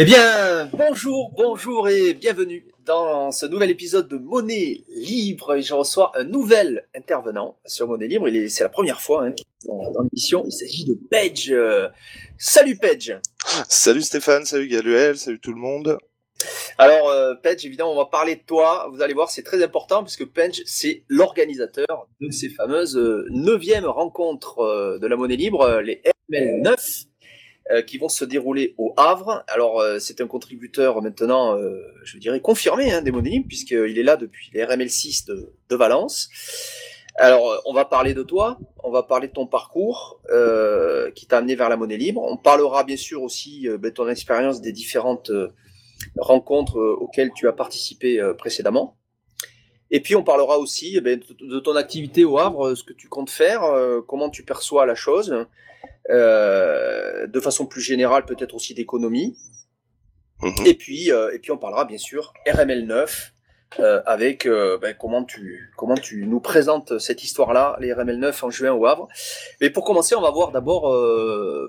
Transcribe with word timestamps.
Eh 0.00 0.04
bien, 0.04 0.66
bonjour, 0.74 1.32
bonjour 1.36 1.88
et 1.88 2.14
bienvenue 2.14 2.64
dans 2.86 3.32
ce 3.32 3.46
nouvel 3.46 3.68
épisode 3.70 4.06
de 4.06 4.16
Monnaie 4.16 4.84
Libre. 4.90 5.56
Et 5.56 5.62
je 5.62 5.74
reçois 5.74 6.12
un 6.14 6.22
nouvel 6.22 6.86
intervenant 6.94 7.58
sur 7.66 7.88
Monnaie 7.88 8.06
Libre. 8.06 8.28
C'est 8.48 8.62
la 8.62 8.68
première 8.68 9.00
fois 9.00 9.26
hein, 9.26 9.34
dans, 9.66 10.02
l'émission. 10.04 10.44
Il 10.46 10.52
s'agit 10.52 10.84
de 10.84 10.94
Page. 11.10 11.52
salut 12.38 12.76
Page. 12.76 13.18
Salut 13.68 14.02
Stéphane, 14.02 14.44
salut 14.44 14.68
Galuel, 14.68 15.18
salut 15.18 15.40
tout 15.40 15.52
le 15.52 15.58
monde. 15.58 15.98
Alors, 16.78 17.08
euh, 17.08 17.34
Page, 17.34 17.66
évidemment, 17.66 17.92
on 17.92 17.96
va 17.96 18.06
parler 18.06 18.36
de 18.36 18.42
toi. 18.42 18.88
Vous 18.92 19.02
allez 19.02 19.14
voir, 19.14 19.30
c'est 19.30 19.42
très 19.42 19.64
important 19.64 20.04
puisque 20.04 20.26
Page, 20.26 20.62
c'est 20.64 21.02
l'organisateur 21.08 22.06
de 22.20 22.30
ces 22.30 22.50
fameuses 22.50 22.96
euh, 22.96 23.26
neuvièmes 23.30 23.86
rencontres 23.86 24.60
euh, 24.60 25.00
de 25.00 25.08
la 25.08 25.16
monnaie 25.16 25.34
libre, 25.34 25.80
les 25.80 26.00
ML9. 26.30 27.08
Euh, 27.70 27.82
qui 27.82 27.98
vont 27.98 28.08
se 28.08 28.24
dérouler 28.24 28.74
au 28.78 28.94
Havre. 28.96 29.44
Alors, 29.46 29.80
euh, 29.80 29.98
c'est 29.98 30.22
un 30.22 30.26
contributeur 30.26 31.02
maintenant, 31.02 31.54
euh, 31.54 31.82
je 32.02 32.16
dirais, 32.16 32.40
confirmé 32.40 32.90
hein, 32.90 33.02
des 33.02 33.10
monnaies 33.10 33.44
puisqu'il 33.46 33.98
est 33.98 34.02
là 34.02 34.16
depuis 34.16 34.50
les 34.54 34.64
RML6 34.64 35.26
de, 35.26 35.52
de, 35.68 35.76
Valence. 35.76 36.30
Alors, 37.16 37.60
on 37.66 37.74
va 37.74 37.84
parler 37.84 38.14
de 38.14 38.22
toi, 38.22 38.58
on 38.82 38.90
va 38.90 39.02
parler 39.02 39.28
de 39.28 39.34
ton 39.34 39.46
parcours 39.46 40.22
qui 41.14 41.26
t'a 41.26 41.38
amené 41.38 41.56
vers 41.56 41.68
la 41.68 41.76
monnaie 41.76 41.98
libre. 41.98 42.22
On 42.24 42.38
parlera 42.38 42.84
bien 42.84 42.96
sûr 42.96 43.22
aussi 43.22 43.64
de 43.64 43.88
ton 43.90 44.08
expérience 44.08 44.62
des 44.62 44.72
différentes 44.72 45.30
rencontres 46.16 46.78
auxquelles 46.78 47.32
tu 47.34 47.48
as 47.48 47.52
participé 47.52 48.22
précédemment. 48.38 48.96
Et 49.90 50.00
puis 50.00 50.14
on 50.14 50.22
parlera 50.22 50.58
aussi 50.58 50.94
eh 50.96 51.00
ben, 51.00 51.20
de 51.40 51.58
ton 51.60 51.74
activité 51.74 52.24
au 52.24 52.38
Havre, 52.38 52.74
ce 52.74 52.84
que 52.84 52.92
tu 52.92 53.08
comptes 53.08 53.30
faire, 53.30 53.62
comment 54.06 54.30
tu 54.30 54.44
perçois 54.44 54.86
la 54.86 54.94
chose, 54.94 55.32
euh, 55.32 55.44
de 56.08 57.40
façon 57.40 57.66
plus 57.66 57.82
générale, 57.82 58.24
peut-être 58.24 58.54
aussi 58.54 58.74
d'économie. 58.74 59.36
Mhm. 60.42 60.66
Et 60.66 60.74
puis, 60.74 61.10
euh, 61.10 61.34
et 61.34 61.38
puis 61.38 61.50
on 61.50 61.58
parlera 61.58 61.84
bien 61.84 61.98
sûr 61.98 62.32
RML 62.46 62.86
9 62.86 63.34
euh, 63.80 64.00
avec 64.06 64.46
ben, 64.46 64.94
comment 64.98 65.24
tu 65.24 65.70
comment 65.76 65.96
tu 65.96 66.24
nous 66.26 66.40
présentes 66.40 66.98
cette 66.98 67.22
histoire-là, 67.22 67.76
les 67.80 67.92
RML 67.92 68.18
9 68.18 68.44
en 68.44 68.50
juin 68.50 68.72
au 68.72 68.86
Havre. 68.86 69.08
Mais 69.60 69.68
pour 69.68 69.84
commencer, 69.84 70.14
on 70.14 70.20
va 70.20 70.30
voir 70.30 70.52
d'abord 70.52 70.90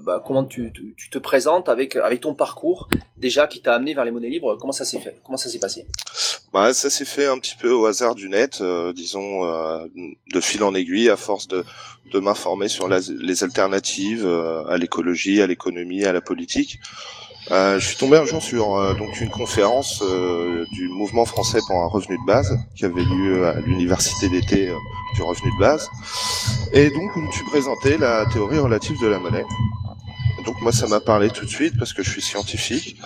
ben, 0.01 0.21
comment 0.25 0.45
tu, 0.45 0.71
tu, 0.71 1.09
te 1.09 1.17
présentes 1.17 1.67
avec 1.67 1.95
avec 1.95 2.21
ton 2.21 2.35
parcours 2.35 2.89
déjà 3.17 3.47
qui 3.47 3.61
t'a 3.61 3.73
amené 3.73 3.93
vers 3.93 4.05
les 4.05 4.11
monnaies 4.11 4.29
libres. 4.29 4.55
Comment 4.55 4.71
ça 4.71 4.85
s'est 4.85 4.99
fait? 4.99 5.19
Comment 5.25 5.37
ça 5.37 5.49
s'est 5.49 5.59
passé? 5.59 5.85
Bah, 6.53 6.73
ça 6.73 6.89
s'est 6.89 7.05
fait 7.05 7.27
un 7.27 7.37
petit 7.37 7.55
peu 7.55 7.71
au 7.71 7.85
hasard 7.85 8.15
du 8.15 8.29
net, 8.29 8.61
disons 8.95 9.43
de 10.33 10.41
fil 10.41 10.63
en 10.63 10.73
aiguille, 10.73 11.09
à 11.09 11.17
force 11.17 11.47
de 11.47 12.19
m'informer 12.19 12.67
sur 12.67 12.87
les 12.87 13.43
alternatives 13.43 14.25
euh, 14.25 14.65
à 14.67 14.77
l'écologie, 14.77 15.41
à 15.41 15.47
l'économie, 15.47 16.05
à 16.05 16.13
la 16.13 16.21
politique. 16.21 16.79
Euh, 17.51 17.79
je 17.79 17.87
suis 17.87 17.97
tombé 17.97 18.17
un 18.17 18.25
jour 18.25 18.43
sur 18.43 18.75
euh, 18.75 18.93
donc 18.93 19.21
une 19.21 19.29
conférence 19.29 20.03
du 20.71 20.87
mouvement 20.89 21.25
français 21.25 21.59
pour 21.67 21.77
un 21.77 21.87
revenu 21.87 22.17
de 22.17 22.25
base 22.25 22.57
qui 22.75 22.85
avait 22.85 23.03
lieu 23.03 23.47
à 23.47 23.59
l'université 23.61 24.29
d'été 24.29 24.71
du 25.15 25.21
revenu 25.23 25.51
de 25.51 25.59
base 25.59 25.89
et 26.73 26.89
donc 26.91 27.15
où 27.15 27.21
tu 27.31 27.43
présentais 27.45 27.97
la 27.97 28.25
théorie 28.27 28.59
relative 28.59 28.99
de 29.01 29.07
la 29.07 29.19
monnaie. 29.19 29.45
Donc 30.45 30.61
moi 30.61 30.71
ça 30.71 30.87
m'a 30.87 30.99
parlé 30.99 31.29
tout 31.29 31.45
de 31.45 31.49
suite 31.49 31.77
parce 31.77 31.93
que 31.93 32.03
je 32.03 32.09
suis 32.09 32.21
scientifique, 32.21 32.97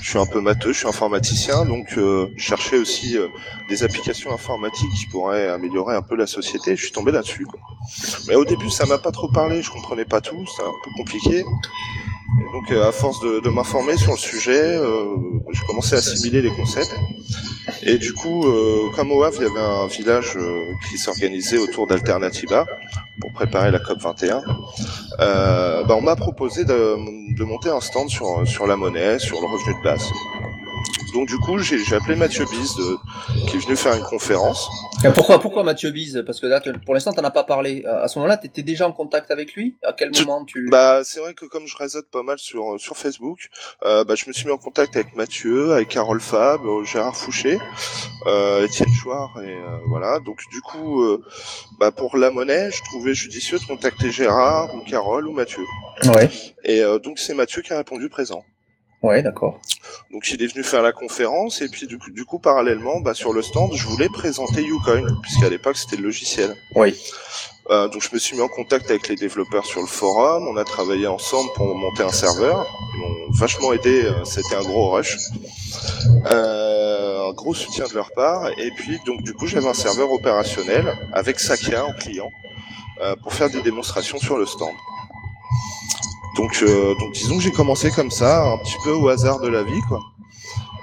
je 0.00 0.08
suis 0.08 0.18
un 0.18 0.26
peu 0.26 0.40
matheux, 0.40 0.72
je 0.72 0.78
suis 0.78 0.88
informaticien, 0.88 1.64
donc 1.64 1.96
euh, 1.96 2.28
je 2.36 2.42
cherchais 2.42 2.78
aussi 2.78 3.16
euh, 3.16 3.28
des 3.68 3.82
applications 3.82 4.32
informatiques 4.32 4.90
qui 4.98 5.06
pourraient 5.06 5.48
améliorer 5.48 5.96
un 5.96 6.02
peu 6.02 6.16
la 6.16 6.26
société. 6.26 6.76
Je 6.76 6.82
suis 6.84 6.92
tombé 6.92 7.12
là-dessus. 7.12 7.46
Mais 8.28 8.34
au 8.34 8.44
début 8.44 8.70
ça 8.70 8.86
m'a 8.86 8.98
pas 8.98 9.12
trop 9.12 9.28
parlé, 9.28 9.62
je 9.62 9.70
comprenais 9.70 10.04
pas 10.04 10.20
tout, 10.20 10.44
c'était 10.46 10.68
un 10.68 10.72
peu 10.84 10.90
compliqué. 10.96 11.44
Donc 12.52 12.70
euh, 12.70 12.88
à 12.88 12.92
force 12.92 13.20
de, 13.20 13.40
de 13.40 13.48
m'informer 13.48 13.96
sur 13.96 14.12
le 14.12 14.18
sujet, 14.18 14.76
euh, 14.76 15.16
je 15.50 15.64
commençais 15.64 15.96
à 15.96 15.98
assimiler 15.98 16.42
les 16.42 16.50
concepts. 16.50 16.94
Et 17.82 17.98
du 17.98 18.12
coup, 18.12 18.46
euh, 18.46 18.90
comme 18.94 19.12
au 19.12 19.22
Havre, 19.22 19.36
il 19.40 19.46
y 19.46 19.50
avait 19.50 19.60
un 19.60 19.86
village 19.86 20.36
euh, 20.36 20.72
qui 20.88 20.98
s'organisait 20.98 21.58
autour 21.58 21.86
d'Alternativa 21.86 22.66
pour 23.20 23.32
préparer 23.32 23.70
la 23.70 23.78
COP 23.78 24.00
21. 24.00 24.42
Euh, 25.20 25.84
bah, 25.84 25.94
on 25.96 26.02
m'a 26.02 26.16
proposé 26.16 26.64
de, 26.64 27.34
de, 27.34 27.44
monter 27.44 27.70
un 27.70 27.80
stand 27.80 28.08
sur, 28.08 28.46
sur 28.46 28.66
la 28.66 28.76
monnaie, 28.76 29.18
sur 29.18 29.40
le 29.40 29.46
revenu 29.46 29.78
de 29.78 29.82
base. 29.82 30.10
Donc 31.12 31.28
du 31.28 31.38
coup, 31.38 31.58
j'ai 31.58 31.94
appelé 31.94 32.16
Mathieu 32.16 32.44
Bise, 32.50 32.76
qui 33.48 33.56
est 33.56 33.60
venu 33.60 33.76
faire 33.76 33.94
une 33.94 34.02
conférence. 34.04 34.68
pourquoi, 35.14 35.40
pourquoi 35.40 35.62
Mathieu 35.62 35.90
Bise 35.90 36.22
Parce 36.26 36.40
que 36.40 36.46
là, 36.46 36.60
pour 36.84 36.94
l'instant, 36.94 37.12
tu 37.12 37.20
n'en 37.20 37.28
as 37.28 37.30
pas 37.30 37.44
parlé. 37.44 37.84
À 37.84 38.08
ce 38.08 38.18
moment-là, 38.18 38.36
tu 38.36 38.46
étais 38.46 38.62
déjà 38.62 38.86
en 38.86 38.92
contact 38.92 39.30
avec 39.30 39.54
lui? 39.54 39.76
À 39.82 39.92
quel 39.92 40.10
moment 40.10 40.44
tu... 40.44 40.68
Bah, 40.70 41.02
c'est 41.04 41.20
vrai 41.20 41.34
que 41.34 41.46
comme 41.46 41.66
je 41.66 41.76
réseaute 41.76 42.10
pas 42.10 42.22
mal 42.22 42.38
sur 42.38 42.78
sur 42.78 42.96
Facebook, 42.96 43.48
euh, 43.84 44.04
bah, 44.04 44.14
je 44.14 44.26
me 44.28 44.32
suis 44.32 44.46
mis 44.46 44.52
en 44.52 44.58
contact 44.58 44.96
avec 44.96 45.14
Mathieu, 45.16 45.72
avec 45.72 45.88
Carole 45.88 46.20
Fab, 46.20 46.60
euh, 46.64 46.84
Gérard 46.84 47.16
Fouché, 47.16 47.58
euh, 48.26 48.64
Étienne 48.64 48.92
Chouard, 48.92 49.40
et 49.42 49.48
euh, 49.48 49.78
voilà. 49.88 50.20
Donc 50.20 50.40
du 50.50 50.60
coup, 50.60 51.02
euh, 51.02 51.22
bah, 51.78 51.90
pour 51.90 52.16
la 52.16 52.30
monnaie, 52.30 52.70
je 52.70 52.82
trouvais 52.84 53.14
judicieux 53.14 53.58
de 53.58 53.64
contacter 53.64 54.10
Gérard 54.10 54.74
ou 54.74 54.80
Carole 54.80 55.26
ou 55.28 55.32
Mathieu. 55.32 55.64
Ouais. 56.14 56.28
Et 56.64 56.82
donc 57.02 57.18
c'est 57.18 57.34
Mathieu 57.34 57.62
qui 57.62 57.72
a 57.72 57.78
répondu 57.78 58.08
présent. 58.08 58.44
Ouais, 59.02 59.22
d'accord. 59.22 59.60
Donc 60.10 60.28
il 60.32 60.42
est 60.42 60.48
venu 60.52 60.64
faire 60.64 60.82
la 60.82 60.92
conférence 60.92 61.62
et 61.62 61.68
puis 61.68 61.86
du 61.86 61.98
coup, 61.98 62.10
du 62.10 62.24
coup 62.24 62.38
parallèlement, 62.40 63.00
bah, 63.00 63.14
sur 63.14 63.32
le 63.32 63.42
stand, 63.42 63.72
je 63.74 63.86
voulais 63.86 64.08
présenter 64.08 64.64
Ucoin 64.64 65.06
puisqu'à 65.22 65.48
l'époque 65.48 65.76
c'était 65.76 65.96
le 65.96 66.02
logiciel. 66.02 66.56
Oui. 66.74 66.96
Euh, 67.70 67.86
donc 67.88 68.02
je 68.02 68.08
me 68.12 68.18
suis 68.18 68.34
mis 68.34 68.42
en 68.42 68.48
contact 68.48 68.90
avec 68.90 69.08
les 69.08 69.14
développeurs 69.14 69.66
sur 69.66 69.82
le 69.82 69.86
forum, 69.86 70.48
on 70.48 70.56
a 70.56 70.64
travaillé 70.64 71.06
ensemble 71.06 71.50
pour 71.54 71.66
monter 71.74 72.02
un 72.02 72.10
serveur, 72.10 72.66
ils 72.94 73.00
m'ont 73.00 73.30
vachement 73.38 73.74
aidé, 73.74 74.04
euh, 74.04 74.24
c'était 74.24 74.56
un 74.56 74.62
gros 74.62 74.90
rush, 74.90 75.18
euh, 76.32 77.28
un 77.28 77.32
gros 77.34 77.52
soutien 77.52 77.86
de 77.86 77.92
leur 77.92 78.10
part, 78.12 78.48
et 78.58 78.70
puis 78.70 78.98
donc 79.04 79.22
du 79.22 79.34
coup 79.34 79.46
j'avais 79.46 79.68
un 79.68 79.74
serveur 79.74 80.10
opérationnel 80.10 80.90
avec 81.12 81.38
Sakia 81.38 81.84
en 81.84 81.92
client 81.92 82.30
euh, 83.02 83.14
pour 83.22 83.34
faire 83.34 83.50
des 83.50 83.60
démonstrations 83.60 84.18
sur 84.18 84.38
le 84.38 84.46
stand. 84.46 84.72
Donc, 86.38 86.62
euh, 86.62 86.94
donc 86.94 87.12
disons 87.14 87.36
que 87.36 87.42
j'ai 87.42 87.50
commencé 87.50 87.90
comme 87.90 88.12
ça, 88.12 88.44
un 88.44 88.58
petit 88.58 88.76
peu 88.84 88.92
au 88.92 89.08
hasard 89.08 89.40
de 89.40 89.48
la 89.48 89.64
vie, 89.64 89.80
quoi. 89.88 89.98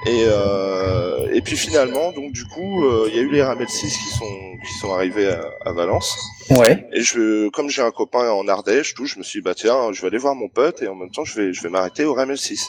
Et, 0.06 0.26
euh, 0.28 1.32
et 1.34 1.42
puis 1.42 1.56
finalement, 1.56 2.12
donc 2.12 2.34
du 2.34 2.46
coup, 2.46 2.86
euh, 2.86 3.08
il 3.10 3.16
y 3.16 3.20
a 3.20 3.22
eu 3.22 3.32
les 3.32 3.42
Ramel 3.42 3.68
6 3.68 3.98
qui 3.98 4.18
sont 4.18 4.26
qui 4.68 4.74
sont 4.74 4.94
arrivés 4.94 5.34
à, 5.66 5.72
Valence. 5.72 6.18
Ouais. 6.50 6.86
Et 6.92 7.02
je, 7.02 7.50
comme 7.50 7.70
j'ai 7.70 7.82
un 7.82 7.92
copain 7.92 8.30
en 8.32 8.48
Ardèche, 8.48 8.96
tout, 8.96 9.06
je 9.06 9.18
me 9.18 9.24
suis 9.24 9.40
dit 9.40 9.44
bah 9.44 9.56
tiens, 9.56 9.94
je 9.94 10.02
vais 10.02 10.08
aller 10.08 10.18
voir 10.18 10.36
mon 10.36 10.50
pote 10.50 10.82
et 10.82 10.88
en 10.90 10.96
même 10.96 11.10
temps 11.10 11.24
je 11.24 11.40
vais 11.40 11.54
je 11.54 11.64
vais 11.64 11.70
m'arrêter 11.70 12.04
au 12.04 12.14
Ramel 12.14 12.38
6. 12.38 12.68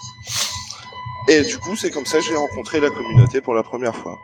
Et 1.29 1.43
du 1.43 1.59
coup, 1.59 1.75
c'est 1.75 1.91
comme 1.91 2.07
ça 2.07 2.19
que 2.19 2.25
j'ai 2.25 2.37
rencontré 2.37 2.79
la 2.79 2.91
communauté 2.91 3.41
pour 3.41 3.55
la 3.55 3.65
première 3.65 3.97
fois. 3.97 4.17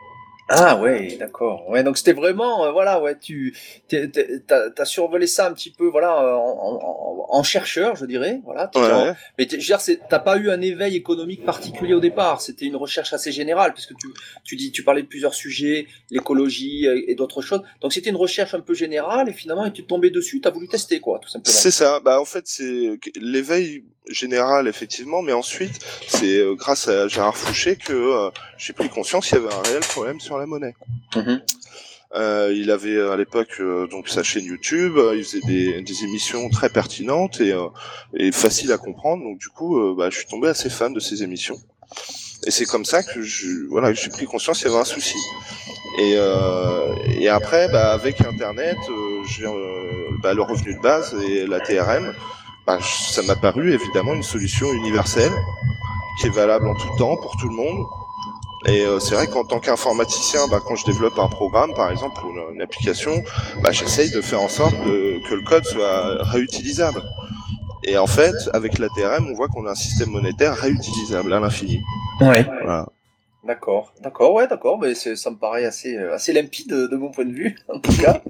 Ah 0.55 0.77
ouais, 0.77 1.17
d'accord. 1.19 1.69
Ouais, 1.69 1.83
donc 1.83 1.97
c'était 1.97 2.13
vraiment, 2.13 2.65
euh, 2.65 2.73
voilà, 2.73 3.01
ouais, 3.01 3.19
tu 3.19 3.57
t'as 3.89 4.69
as 4.77 4.85
survolé 4.85 5.27
ça 5.27 5.47
un 5.47 5.53
petit 5.53 5.71
peu, 5.71 5.87
voilà, 5.87 6.37
en, 6.37 7.27
en, 7.29 7.43
chercheur, 7.43 7.97
je 7.97 8.05
dirais, 8.05 8.41
voilà. 8.45 8.71
Ouais. 8.75 9.15
mais 9.39 9.49
je 9.49 9.57
veux 9.57 9.63
dire, 9.63 9.81
t'as 10.09 10.19
pas 10.19 10.37
eu 10.37 10.51
un 10.51 10.61
éveil 10.61 10.95
économique 10.97 11.45
particulier 11.45 11.95
au 11.95 12.01
départ. 12.01 12.43
C'était 12.43 12.67
une 12.67 12.77
recherche 12.77 13.13
assez 13.13 13.33
générale, 13.33 13.73
puisque 13.73 13.97
tu 13.97 14.09
tu 14.45 14.57
dis, 14.57 14.73
tu 14.73 14.83
parlais 14.83 15.03
de 15.03 15.07
plusieurs 15.07 15.35
sujets, 15.35 15.87
l'écologie 16.11 16.87
euh, 16.87 17.03
et, 17.07 17.15
d'autres 17.15 17.43
choses. 17.43 17.63
Donc 17.81 17.93
c'était 17.93 18.11
une 18.11 18.17
recherche 18.17 18.55
un 18.55 18.61
peu 18.61 18.75
générale 18.75 19.29
et 19.29 19.33
finalement, 19.33 19.71
tu 19.71 19.83
es 19.83 19.85
tombé 19.85 20.11
dessus, 20.11 20.41
t'as 20.41 20.51
voulu 20.51 20.69
tester 20.69 21.01
quoi, 21.01 21.19
tout 21.19 21.29
simplement. 21.29 21.57
C'est 21.57 21.71
ça. 21.71 22.01
Bah 22.01 22.21
en 22.21 22.25
fait, 22.25 22.45
c'est 22.47 22.99
l'éveil 23.17 23.85
général 24.09 24.67
effectivement, 24.67 25.23
mais 25.23 25.33
ensuite 25.33 25.79
c'est 26.09 26.39
euh, 26.39 26.55
grâce 26.55 26.89
à 26.89 27.07
Gérard 27.07 27.37
Fouché 27.37 27.77
que 27.77 27.93
euh, 27.93 28.31
j'ai 28.59 28.73
pris 28.73 28.89
conscience 28.89 29.29
qu'il 29.29 29.39
y 29.39 29.41
avait 29.41 29.55
un 29.55 29.63
réel 29.63 29.81
problème 29.81 30.21
sur 30.21 30.39
la 30.39 30.42
monnaie. 30.47 30.75
Mhm. 31.17 31.41
Euh, 32.15 32.53
il 32.55 32.71
avait 32.71 33.01
à 33.01 33.17
l'époque 33.17 33.57
euh, 33.61 33.87
donc 33.87 34.09
sa 34.09 34.23
chaîne 34.23 34.45
YouTube, 34.45 34.99
il 35.15 35.25
faisait 35.25 35.41
des, 35.47 35.81
des 35.81 36.05
émissions 36.05 36.51
très 36.51 36.69
pertinentes 36.69 37.41
et, 37.41 37.55
et 38.15 38.33
faciles 38.33 38.73
à 38.73 38.79
comprendre. 38.79 39.23
Donc 39.23 39.39
du 39.39 39.49
coup, 39.49 39.95
bah, 39.95 40.11
je 40.11 40.19
suis 40.19 40.27
tombé 40.27 40.49
assez 40.49 40.69
fan 40.69 40.93
de 40.93 41.01
ces 41.01 41.23
émissions. 41.23 41.57
Et 42.47 42.51
c'est 42.51 42.67
comme 42.67 42.85
ça 42.85 43.03
que 43.03 43.23
je 43.23 43.67
voilà 43.71 43.93
j'ai 43.93 44.11
pris 44.11 44.27
conscience 44.27 44.59
qu'il 44.59 44.69
y 44.69 44.71
avait 44.71 44.81
un 44.81 44.85
souci. 44.85 45.17
Et, 46.01 46.17
et 47.19 47.29
après, 47.29 47.69
bah, 47.71 47.93
avec 47.93 48.21
Internet, 48.21 48.79
j'ai 49.29 49.47
bah, 50.23 50.35
le 50.35 50.43
revenu 50.43 50.75
de 50.75 50.81
base 50.81 51.15
et 51.27 51.47
la 51.47 51.61
TRM 51.61 52.13
bah, 52.67 52.79
ça 52.81 53.23
m'a 53.23 53.35
paru 53.35 53.73
évidemment 53.73 54.15
une 54.15 54.23
solution 54.23 54.73
universelle 54.73 55.33
qui 56.21 56.29
est 56.29 56.31
valable 56.31 56.69
en 56.69 56.75
tout 56.75 56.97
temps 56.97 57.17
pour 57.17 57.37
tout 57.37 57.49
le 57.49 57.55
monde. 57.55 57.85
Et 58.67 58.83
euh, 58.83 59.01
c'est 59.01 59.15
vrai 59.15 59.27
qu'en 59.27 59.45
tant 59.45 59.59
qu'informaticien, 59.59 60.47
bah, 60.49 60.61
quand 60.65 60.77
je 60.77 60.85
développe 60.85 61.19
un 61.19 61.29
programme, 61.29 61.75
par 61.75 61.91
exemple, 61.91 62.21
ou 62.25 62.53
une, 62.53 62.63
application, 62.63 63.23
bah, 63.63 63.73
j'essaye 63.73 64.11
de 64.11 64.21
faire 64.21 64.41
en 64.41 64.49
sorte 64.49 64.75
que 64.75 65.35
le 65.35 65.43
code 65.43 65.65
soit 65.65 66.23
réutilisable. 66.23 67.03
Et 67.85 67.99
en 67.99 68.07
fait, 68.07 68.35
avec 68.53 68.79
la 68.79 68.89
TRM, 68.89 69.27
on 69.29 69.35
voit 69.35 69.49
qu'on 69.49 69.67
a 69.67 69.73
un 69.73 69.75
système 69.75 70.11
monétaire 70.11 70.55
réutilisable 70.55 71.33
à 71.33 71.41
l'infini. 71.41 71.81
Ouais. 72.21 72.45
Voilà. 72.45 72.87
D'accord, 73.45 73.93
d'accord, 74.01 74.35
ouais, 74.35 74.47
d'accord, 74.47 74.79
mais 74.79 74.95
ça 74.95 75.31
me 75.31 75.37
paraît 75.37 75.65
assez, 75.65 75.97
euh, 75.97 76.15
assez 76.15 76.33
limpide 76.33 76.69
de, 76.69 76.97
mon 76.97 77.11
point 77.11 77.25
de 77.25 77.33
vue, 77.33 77.57
en 77.69 77.81
tout 77.81 77.97
cas. 78.01 78.23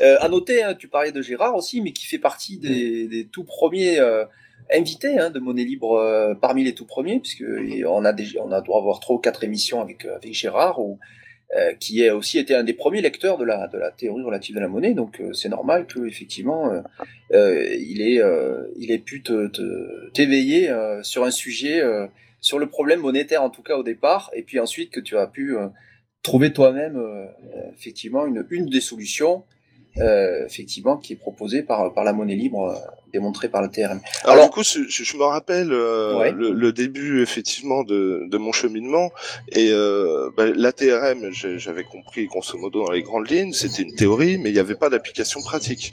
euh, 0.00 0.16
à 0.20 0.28
noter, 0.30 0.62
hein, 0.62 0.74
tu 0.74 0.88
parlais 0.88 1.12
de 1.12 1.20
Gérard 1.20 1.54
aussi, 1.54 1.82
mais 1.82 1.92
qui 1.92 2.06
fait 2.06 2.18
partie 2.18 2.56
des, 2.56 3.08
des 3.08 3.26
tout 3.26 3.44
premiers 3.44 3.98
euh, 3.98 4.24
invité 4.72 5.18
hein, 5.18 5.30
de 5.30 5.38
Monnaie 5.38 5.64
Libre 5.64 6.36
parmi 6.40 6.64
les 6.64 6.74
tout 6.74 6.86
premiers, 6.86 7.20
puisque 7.20 7.44
on 7.86 8.04
a 8.04 8.12
déjà, 8.12 8.40
on 8.44 8.52
a 8.52 8.60
doit 8.60 8.78
avoir 8.78 9.00
trois 9.00 9.16
ou 9.16 9.18
quatre 9.18 9.44
émissions 9.44 9.80
avec 9.80 10.04
avec 10.04 10.34
Gérard 10.34 10.80
ou 10.80 10.98
qui 11.80 12.06
a 12.06 12.14
aussi 12.14 12.38
été 12.38 12.54
un 12.54 12.62
des 12.62 12.74
premiers 12.74 13.00
lecteurs 13.00 13.38
de 13.38 13.44
la 13.44 13.68
de 13.68 13.78
la 13.78 13.90
théorie 13.90 14.22
relative 14.22 14.54
de 14.54 14.60
la 14.60 14.68
monnaie. 14.68 14.92
Donc 14.92 15.22
c'est 15.32 15.48
normal 15.48 15.86
que 15.86 16.06
effectivement 16.06 16.70
il 17.32 18.02
ait 18.02 18.20
il 18.76 18.90
ait 18.90 18.98
pu 18.98 19.22
te 19.22 20.10
t'éveiller 20.10 20.70
sur 21.02 21.24
un 21.24 21.30
sujet 21.30 21.80
sur 22.40 22.58
le 22.58 22.66
problème 22.66 23.00
monétaire 23.00 23.42
en 23.42 23.50
tout 23.50 23.62
cas 23.62 23.76
au 23.76 23.82
départ, 23.82 24.30
et 24.34 24.42
puis 24.42 24.60
ensuite 24.60 24.90
que 24.90 25.00
tu 25.00 25.16
as 25.16 25.26
pu 25.26 25.56
trouver 26.22 26.52
toi-même 26.52 27.02
effectivement 27.74 28.26
une 28.26 28.44
une 28.50 28.66
des 28.66 28.82
solutions 28.82 29.44
euh, 29.96 30.44
effectivement, 30.46 30.96
qui 30.96 31.14
est 31.14 31.16
proposé 31.16 31.62
par, 31.62 31.92
par 31.92 32.04
la 32.04 32.12
monnaie 32.12 32.36
libre, 32.36 32.68
euh, 32.68 32.74
démontrée 33.12 33.48
par 33.48 33.62
le 33.62 33.68
TRM. 33.68 34.00
Alors, 34.24 34.44
du 34.44 34.50
coup, 34.50 34.62
je, 34.62 34.80
je 34.88 35.16
me 35.16 35.24
rappelle 35.24 35.72
euh, 35.72 36.30
le, 36.30 36.52
le, 36.52 36.72
début 36.72 37.22
effectivement 37.22 37.82
de, 37.82 38.26
de 38.30 38.38
mon 38.38 38.52
cheminement 38.52 39.10
et 39.50 39.70
euh, 39.72 40.30
bah, 40.36 40.46
la 40.46 40.72
TRM, 40.72 41.30
j'avais 41.32 41.84
compris 41.84 42.26
grosso 42.26 42.56
modo 42.58 42.84
dans 42.84 42.92
les 42.92 43.02
grandes 43.02 43.30
lignes, 43.30 43.52
c'était 43.52 43.82
une 43.82 43.94
théorie, 43.94 44.38
mais 44.38 44.50
il 44.50 44.54
n'y 44.54 44.58
avait 44.58 44.74
pas 44.74 44.90
d'application 44.90 45.40
pratique. 45.40 45.92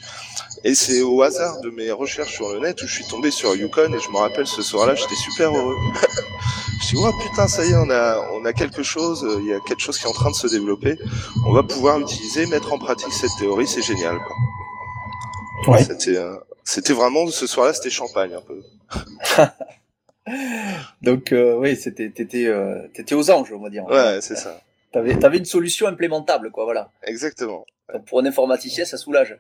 Et 0.64 0.76
c'est 0.76 1.02
au 1.02 1.22
hasard 1.22 1.62
de 1.62 1.70
mes 1.70 1.92
recherches 1.92 2.34
sur 2.34 2.54
le 2.54 2.60
net 2.60 2.82
où 2.84 2.88
je 2.88 2.94
suis 2.94 3.06
tombé 3.06 3.32
sur 3.32 3.56
Yukon 3.56 3.94
et 3.94 4.00
je 4.00 4.10
me 4.12 4.18
rappelle 4.18 4.48
ce 4.48 4.62
soir-là, 4.62 4.96
j'étais 4.96 5.16
super 5.16 5.56
heureux. 5.56 5.76
je 6.81 6.88
dis, 6.88 6.95
oh 6.98 7.12
putain, 7.22 7.48
ça 7.48 7.66
y 7.66 7.72
est, 7.72 7.75
on 7.75 7.89
a, 7.89 8.19
on 8.33 8.45
a 8.45 8.54
quelque 8.54 8.83
chose, 8.83 9.25
il 9.39 9.48
y 9.48 9.54
a 9.54 9.60
quelque 9.60 9.81
chose 9.81 9.98
qui 9.98 10.06
est 10.06 10.10
en 10.10 10.13
train 10.13 10.31
de 10.31 10.36
se 10.36 10.48
développer. 10.48 10.98
On 11.45 11.54
va 11.54 11.63
pouvoir 11.63 12.00
utiliser, 12.00 12.45
mettre 12.48 12.74
en 12.74 12.77
pratique 12.77 13.13
cette 13.13 13.36
théorie, 13.39 13.68
c'est 13.68 13.81
génial. 13.81 14.18
Quoi. 14.19 14.36
Ouais. 15.68 15.83
C'était, 15.83 16.18
euh, 16.18 16.36
c'était 16.63 16.94
vraiment, 16.94 17.27
ce 17.27 17.48
soir-là, 17.48 17.74
c'était 17.74 17.89
champagne 17.89 18.33
un 18.33 18.42
peu. 18.42 18.62
Donc, 21.01 21.31
euh, 21.31 21.56
oui, 21.57 21.75
c'était, 21.75 22.10
t'étais, 22.10 22.48
euh, 22.48 22.88
t'étais 22.94 23.16
aux 23.16 23.31
anges, 23.31 23.51
on 23.54 23.60
va 23.60 23.69
dire. 23.69 23.86
Ouais, 23.86 24.19
c'est 24.22 24.36
ça. 24.36 24.62
T'avais, 24.92 25.18
t'avais 25.18 25.38
une 25.38 25.45
solution 25.45 25.88
implémentable, 25.88 26.51
quoi, 26.51 26.66
voilà. 26.66 26.92
Exactement. 27.04 27.66
Donc, 27.94 28.06
pour 28.06 28.19
un 28.19 28.25
informaticien, 28.25 28.86
ça 28.86 28.98
soulage. 28.98 29.38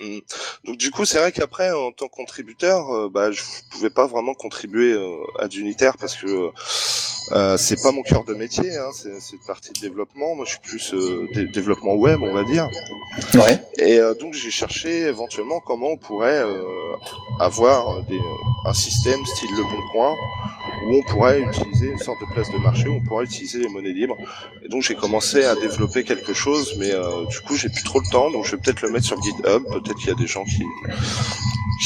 Mm. 0.00 0.18
Donc 0.64 0.76
du 0.76 0.90
coup, 0.90 1.04
c'est 1.04 1.18
vrai 1.18 1.32
qu'après, 1.32 1.70
en 1.70 1.92
tant 1.92 2.08
que 2.08 2.14
contributeur, 2.14 2.90
euh, 2.90 3.08
bah, 3.08 3.30
je 3.30 3.42
pouvais 3.70 3.90
pas 3.90 4.06
vraiment 4.06 4.34
contribuer 4.34 4.92
euh, 4.92 5.16
à 5.38 5.48
d'unitaire 5.48 5.96
parce 5.98 6.16
que 6.16 6.50
euh, 7.32 7.56
c'est 7.56 7.82
pas 7.82 7.92
mon 7.92 8.02
cœur 8.02 8.24
de 8.24 8.34
métier, 8.34 8.76
hein, 8.76 8.90
c'est 8.92 9.32
une 9.32 9.46
partie 9.46 9.72
de 9.72 9.80
développement. 9.80 10.34
Moi, 10.34 10.44
je 10.44 10.52
suis 10.52 10.60
plus 10.60 10.94
euh, 10.94 11.26
développement 11.54 11.94
web, 11.94 12.20
on 12.22 12.32
va 12.34 12.44
dire. 12.44 12.68
Ouais. 13.34 13.58
Et 13.78 13.98
donc, 14.20 14.34
j'ai 14.34 14.50
cherché 14.50 15.02
éventuellement 15.02 15.60
comment 15.60 15.88
on 15.88 15.96
pourrait 15.96 16.44
avoir 17.40 18.02
des, 18.04 18.20
un 18.66 18.74
système 18.74 19.24
style 19.24 19.50
Le 19.56 19.62
Bon 19.62 19.88
Coin 19.92 20.14
où 20.86 20.96
on 20.96 21.02
pourrait 21.02 21.40
utiliser 21.40 21.88
une 21.88 21.98
sorte 21.98 22.20
de 22.20 22.26
place 22.32 22.50
de 22.50 22.58
marché 22.58 22.88
où 22.88 22.94
on 22.94 23.00
pourrait 23.00 23.24
utiliser 23.24 23.58
les 23.58 23.68
monnaies 23.68 23.92
libres. 23.92 24.16
Et 24.62 24.68
donc, 24.68 24.82
j'ai 24.82 24.94
commencé 24.94 25.44
à 25.44 25.54
développer 25.54 26.04
quelque 26.04 26.34
chose, 26.34 26.74
mais 26.78 26.92
du 27.30 27.40
coup, 27.40 27.56
j'ai 27.56 27.68
plus 27.68 27.84
trop 27.84 28.00
le 28.00 28.10
temps, 28.10 28.30
donc 28.30 28.44
je 28.44 28.52
vais 28.52 28.58
peut-être 28.58 28.82
le 28.82 28.90
mettre 28.90 29.06
sur 29.06 29.20
GitHub 29.22 29.64
peut-être 29.84 29.98
qu'il 29.98 30.08
y 30.08 30.12
a 30.12 30.16
des 30.16 30.26
gens 30.26 30.44
qui 30.44 30.64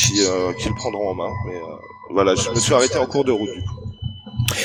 qui, 0.01 0.25
euh, 0.25 0.53
qui 0.55 0.69
le 0.69 0.75
prendront 0.75 1.11
en 1.11 1.15
main. 1.15 1.33
Mais 1.47 1.57
euh, 1.57 1.77
voilà, 2.11 2.35
je 2.35 2.51
me 2.51 2.57
suis 2.57 2.75
arrêté 2.75 2.97
en 2.99 3.07
cours 3.07 3.25
de 3.25 3.33
route 3.33 3.51
du 3.53 3.63
coup. 3.63 3.89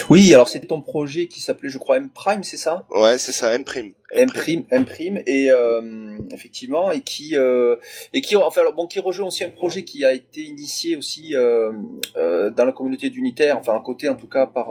Oui, 0.09 0.33
alors 0.33 0.47
c'était 0.47 0.68
ton 0.68 0.81
projet 0.81 1.27
qui 1.27 1.41
s'appelait, 1.41 1.69
je 1.69 1.77
crois, 1.77 1.97
M 1.97 2.09
Prime, 2.09 2.44
c'est 2.44 2.57
ça? 2.57 2.85
Ouais, 2.89 3.18
c'est 3.18 3.31
ça, 3.33 3.53
M 3.53 3.63
Prime. 3.63 3.91
M 4.12 4.30
Prime, 4.31 4.63
M 4.69 4.85
Prime, 4.85 5.21
et 5.25 5.51
euh, 5.51 6.18
effectivement, 6.31 6.91
et 6.91 7.01
qui 7.01 7.35
euh, 7.35 7.75
et 8.13 8.21
qui 8.21 8.35
enfin 8.35 8.62
bon, 8.75 8.88
qui 8.88 9.00
rejoint 9.00 9.27
aussi 9.27 9.44
un 9.44 9.50
projet 9.50 9.83
qui 9.83 10.06
a 10.06 10.13
été 10.13 10.41
initié 10.41 10.95
aussi 10.95 11.35
euh, 11.35 11.71
dans 12.15 12.65
la 12.65 12.71
communauté 12.71 13.09
d'unitaire, 13.09 13.57
enfin 13.57 13.75
à 13.75 13.81
côté 13.81 14.07
en 14.07 14.15
tout 14.15 14.27
cas 14.27 14.45
par 14.45 14.69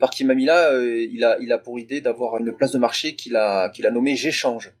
par 0.00 0.10
Kimamila, 0.10 0.72
il 0.82 1.22
a 1.24 1.36
il 1.40 1.52
a 1.52 1.58
pour 1.58 1.78
idée 1.78 2.00
d'avoir 2.00 2.38
une 2.38 2.52
place 2.52 2.72
de 2.72 2.78
marché 2.78 3.14
qu'il 3.16 3.36
a 3.36 3.68
qu'il 3.68 3.86
a 3.86 3.90
nommé 3.90 4.16
J'échange. 4.16 4.72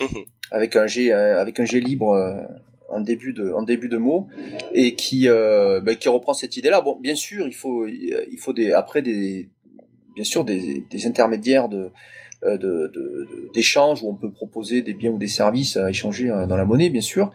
Mmh 0.00 0.18
avec 0.50 0.76
un 0.76 0.86
G 0.86 1.12
avec 1.12 1.60
un 1.60 1.64
G 1.64 1.80
libre 1.80 2.12
euh, 2.12 2.40
en 2.88 3.00
début 3.00 3.32
de 3.32 3.52
en 3.52 3.62
début 3.62 3.88
de 3.88 3.98
mot 3.98 4.28
et 4.72 4.94
qui 4.94 5.28
euh, 5.28 5.80
ben, 5.80 5.96
qui 5.96 6.08
reprend 6.08 6.34
cette 6.34 6.56
idée 6.56 6.70
là 6.70 6.80
bon 6.80 6.98
bien 7.00 7.14
sûr 7.14 7.46
il 7.46 7.54
faut 7.54 7.86
il 7.86 8.38
faut 8.38 8.52
des 8.52 8.72
après 8.72 9.02
des 9.02 9.48
bien 10.14 10.24
sûr 10.24 10.44
des, 10.44 10.84
des 10.90 11.06
intermédiaires 11.06 11.68
de 11.68 11.92
d'échange 13.52 14.00
de, 14.00 14.06
où 14.06 14.10
on 14.10 14.14
peut 14.14 14.30
proposer 14.30 14.80
des 14.82 14.94
biens 14.94 15.10
ou 15.10 15.18
des 15.18 15.28
services 15.28 15.76
à 15.76 15.90
échanger 15.90 16.28
dans 16.28 16.56
la 16.56 16.64
monnaie 16.64 16.88
bien 16.88 17.00
sûr 17.00 17.30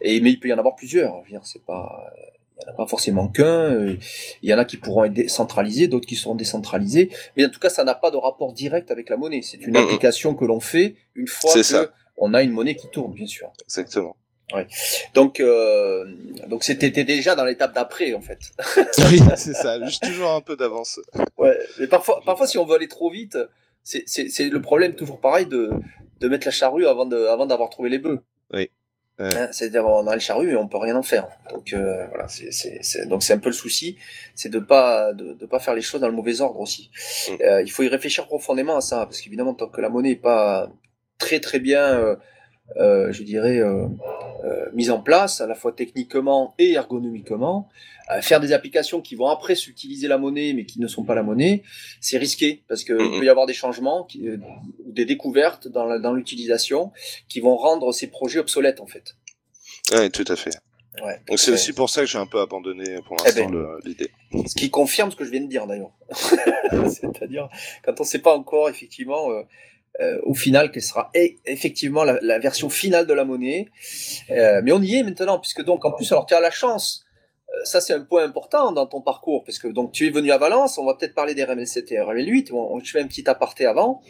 et 0.00 0.20
mais 0.20 0.30
il 0.30 0.40
peut 0.40 0.48
y 0.48 0.52
en 0.52 0.58
avoir 0.58 0.74
plusieurs 0.74 1.22
c'est 1.44 1.64
pas 1.64 2.12
il 2.58 2.64
n'y 2.64 2.70
en 2.70 2.72
a 2.72 2.76
pas 2.78 2.86
forcément 2.86 3.28
qu'un. 3.28 3.98
Il 4.42 4.48
y 4.48 4.54
en 4.54 4.56
a 4.56 4.64
qui 4.64 4.78
pourront 4.78 5.04
être 5.04 5.28
centralisés, 5.28 5.88
d'autres 5.88 6.06
qui 6.06 6.16
seront 6.16 6.34
décentralisés. 6.34 7.10
Mais 7.36 7.44
en 7.44 7.50
tout 7.50 7.60
cas, 7.60 7.68
ça 7.68 7.84
n'a 7.84 7.94
pas 7.94 8.10
de 8.10 8.16
rapport 8.16 8.54
direct 8.54 8.90
avec 8.90 9.10
la 9.10 9.18
monnaie. 9.18 9.42
C'est 9.42 9.66
une 9.66 9.76
application 9.76 10.34
que 10.34 10.46
l'on 10.46 10.58
fait 10.58 10.96
une 11.14 11.26
fois 11.26 11.52
que 11.52 11.62
ça 11.62 11.92
on 12.18 12.34
a 12.34 12.42
une 12.42 12.52
monnaie 12.52 12.76
qui 12.76 12.88
tourne, 12.88 13.12
bien 13.12 13.26
sûr. 13.26 13.52
Exactement. 13.64 14.16
Ouais. 14.54 14.66
Donc, 15.14 15.40
euh, 15.40 16.04
donc 16.46 16.62
c'était 16.62 16.90
déjà 16.90 17.34
dans 17.34 17.44
l'étape 17.44 17.74
d'après, 17.74 18.14
en 18.14 18.20
fait. 18.20 18.38
oui, 19.10 19.20
c'est 19.36 19.54
ça, 19.54 19.84
juste 19.84 20.04
toujours 20.04 20.30
un 20.30 20.40
peu 20.40 20.56
d'avance. 20.56 21.00
Ouais, 21.36 21.58
mais 21.80 21.88
parfois, 21.88 22.22
parfois, 22.24 22.46
si 22.46 22.58
on 22.58 22.64
veut 22.64 22.76
aller 22.76 22.88
trop 22.88 23.10
vite, 23.10 23.36
c'est 23.82 24.48
le 24.48 24.60
problème 24.60 24.94
toujours 24.94 25.20
pareil 25.20 25.46
de, 25.46 25.70
de 26.20 26.28
mettre 26.28 26.46
la 26.46 26.52
charrue 26.52 26.86
avant 26.86 27.06
de, 27.06 27.26
avant 27.26 27.46
d'avoir 27.46 27.70
trouvé 27.70 27.90
les 27.90 27.98
bœufs. 27.98 28.20
Oui. 28.52 28.70
Hein, 29.18 29.48
C'est-à-dire 29.50 29.86
on 29.86 30.06
a 30.06 30.14
le 30.14 30.20
charrue 30.20 30.50
et 30.50 30.56
on 30.56 30.68
peut 30.68 30.76
rien 30.76 30.94
en 30.94 31.02
faire. 31.02 31.26
Donc 31.50 31.72
euh, 31.72 32.06
voilà, 32.08 32.28
c'est 32.28 33.08
donc 33.08 33.22
c'est 33.22 33.32
un 33.32 33.38
peu 33.38 33.48
le 33.48 33.54
souci, 33.54 33.96
c'est 34.34 34.50
de 34.50 34.58
pas 34.58 35.14
de, 35.14 35.32
de, 35.32 35.46
pas 35.46 35.58
faire 35.58 35.74
les 35.74 35.80
choses 35.80 36.02
dans 36.02 36.08
le 36.08 36.14
mauvais 36.14 36.42
ordre 36.42 36.60
aussi. 36.60 36.90
Mm. 37.30 37.42
Euh, 37.42 37.62
il 37.62 37.70
faut 37.70 37.82
y 37.82 37.88
réfléchir 37.88 38.26
profondément 38.26 38.76
à 38.76 38.82
ça 38.82 39.06
parce 39.06 39.22
qu'évidemment 39.22 39.54
tant 39.54 39.68
que 39.68 39.80
la 39.80 39.88
monnaie 39.88 40.12
est 40.12 40.16
pas 40.16 40.70
très 41.18 41.40
très 41.40 41.58
bien, 41.58 41.84
euh, 41.84 42.16
euh, 42.76 43.12
je 43.12 43.22
dirais, 43.22 43.58
euh, 43.58 43.86
mise 44.72 44.90
en 44.90 45.00
place, 45.00 45.40
à 45.40 45.46
la 45.46 45.54
fois 45.54 45.72
techniquement 45.72 46.54
et 46.58 46.72
ergonomiquement. 46.72 47.68
faire 48.20 48.40
des 48.40 48.52
applications 48.52 49.00
qui 49.00 49.16
vont 49.16 49.26
après 49.26 49.56
s'utiliser 49.56 50.06
la 50.06 50.18
monnaie, 50.18 50.52
mais 50.52 50.64
qui 50.64 50.80
ne 50.80 50.86
sont 50.86 51.04
pas 51.04 51.14
la 51.14 51.24
monnaie, 51.24 51.62
c'est 52.00 52.18
risqué 52.18 52.62
parce 52.68 52.84
qu'il 52.84 52.94
mm-hmm. 52.94 53.18
peut 53.18 53.24
y 53.24 53.28
avoir 53.28 53.46
des 53.46 53.54
changements, 53.54 54.04
qui, 54.04 54.28
des 54.86 55.04
découvertes 55.04 55.66
dans 55.68 56.12
l'utilisation 56.12 56.92
qui 57.28 57.40
vont 57.40 57.56
rendre 57.56 57.92
ces 57.92 58.06
projets 58.06 58.38
obsolètes 58.38 58.80
en 58.80 58.86
fait. 58.86 59.16
Oui, 59.92 60.10
tout 60.10 60.24
à 60.28 60.36
fait. 60.36 60.56
Ouais, 61.04 61.20
Donc 61.28 61.38
c'est 61.38 61.50
aussi 61.50 61.72
pour 61.72 61.90
ça 61.90 62.02
que 62.02 62.06
j'ai 62.06 62.18
un 62.18 62.26
peu 62.26 62.40
abandonné 62.40 62.84
pour 63.06 63.16
eh 63.20 63.24
l'instant 63.24 63.50
ben, 63.50 63.66
l'idée. 63.84 64.10
Ce 64.46 64.54
qui 64.54 64.70
confirme 64.70 65.10
ce 65.10 65.16
que 65.16 65.24
je 65.24 65.30
viens 65.30 65.42
de 65.42 65.48
dire 65.48 65.66
d'ailleurs. 65.66 65.92
C'est-à-dire 66.88 67.48
quand 67.84 68.00
on 68.00 68.02
ne 68.02 68.08
sait 68.08 68.20
pas 68.20 68.34
encore 68.34 68.68
effectivement 68.70 69.30
euh, 69.30 69.42
au 70.24 70.34
final 70.34 70.70
qu'elle 70.70 70.82
sera 70.82 71.10
e-, 71.16 71.36
effectivement 71.46 72.04
la, 72.04 72.38
version 72.38 72.68
finale 72.68 73.06
de 73.06 73.14
la 73.14 73.24
monnaie. 73.24 73.68
Euh, 74.30 74.60
mais 74.62 74.72
on 74.72 74.82
y 74.82 74.96
est 74.96 75.02
maintenant, 75.02 75.38
puisque 75.38 75.64
donc 75.64 75.84
en 75.84 75.92
plus, 75.92 76.10
alors 76.12 76.26
tu 76.26 76.34
as 76.34 76.40
la 76.40 76.50
chance, 76.50 77.04
euh, 77.48 77.64
ça 77.64 77.80
c'est 77.80 77.94
un 77.94 78.00
point 78.00 78.24
important 78.24 78.72
dans 78.72 78.86
ton 78.86 79.00
parcours, 79.00 79.44
parce 79.44 79.58
que 79.58 79.68
donc 79.68 79.92
tu 79.92 80.06
es 80.06 80.10
venu 80.10 80.30
à 80.32 80.38
Valence, 80.38 80.78
on 80.78 80.84
va 80.84 80.94
peut-être 80.94 81.14
parler 81.14 81.34
des 81.34 81.44
RML7 81.44 81.92
et 81.92 81.96
RML8, 81.96 82.52
on, 82.52 82.78
je 82.80 82.90
fais 82.90 83.00
un 83.00 83.06
petit 83.06 83.28
aparté 83.28 83.66
avant, 83.66 84.02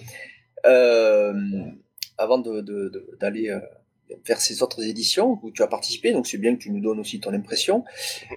avant 0.65 2.39
d'aller 2.39 2.63
de, 2.63 2.89
de, 2.89 3.07
vers 4.27 4.41
ces 4.41 4.63
autres 4.63 4.83
éditions 4.85 5.39
où 5.43 5.51
tu 5.51 5.63
as 5.63 5.67
participé, 5.67 6.13
donc 6.13 6.27
c'est 6.27 6.39
bien 6.39 6.55
que 6.55 6.61
tu 6.61 6.71
nous 6.71 6.81
donnes 6.81 7.01
aussi 7.01 7.21
ton 7.21 7.33
impression. 7.33 7.85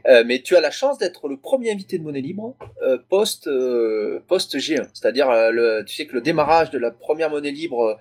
Euh, 0.08 0.24
mais 0.26 0.42
tu 0.42 0.56
as 0.56 0.62
la 0.62 0.72
chance 0.72 0.98
d'être 0.98 1.28
le 1.28 1.38
premier 1.38 1.72
invité 1.72 1.98
de 1.98 2.04
Monnaie 2.04 2.22
Libre 2.22 2.56
euh, 2.82 2.98
post 3.10 3.48
euh, 3.48 4.20
post 4.28 4.58
G1, 4.58 4.88
c'est-à-dire 4.94 5.30
euh, 5.30 5.84
tu 5.84 5.96
sais 5.96 6.06
que 6.06 6.14
le 6.14 6.22
démarrage 6.22 6.70
de 6.72 6.78
la 6.78 6.92
première 6.92 7.30
Monnaie 7.30 7.52
Libre 7.52 8.00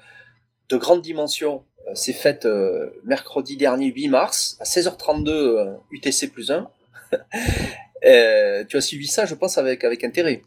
de 0.69 0.77
grande 0.77 1.03
dimension 1.03 1.65
s'est 1.95 2.13
fait 2.13 2.47
mercredi 3.05 3.57
dernier 3.57 3.87
8 3.87 4.09
mars 4.09 4.59
à 4.61 4.65
16h32 4.65 5.79
UTC 5.91 6.31
plus 6.31 6.51
1. 6.51 6.69
tu 8.69 8.77
as 8.77 8.81
suivi 8.81 9.07
ça, 9.07 9.25
je 9.25 9.35
pense, 9.35 9.57
avec 9.57 9.85
avec 9.85 10.05
intérêt. 10.05 10.43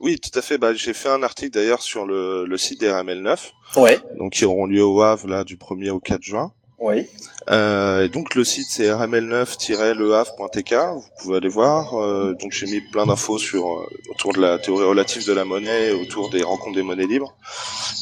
Oui, 0.00 0.18
tout 0.18 0.36
à 0.38 0.42
fait. 0.42 0.58
Bah, 0.58 0.72
j'ai 0.74 0.94
fait 0.94 1.08
un 1.08 1.22
article 1.22 1.50
d'ailleurs 1.50 1.82
sur 1.82 2.06
le, 2.06 2.46
le 2.46 2.56
site 2.56 2.80
des 2.80 2.88
RML9. 2.88 3.52
Ouais. 3.76 3.98
Donc, 4.16 4.32
qui 4.32 4.44
auront 4.44 4.66
lieu 4.66 4.82
au 4.82 5.02
Havre, 5.02 5.28
là, 5.28 5.44
du 5.44 5.56
1er 5.56 5.90
au 5.90 6.00
4 6.00 6.22
juin. 6.22 6.52
Oui. 6.80 7.08
Euh, 7.50 8.04
et 8.04 8.08
donc 8.08 8.34
le 8.34 8.44
site 8.44 8.68
c'est 8.70 8.86
rml9-lehavre.tk, 8.88 10.74
vous 10.94 11.04
pouvez 11.20 11.36
aller 11.38 11.48
voir. 11.48 11.94
Euh, 11.94 12.34
donc 12.34 12.52
j'ai 12.52 12.66
mis 12.66 12.80
plein 12.80 13.06
d'infos 13.06 13.38
sur 13.38 13.66
euh, 13.66 13.86
autour 14.10 14.32
de 14.32 14.40
la 14.40 14.58
théorie 14.58 14.84
relative 14.84 15.26
de 15.26 15.32
la 15.32 15.44
monnaie, 15.44 15.90
autour 15.90 16.30
des 16.30 16.42
rencontres 16.42 16.76
des 16.76 16.82
monnaies 16.82 17.06
libres. 17.06 17.36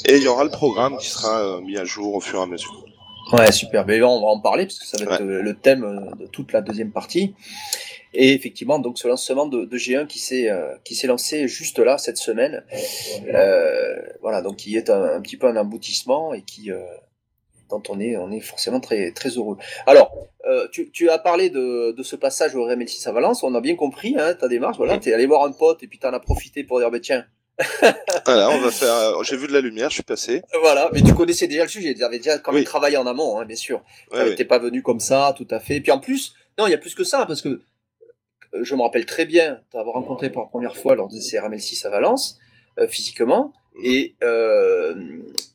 Et 0.06 0.16
il 0.16 0.22
y 0.22 0.28
aura 0.28 0.44
le 0.44 0.50
programme 0.50 0.98
qui 0.98 1.08
sera 1.08 1.40
euh, 1.40 1.60
mis 1.60 1.78
à 1.78 1.84
jour 1.84 2.14
au 2.14 2.20
fur 2.20 2.40
et 2.40 2.42
à 2.42 2.46
mesure. 2.46 2.84
Ouais, 3.32 3.50
super. 3.50 3.86
Mais 3.86 4.02
on 4.02 4.20
va 4.20 4.26
en 4.26 4.40
parler 4.40 4.66
parce 4.66 4.78
que 4.78 4.86
ça 4.86 5.02
va 5.02 5.14
être 5.14 5.24
le 5.24 5.54
thème 5.54 6.12
de 6.18 6.26
toute 6.26 6.52
la 6.52 6.60
deuxième 6.60 6.92
partie. 6.92 7.34
Et 8.12 8.34
effectivement, 8.34 8.78
donc 8.78 8.98
ce 8.98 9.08
lancement 9.08 9.46
de, 9.46 9.64
de 9.64 9.76
G1 9.76 10.06
qui 10.06 10.20
s'est 10.20 10.48
qui 10.84 10.94
s'est 10.94 11.08
lancé 11.08 11.48
juste 11.48 11.80
là 11.80 11.98
cette 11.98 12.18
semaine, 12.18 12.62
voilà, 14.22 14.42
donc 14.42 14.56
qui 14.56 14.76
est 14.76 14.90
un, 14.90 15.16
un, 15.16 15.20
petit 15.20 15.36
peu 15.36 15.48
un 15.48 15.56
aboutissement 15.56 16.34
et 16.34 16.42
qui 16.42 16.70
dont 17.70 17.82
on 17.88 18.00
est, 18.00 18.16
on 18.16 18.30
est 18.30 18.40
forcément 18.40 18.80
très, 18.80 19.12
très 19.12 19.30
heureux. 19.30 19.56
Alors, 19.86 20.12
euh, 20.46 20.68
tu, 20.70 20.90
tu, 20.90 21.10
as 21.10 21.18
parlé 21.18 21.50
de, 21.50 21.92
de, 21.92 22.02
ce 22.02 22.16
passage 22.16 22.54
au 22.54 22.68
RML6 22.68 23.08
à 23.08 23.12
Valence, 23.12 23.42
on 23.42 23.54
a 23.54 23.60
bien 23.60 23.76
compris 23.76 24.14
hein, 24.18 24.34
ta 24.34 24.48
démarche. 24.48 24.76
Voilà, 24.76 24.98
tu 24.98 25.10
es 25.10 25.12
allé 25.12 25.26
voir 25.26 25.44
un 25.44 25.52
pote 25.52 25.82
et 25.82 25.86
puis 25.86 25.98
tu 25.98 26.06
en 26.06 26.12
as 26.12 26.20
profité 26.20 26.64
pour 26.64 26.78
dire, 26.78 26.90
bah, 26.90 27.00
tiens. 27.00 27.24
voilà, 28.26 28.50
on 28.50 28.60
va 28.60 28.70
faire. 28.70 29.24
J'ai 29.24 29.36
vu 29.36 29.46
de 29.46 29.52
la 29.52 29.60
lumière, 29.60 29.88
je 29.88 29.94
suis 29.94 30.02
passé. 30.02 30.42
Voilà, 30.60 30.90
mais 30.92 31.02
tu 31.02 31.14
connaissais 31.14 31.46
déjà 31.46 31.62
le 31.62 31.68
sujet, 31.68 31.94
tu 31.94 32.04
avais 32.04 32.18
déjà 32.18 32.38
quand 32.38 32.52
même 32.52 32.64
travaillé 32.64 32.96
en 32.98 33.06
amont, 33.06 33.38
hein, 33.40 33.46
bien 33.46 33.56
sûr. 33.56 33.82
tu 34.12 34.18
n'étais 34.18 34.44
pas 34.44 34.58
venu 34.58 34.82
comme 34.82 35.00
ça, 35.00 35.34
tout 35.36 35.48
à 35.50 35.58
fait. 35.58 35.76
Et 35.76 35.80
puis 35.80 35.90
en 35.90 35.98
plus, 35.98 36.34
non, 36.58 36.66
il 36.66 36.70
y 36.70 36.74
a 36.74 36.78
plus 36.78 36.94
que 36.94 37.04
ça, 37.04 37.24
parce 37.26 37.40
que 37.42 37.48
euh, 38.54 38.64
je 38.64 38.74
me 38.74 38.82
rappelle 38.82 39.06
très 39.06 39.26
bien 39.26 39.60
t'avoir 39.72 39.94
rencontré 39.94 40.30
pour 40.30 40.42
la 40.42 40.48
première 40.48 40.76
fois 40.76 40.94
lors 40.94 41.08
de 41.08 41.18
ces 41.18 41.38
RML6 41.38 41.86
à 41.86 41.90
Valence, 41.90 42.38
euh, 42.38 42.45
physiquement. 42.88 43.52
Et, 43.82 44.14
euh, 44.22 44.94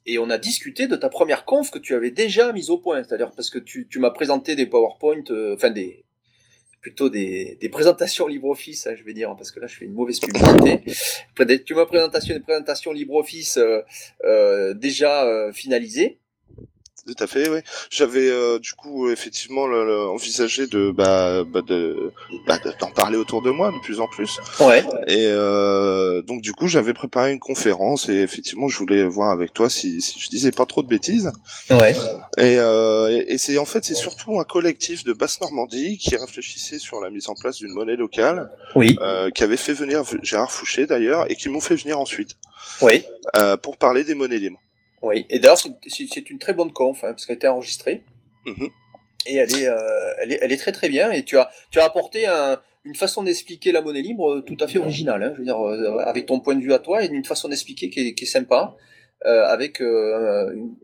et 0.06 0.20
on 0.20 0.30
a 0.30 0.38
discuté 0.38 0.88
de 0.88 0.96
ta 0.96 1.10
première 1.10 1.46
conf 1.46 1.72
que 1.72 1.80
tu 1.80 1.96
avais 1.96 2.12
déjà 2.12 2.54
mise 2.54 2.70
au 2.70 2.78
point, 2.78 3.04
c'est-à-dire 3.04 3.32
parce 3.32 3.50
que 3.50 3.58
tu, 3.58 3.88
tu 3.88 4.00
m'as 4.00 4.12
présenté 4.12 4.56
des 4.56 4.68
PowerPoint, 4.68 5.24
euh, 5.32 5.56
enfin 5.56 5.72
des 5.72 6.04
plutôt 6.82 7.10
des, 7.10 7.60
des 7.62 7.70
présentations 7.70 8.28
LibreOffice, 8.28 8.88
hein, 8.88 8.96
je 8.98 9.04
vais 9.04 9.14
dire, 9.14 9.36
parce 9.38 9.52
que 9.52 9.60
là 9.60 9.68
je 9.68 9.76
fais 9.76 9.86
une 9.86 9.94
mauvaise 9.94 10.20
publicité. 10.20 10.82
tu 11.64 11.76
m'as 11.76 11.86
présenté 11.86 12.34
des 12.34 12.40
présentations 12.40 12.92
LibreOffice 12.92 13.58
euh, 13.58 13.82
euh 14.24 14.74
déjà 14.74 15.26
euh, 15.26 15.52
finalisées. 15.52 16.18
Tout 17.08 17.16
à 17.24 17.28
fait, 17.28 17.50
oui. 17.50 17.60
J'avais 17.90 18.30
euh, 18.30 18.60
du 18.60 18.74
coup 18.74 19.10
effectivement 19.10 19.66
le, 19.66 20.08
envisagé 20.08 20.68
de 20.68 20.92
bah, 20.92 21.44
bah 21.44 21.62
de 21.62 22.12
bah, 22.46 22.60
d'en 22.80 22.92
parler 22.92 23.18
autour 23.18 23.42
de 23.42 23.50
moi 23.50 23.72
de 23.72 23.80
plus 23.82 24.00
en 24.00 24.08
plus. 24.08 24.40
Ouais. 24.60 24.84
Et 25.08 25.26
euh, 25.28 26.22
donc 26.22 26.42
du 26.42 26.54
coup 26.54 26.68
j'avais 26.68 26.94
préparé 26.94 27.32
une 27.32 27.40
conférence 27.40 28.08
et 28.08 28.18
effectivement 28.18 28.68
je 28.68 28.78
voulais 28.78 29.04
voir 29.04 29.32
avec 29.32 29.54
toi 29.54 29.70
si, 29.70 30.00
si 30.02 30.20
je 30.20 30.30
disais 30.30 30.52
pas 30.52 30.66
trop 30.66 30.84
de 30.84 30.88
bêtises. 30.88 31.32
Ouais. 31.72 31.96
Et, 32.38 32.58
euh, 32.60 33.24
et, 33.28 33.38
c'est 33.38 33.58
en 33.58 33.66
fait 33.66 33.84
c'est 33.84 33.96
surtout 33.96 34.40
un 34.40 34.44
collectif 34.44 35.04
de 35.04 35.14
basse 35.14 35.42
Normandie 35.42 35.98
qui 35.98 36.16
réfléchissait 36.16 36.80
sur 36.80 37.02
la 37.02 37.10
mise 37.10 37.30
en 37.30 37.34
place 37.34 37.58
d'une 37.58 37.74
monnaie 37.74 37.96
locale. 37.96 38.52
Oui. 38.76 38.98
Euh, 39.02 39.30
qui 39.32 39.44
avait 39.44 39.58
fait 39.58 39.74
venir 39.74 40.04
Gérard 40.22 40.52
Fouché 40.52 40.86
d'ailleurs 40.86 41.30
et 41.30 41.36
qui 41.36 41.50
m'ont 41.50 41.62
fait 41.62 41.76
venir 41.76 42.00
ensuite. 42.00 42.38
Oui. 42.82 43.04
Euh, 43.36 43.58
pour 43.58 43.78
parler 43.78 44.04
des 44.04 44.16
monnaies 44.16 44.38
libres. 44.38 44.62
Oui, 45.02 45.26
et 45.30 45.40
d'ailleurs, 45.40 45.58
c'est 45.88 46.30
une 46.30 46.40
très 46.40 46.54
bonne 46.54 46.72
conf, 46.72 47.04
hein, 47.04 47.12
parce 47.12 47.26
qu'elle 47.26 47.36
a 47.36 47.38
été 47.38 47.48
enregistrée. 47.48 48.04
Mm-hmm. 48.46 48.70
Et 49.28 49.36
elle 49.36 49.56
est, 49.56 49.68
euh, 49.68 50.14
elle, 50.20 50.32
est, 50.34 50.40
elle 50.42 50.52
est 50.52 50.58
très 50.58 50.72
très 50.72 50.90
bien. 50.90 51.12
Et 51.12 51.24
tu 51.24 51.38
as, 51.38 51.50
tu 51.72 51.80
as 51.80 51.86
apporté 51.86 52.28
un, 52.28 52.60
une 52.84 52.96
façon 52.96 53.24
d'expliquer 53.24 53.72
la 53.72 53.82
monnaie 53.82 54.02
libre 54.02 54.36
euh, 54.36 54.42
tout 54.42 54.58
à 54.60 54.68
fait 54.68 54.80
originale. 54.80 55.24
Hein, 55.24 55.32
je 55.34 55.40
veux 55.40 55.46
dire, 55.46 55.60
euh, 55.60 55.98
avec 56.00 56.26
ton 56.26 56.40
point 56.40 56.56
de 56.56 56.62
vue 56.62 56.74
à 56.74 56.80
toi, 56.80 57.04
et 57.04 57.08
une 57.08 57.26
façon 57.26 57.50
d'expliquer 57.50 57.90
qui 57.90 58.00
est, 58.08 58.14
qui 58.14 58.24
est 58.24 58.28
sympa, 58.28 58.76
euh, 59.26 59.46
avec 59.46 59.82
euh, 59.82 60.52
une, 60.54 60.76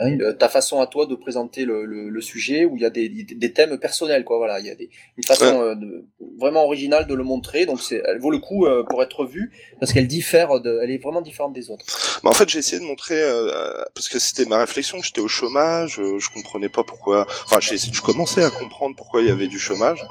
Hein, 0.00 0.16
ta 0.38 0.48
façon 0.48 0.80
à 0.80 0.86
toi 0.86 1.04
de 1.04 1.14
présenter 1.14 1.66
le, 1.66 1.84
le, 1.84 2.08
le, 2.08 2.20
sujet 2.22 2.64
où 2.64 2.76
il 2.76 2.82
y 2.82 2.86
a 2.86 2.90
des, 2.90 3.10
des, 3.10 3.52
thèmes 3.52 3.76
personnels 3.76 4.24
quoi. 4.24 4.38
Voilà 4.38 4.58
il 4.58 4.64
y 4.64 4.70
a 4.70 4.74
des, 4.74 4.88
une 5.18 5.24
façon 5.24 5.60
euh, 5.60 5.74
de, 5.74 6.06
vraiment 6.38 6.64
originale 6.64 7.06
de 7.06 7.14
le 7.14 7.22
montrer. 7.22 7.66
Donc 7.66 7.82
c'est 7.82 8.02
elle 8.06 8.18
vaut 8.18 8.30
le 8.30 8.38
coup 8.38 8.64
euh, 8.64 8.84
pour 8.88 9.02
être 9.02 9.26
vue 9.26 9.52
parce 9.80 9.92
qu'elle 9.92 10.06
diffère 10.06 10.60
de, 10.60 10.80
elle 10.82 10.90
est 10.90 10.96
vraiment 10.96 11.20
différente 11.20 11.52
des 11.52 11.70
autres. 11.70 11.84
Bah 12.24 12.30
en 12.30 12.32
fait 12.32 12.48
j'ai 12.48 12.58
essayé 12.58 12.80
de 12.80 12.86
montrer 12.86 13.20
euh, 13.20 13.84
parce 13.94 14.08
que 14.08 14.18
c'était 14.18 14.46
ma 14.46 14.58
réflexion 14.60 15.02
j'étais 15.02 15.20
au 15.20 15.28
chômage 15.28 16.00
je 16.00 16.32
comprenais 16.32 16.70
pas 16.70 16.84
pourquoi 16.84 17.26
enfin 17.44 17.60
j'ai 17.60 17.76
je 17.76 18.00
commençais 18.00 18.42
à 18.42 18.50
comprendre 18.50 18.96
pourquoi 18.96 19.20
il 19.20 19.28
y 19.28 19.30
avait 19.30 19.48
du 19.48 19.58
chômage 19.58 20.02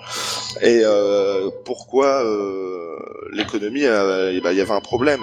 et 0.62 0.84
pourquoi 1.66 2.24
l'économie 3.34 3.86
bah, 3.86 4.52
il 4.52 4.58
y 4.58 4.62
avait 4.62 4.72
un 4.72 4.82
problème. 4.82 5.22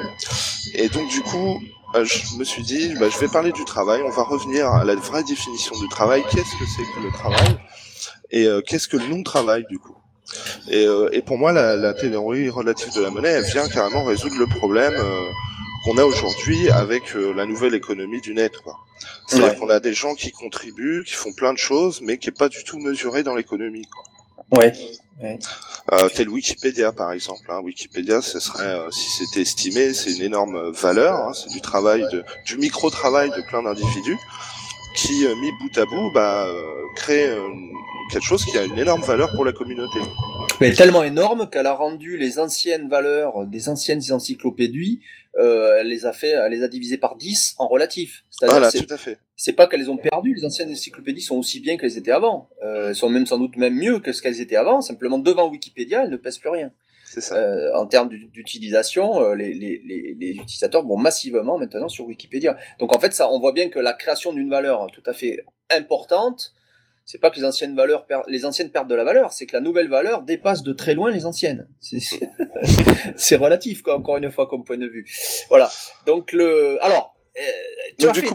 Et 0.74 0.88
donc 0.88 1.08
du 1.10 1.20
coup 1.20 1.60
euh, 1.94 2.04
je 2.04 2.36
me 2.36 2.44
suis 2.44 2.62
dit, 2.62 2.94
bah, 3.00 3.08
je 3.08 3.18
vais 3.18 3.28
parler 3.28 3.52
du 3.52 3.64
travail, 3.64 4.02
on 4.04 4.10
va 4.10 4.22
revenir 4.22 4.68
à 4.68 4.84
la 4.84 4.94
vraie 4.94 5.24
définition 5.24 5.78
du 5.78 5.88
travail, 5.88 6.22
qu'est-ce 6.30 6.56
que 6.58 6.66
c'est 6.66 6.82
que 6.82 7.00
le 7.00 7.10
travail, 7.12 7.58
et 8.30 8.46
euh, 8.46 8.60
qu'est-ce 8.60 8.88
que 8.88 8.96
le 8.96 9.06
non-travail 9.06 9.64
du 9.70 9.78
coup? 9.78 9.96
Et, 10.68 10.84
euh, 10.84 11.08
et, 11.12 11.22
pour 11.22 11.38
moi, 11.38 11.52
la, 11.52 11.76
la, 11.76 11.94
théorie 11.94 12.50
relative 12.50 12.92
de 12.94 13.00
la 13.00 13.10
monnaie, 13.10 13.30
elle 13.30 13.44
vient 13.44 13.66
carrément 13.68 14.04
résoudre 14.04 14.36
le 14.38 14.46
problème 14.46 14.94
qu'on 15.84 15.96
a 15.96 16.04
aujourd'hui 16.04 16.68
avec 16.68 17.14
la 17.14 17.46
nouvelle 17.46 17.74
économie 17.74 18.20
du 18.20 18.34
net. 18.34 18.52
C'est-à-dire 19.26 19.58
qu'on 19.58 19.70
a 19.70 19.80
des 19.80 19.94
gens 19.94 20.14
qui 20.14 20.30
contribuent, 20.30 21.02
qui 21.06 21.14
font 21.14 21.32
plein 21.32 21.54
de 21.54 21.58
choses, 21.58 22.02
mais 22.02 22.18
qui 22.18 22.28
n'est 22.28 22.34
pas 22.34 22.50
du 22.50 22.62
tout 22.64 22.78
mesuré 22.78 23.22
dans 23.22 23.34
l'économie. 23.34 23.86
Ouais. 24.52 24.74
Euh, 25.20 26.08
tel 26.14 26.28
Wikipédia 26.28 26.92
par 26.92 27.12
exemple. 27.12 27.50
Hein. 27.50 27.60
Wikipédia, 27.62 28.20
ce 28.20 28.40
serait, 28.40 28.64
euh, 28.64 28.90
si 28.90 29.10
c'était 29.10 29.40
estimé, 29.42 29.94
c'est 29.94 30.12
une 30.12 30.22
énorme 30.22 30.70
valeur. 30.70 31.16
Hein. 31.16 31.32
C'est 31.32 31.50
du 31.50 31.60
travail, 31.60 32.02
de, 32.12 32.24
du 32.46 32.58
micro-travail 32.58 33.30
de 33.30 33.42
plein 33.48 33.62
d'individus 33.62 34.18
qui, 34.94 35.26
euh, 35.26 35.34
mis 35.36 35.50
bout 35.52 35.78
à 35.78 35.84
bout, 35.86 36.10
bah, 36.12 36.46
euh, 36.46 36.62
crée 36.96 37.28
quelque 38.10 38.24
chose 38.24 38.44
qui 38.44 38.56
a 38.58 38.64
une 38.64 38.78
énorme 38.78 39.02
valeur 39.02 39.30
pour 39.32 39.44
la 39.44 39.52
communauté. 39.52 39.98
Mais 40.60 40.72
tellement 40.72 41.04
énorme 41.04 41.48
qu'elle 41.48 41.66
a 41.66 41.74
rendu 41.74 42.16
les 42.16 42.38
anciennes 42.38 42.88
valeurs 42.88 43.46
des 43.46 43.68
anciennes 43.68 44.02
encyclopédies, 44.10 45.00
euh, 45.36 45.76
elle 45.78 45.88
les 45.88 46.06
a 46.06 46.12
fait, 46.12 46.30
elle 46.30 46.52
les 46.52 46.62
a 46.62 46.68
divisées 46.68 46.98
par 46.98 47.16
10 47.16 47.54
en 47.58 47.68
relatif. 47.68 48.24
Voilà, 48.42 48.70
tout 48.70 48.86
à 48.90 48.96
fait. 48.96 49.18
C'est 49.36 49.52
pas 49.52 49.66
qu'elles 49.66 49.80
les 49.80 49.88
ont 49.88 49.96
perdues, 49.96 50.34
les 50.34 50.44
anciennes 50.44 50.70
encyclopédies 50.70 51.20
sont 51.20 51.36
aussi 51.36 51.60
bien 51.60 51.76
qu'elles 51.76 51.96
étaient 51.96 52.10
avant. 52.10 52.48
Euh, 52.64 52.88
elles 52.88 52.96
sont 52.96 53.08
même 53.08 53.26
sans 53.26 53.38
doute 53.38 53.56
même 53.56 53.76
mieux 53.76 54.00
que 54.00 54.12
ce 54.12 54.22
qu'elles 54.22 54.40
étaient 54.40 54.56
avant, 54.56 54.80
simplement 54.80 55.18
devant 55.18 55.48
Wikipédia, 55.48 56.04
elles 56.04 56.10
ne 56.10 56.16
pèsent 56.16 56.38
plus 56.38 56.50
rien. 56.50 56.72
C'est 57.04 57.20
ça. 57.20 57.36
Euh, 57.36 57.74
en 57.74 57.86
termes 57.86 58.08
d'utilisation, 58.08 59.22
euh, 59.22 59.34
les, 59.34 59.54
les, 59.54 59.80
les, 59.84 60.14
les, 60.18 60.30
utilisateurs 60.32 60.86
vont 60.86 60.98
massivement 60.98 61.56
maintenant 61.56 61.88
sur 61.88 62.06
Wikipédia. 62.06 62.56
Donc 62.80 62.94
en 62.94 63.00
fait, 63.00 63.14
ça, 63.14 63.30
on 63.30 63.38
voit 63.38 63.52
bien 63.52 63.70
que 63.70 63.78
la 63.78 63.94
création 63.94 64.32
d'une 64.32 64.50
valeur 64.50 64.88
tout 64.92 65.02
à 65.06 65.14
fait 65.14 65.44
importante 65.70 66.52
c'est 67.10 67.16
pas 67.16 67.30
que 67.30 67.36
les 67.36 67.44
anciennes 67.46 67.74
valeurs 67.74 68.06
les 68.26 68.44
anciennes 68.44 68.70
perdent 68.70 68.90
de 68.90 68.94
la 68.94 69.02
valeur, 69.02 69.32
c'est 69.32 69.46
que 69.46 69.54
la 69.54 69.62
nouvelle 69.62 69.88
valeur 69.88 70.20
dépasse 70.20 70.62
de 70.62 70.74
très 70.74 70.92
loin 70.92 71.10
les 71.10 71.24
anciennes. 71.24 71.66
C'est 73.16 73.36
relatif, 73.36 73.80
quoi, 73.80 73.96
encore 73.96 74.18
une 74.18 74.30
fois, 74.30 74.46
comme 74.46 74.62
point 74.62 74.76
de 74.76 74.86
vue. 74.86 75.06
Voilà. 75.48 75.70
Donc 76.04 76.32
le, 76.32 76.76
alors, 76.84 77.16
euh, 77.38 77.40
tu, 77.98 78.06
as 78.06 78.12
fait, 78.12 78.28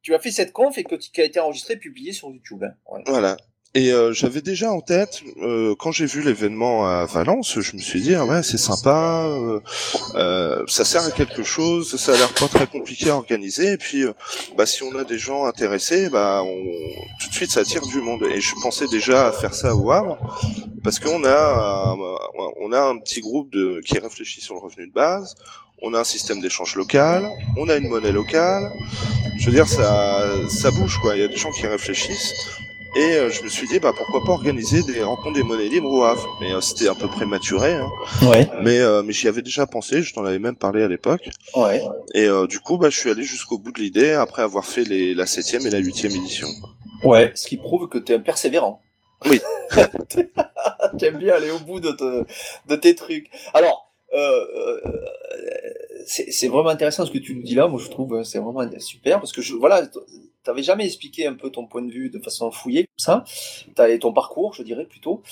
tu, 0.00 0.14
as 0.14 0.20
fait 0.20 0.30
cette 0.30 0.52
conf 0.52 0.78
et 0.78 0.84
que, 0.84 0.94
qui 0.94 1.20
a 1.20 1.24
été 1.24 1.40
enregistrée, 1.40 1.76
publiée 1.76 2.12
sur 2.12 2.30
YouTube. 2.30 2.62
Hein. 2.62 3.02
Voilà. 3.06 3.36
Et 3.76 3.92
euh, 3.92 4.12
j'avais 4.12 4.40
déjà 4.40 4.70
en 4.70 4.80
tête, 4.80 5.22
euh, 5.42 5.74
quand 5.76 5.90
j'ai 5.90 6.06
vu 6.06 6.22
l'événement 6.22 6.86
à 6.86 7.06
Valence, 7.06 7.58
je 7.58 7.74
me 7.74 7.80
suis 7.80 8.00
dit, 8.00 8.14
ah 8.14 8.24
ouais, 8.24 8.44
c'est 8.44 8.56
sympa, 8.56 9.26
euh, 9.26 9.58
euh, 10.14 10.62
ça 10.68 10.84
sert 10.84 11.04
à 11.04 11.10
quelque 11.10 11.42
chose, 11.42 11.96
ça 11.96 12.12
a 12.12 12.16
l'air 12.16 12.32
pas 12.34 12.46
très 12.46 12.68
compliqué 12.68 13.10
à 13.10 13.16
organiser, 13.16 13.72
et 13.72 13.76
puis, 13.76 14.04
bah, 14.56 14.64
si 14.64 14.84
on 14.84 14.96
a 14.96 15.02
des 15.02 15.18
gens 15.18 15.44
intéressés, 15.46 16.08
bah, 16.08 16.42
on, 16.44 16.54
tout 17.20 17.28
de 17.28 17.34
suite, 17.34 17.50
ça 17.50 17.60
attire 17.60 17.84
du 17.84 18.00
monde. 18.00 18.22
Et 18.32 18.40
je 18.40 18.54
pensais 18.62 18.86
déjà 18.86 19.26
à 19.26 19.32
faire 19.32 19.54
ça 19.54 19.74
au 19.74 19.90
Havre, 19.90 20.18
parce 20.84 21.00
qu'on 21.00 21.24
a, 21.24 21.96
on 22.60 22.70
a 22.70 22.80
un 22.80 22.98
petit 22.98 23.22
groupe 23.22 23.50
de, 23.50 23.80
qui 23.84 23.98
réfléchit 23.98 24.40
sur 24.40 24.54
le 24.54 24.60
revenu 24.60 24.86
de 24.86 24.92
base, 24.92 25.34
on 25.82 25.94
a 25.94 25.98
un 25.98 26.04
système 26.04 26.40
d'échange 26.40 26.76
local, 26.76 27.28
on 27.56 27.68
a 27.68 27.74
une 27.74 27.88
monnaie 27.88 28.12
locale. 28.12 28.70
Je 29.36 29.46
veux 29.46 29.52
dire, 29.52 29.66
ça, 29.66 30.24
ça 30.48 30.70
bouge 30.70 30.96
quoi. 30.98 31.16
Il 31.16 31.22
y 31.22 31.24
a 31.24 31.28
des 31.28 31.36
gens 31.36 31.50
qui 31.50 31.66
réfléchissent. 31.66 32.32
Et 32.96 33.14
euh, 33.16 33.30
je 33.30 33.42
me 33.42 33.48
suis 33.48 33.66
dit, 33.66 33.80
bah 33.80 33.92
pourquoi 33.96 34.22
pas 34.24 34.32
organiser 34.32 34.82
des 34.82 35.02
rencontres 35.02 35.34
des 35.34 35.42
monnaies 35.42 35.68
libres 35.68 35.90
au 35.90 36.04
Havre. 36.04 36.28
Mais 36.40 36.52
euh, 36.52 36.60
c'était 36.60 36.88
un 36.88 36.94
peu 36.94 37.08
prématuré. 37.08 37.74
Hein. 37.74 37.90
Ouais. 38.22 38.48
Mais, 38.62 38.78
euh, 38.78 39.02
mais 39.02 39.12
j'y 39.12 39.26
avais 39.26 39.42
déjà 39.42 39.66
pensé, 39.66 40.02
je 40.02 40.14
t'en 40.14 40.24
avais 40.24 40.38
même 40.38 40.56
parlé 40.56 40.82
à 40.82 40.88
l'époque. 40.88 41.28
Ouais. 41.56 41.82
Et 42.14 42.28
du 42.48 42.60
coup, 42.60 42.78
bah, 42.78 42.90
je 42.90 42.98
suis 42.98 43.10
allé 43.10 43.24
jusqu'au 43.24 43.58
bout 43.58 43.72
de 43.72 43.80
l'idée 43.80 44.12
après 44.12 44.42
avoir 44.42 44.64
fait 44.64 44.84
les, 44.84 45.14
la 45.14 45.26
septième 45.26 45.66
et 45.66 45.70
la 45.70 45.78
huitième 45.78 46.12
édition. 46.12 46.48
Ouais, 47.02 47.32
ce 47.34 47.46
qui 47.46 47.56
prouve 47.56 47.88
que 47.88 47.98
tu 47.98 48.12
es 48.12 48.14
un 48.14 48.20
persévérant. 48.20 48.80
Oui. 49.26 49.40
aimes 51.02 51.18
bien 51.18 51.34
aller 51.34 51.50
au 51.50 51.58
bout 51.58 51.80
de, 51.80 52.24
de 52.68 52.76
tes 52.76 52.94
trucs. 52.94 53.28
Alors, 53.52 53.90
euh, 54.14 54.80
c'est 56.06 56.48
vraiment 56.48 56.70
intéressant 56.70 57.06
ce 57.06 57.10
que 57.10 57.18
tu 57.18 57.34
nous 57.34 57.42
dis 57.42 57.54
là. 57.54 57.68
Moi, 57.68 57.80
je 57.82 57.88
trouve 57.88 58.22
c'est 58.24 58.38
vraiment 58.38 58.68
super 58.78 59.20
parce 59.20 59.32
que 59.32 59.42
je, 59.42 59.54
voilà, 59.54 59.82
t'avais 60.44 60.62
jamais 60.62 60.84
expliqué 60.84 61.26
un 61.26 61.34
peu 61.34 61.50
ton 61.50 61.66
point 61.66 61.82
de 61.82 61.90
vue 61.90 62.10
de 62.10 62.18
façon 62.20 62.50
fouillée 62.50 62.84
comme 62.84 62.98
ça, 62.98 63.24
as, 63.78 63.98
ton 63.98 64.12
parcours, 64.12 64.54
je 64.54 64.62
dirais 64.62 64.84
plutôt. 64.84 65.22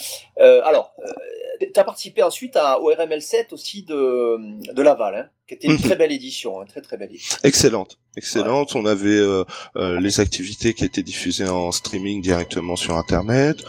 Euh, 0.41 0.63
alors, 0.65 0.95
euh, 1.01 1.13
tu 1.61 1.79
as 1.79 1.85
participé 1.85 2.23
ensuite 2.23 2.57
à, 2.57 2.81
au 2.81 2.87
RML 2.87 3.23
7 3.23 3.53
aussi 3.53 3.83
de, 3.83 4.73
de 4.73 4.83
Laval, 4.83 5.15
hein, 5.15 5.29
qui 5.47 5.55
était 5.55 5.69
une 5.69 5.75
mhm. 5.75 5.81
très 5.81 5.97
belle 5.97 6.13
édition, 6.13 6.61
hein, 6.61 6.65
très 6.67 6.81
très 6.81 6.97
belle 6.97 7.11
édition. 7.11 7.37
Excellente, 7.45 7.99
excellente. 8.17 8.75
On 8.75 8.87
avait 8.87 9.11
euh, 9.11 9.45
euh, 9.77 10.01
les 10.01 10.21
activités 10.21 10.75
qui 10.75 10.85
étaient 10.85 11.03
diffusées 11.03 11.49
en 11.49 11.71
streaming 11.73 12.23
directement 12.23 12.77
sur 12.77 12.97
Internet. 12.97 13.63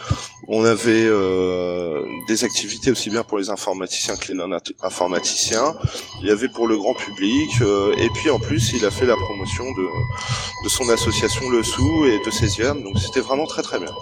On 0.48 0.64
avait 0.64 1.06
euh, 1.06 2.02
des 2.28 2.44
activités 2.44 2.90
aussi 2.90 3.10
bien 3.10 3.22
pour 3.22 3.38
les 3.38 3.50
informaticiens 3.50 4.16
que 4.16 4.28
les 4.28 4.34
non-informaticiens. 4.34 5.74
Il 6.20 6.28
y 6.28 6.30
avait 6.30 6.48
pour 6.48 6.66
le 6.66 6.76
grand 6.76 6.94
public. 6.94 7.50
Euh, 7.60 7.94
et 7.98 8.08
puis 8.10 8.30
en 8.30 8.38
plus, 8.38 8.72
il 8.72 8.84
a 8.84 8.90
fait 8.90 9.06
la 9.06 9.16
promotion 9.16 9.64
de, 9.64 9.86
de 10.64 10.68
son 10.68 10.88
association 10.90 11.48
Le 11.50 11.62
Sou 11.62 12.06
et 12.06 12.18
de 12.24 12.30
ses 12.30 12.62
Donc 12.62 12.98
c'était 12.98 13.20
vraiment 13.20 13.46
très 13.46 13.62
très 13.62 13.78
bien. 13.78 13.92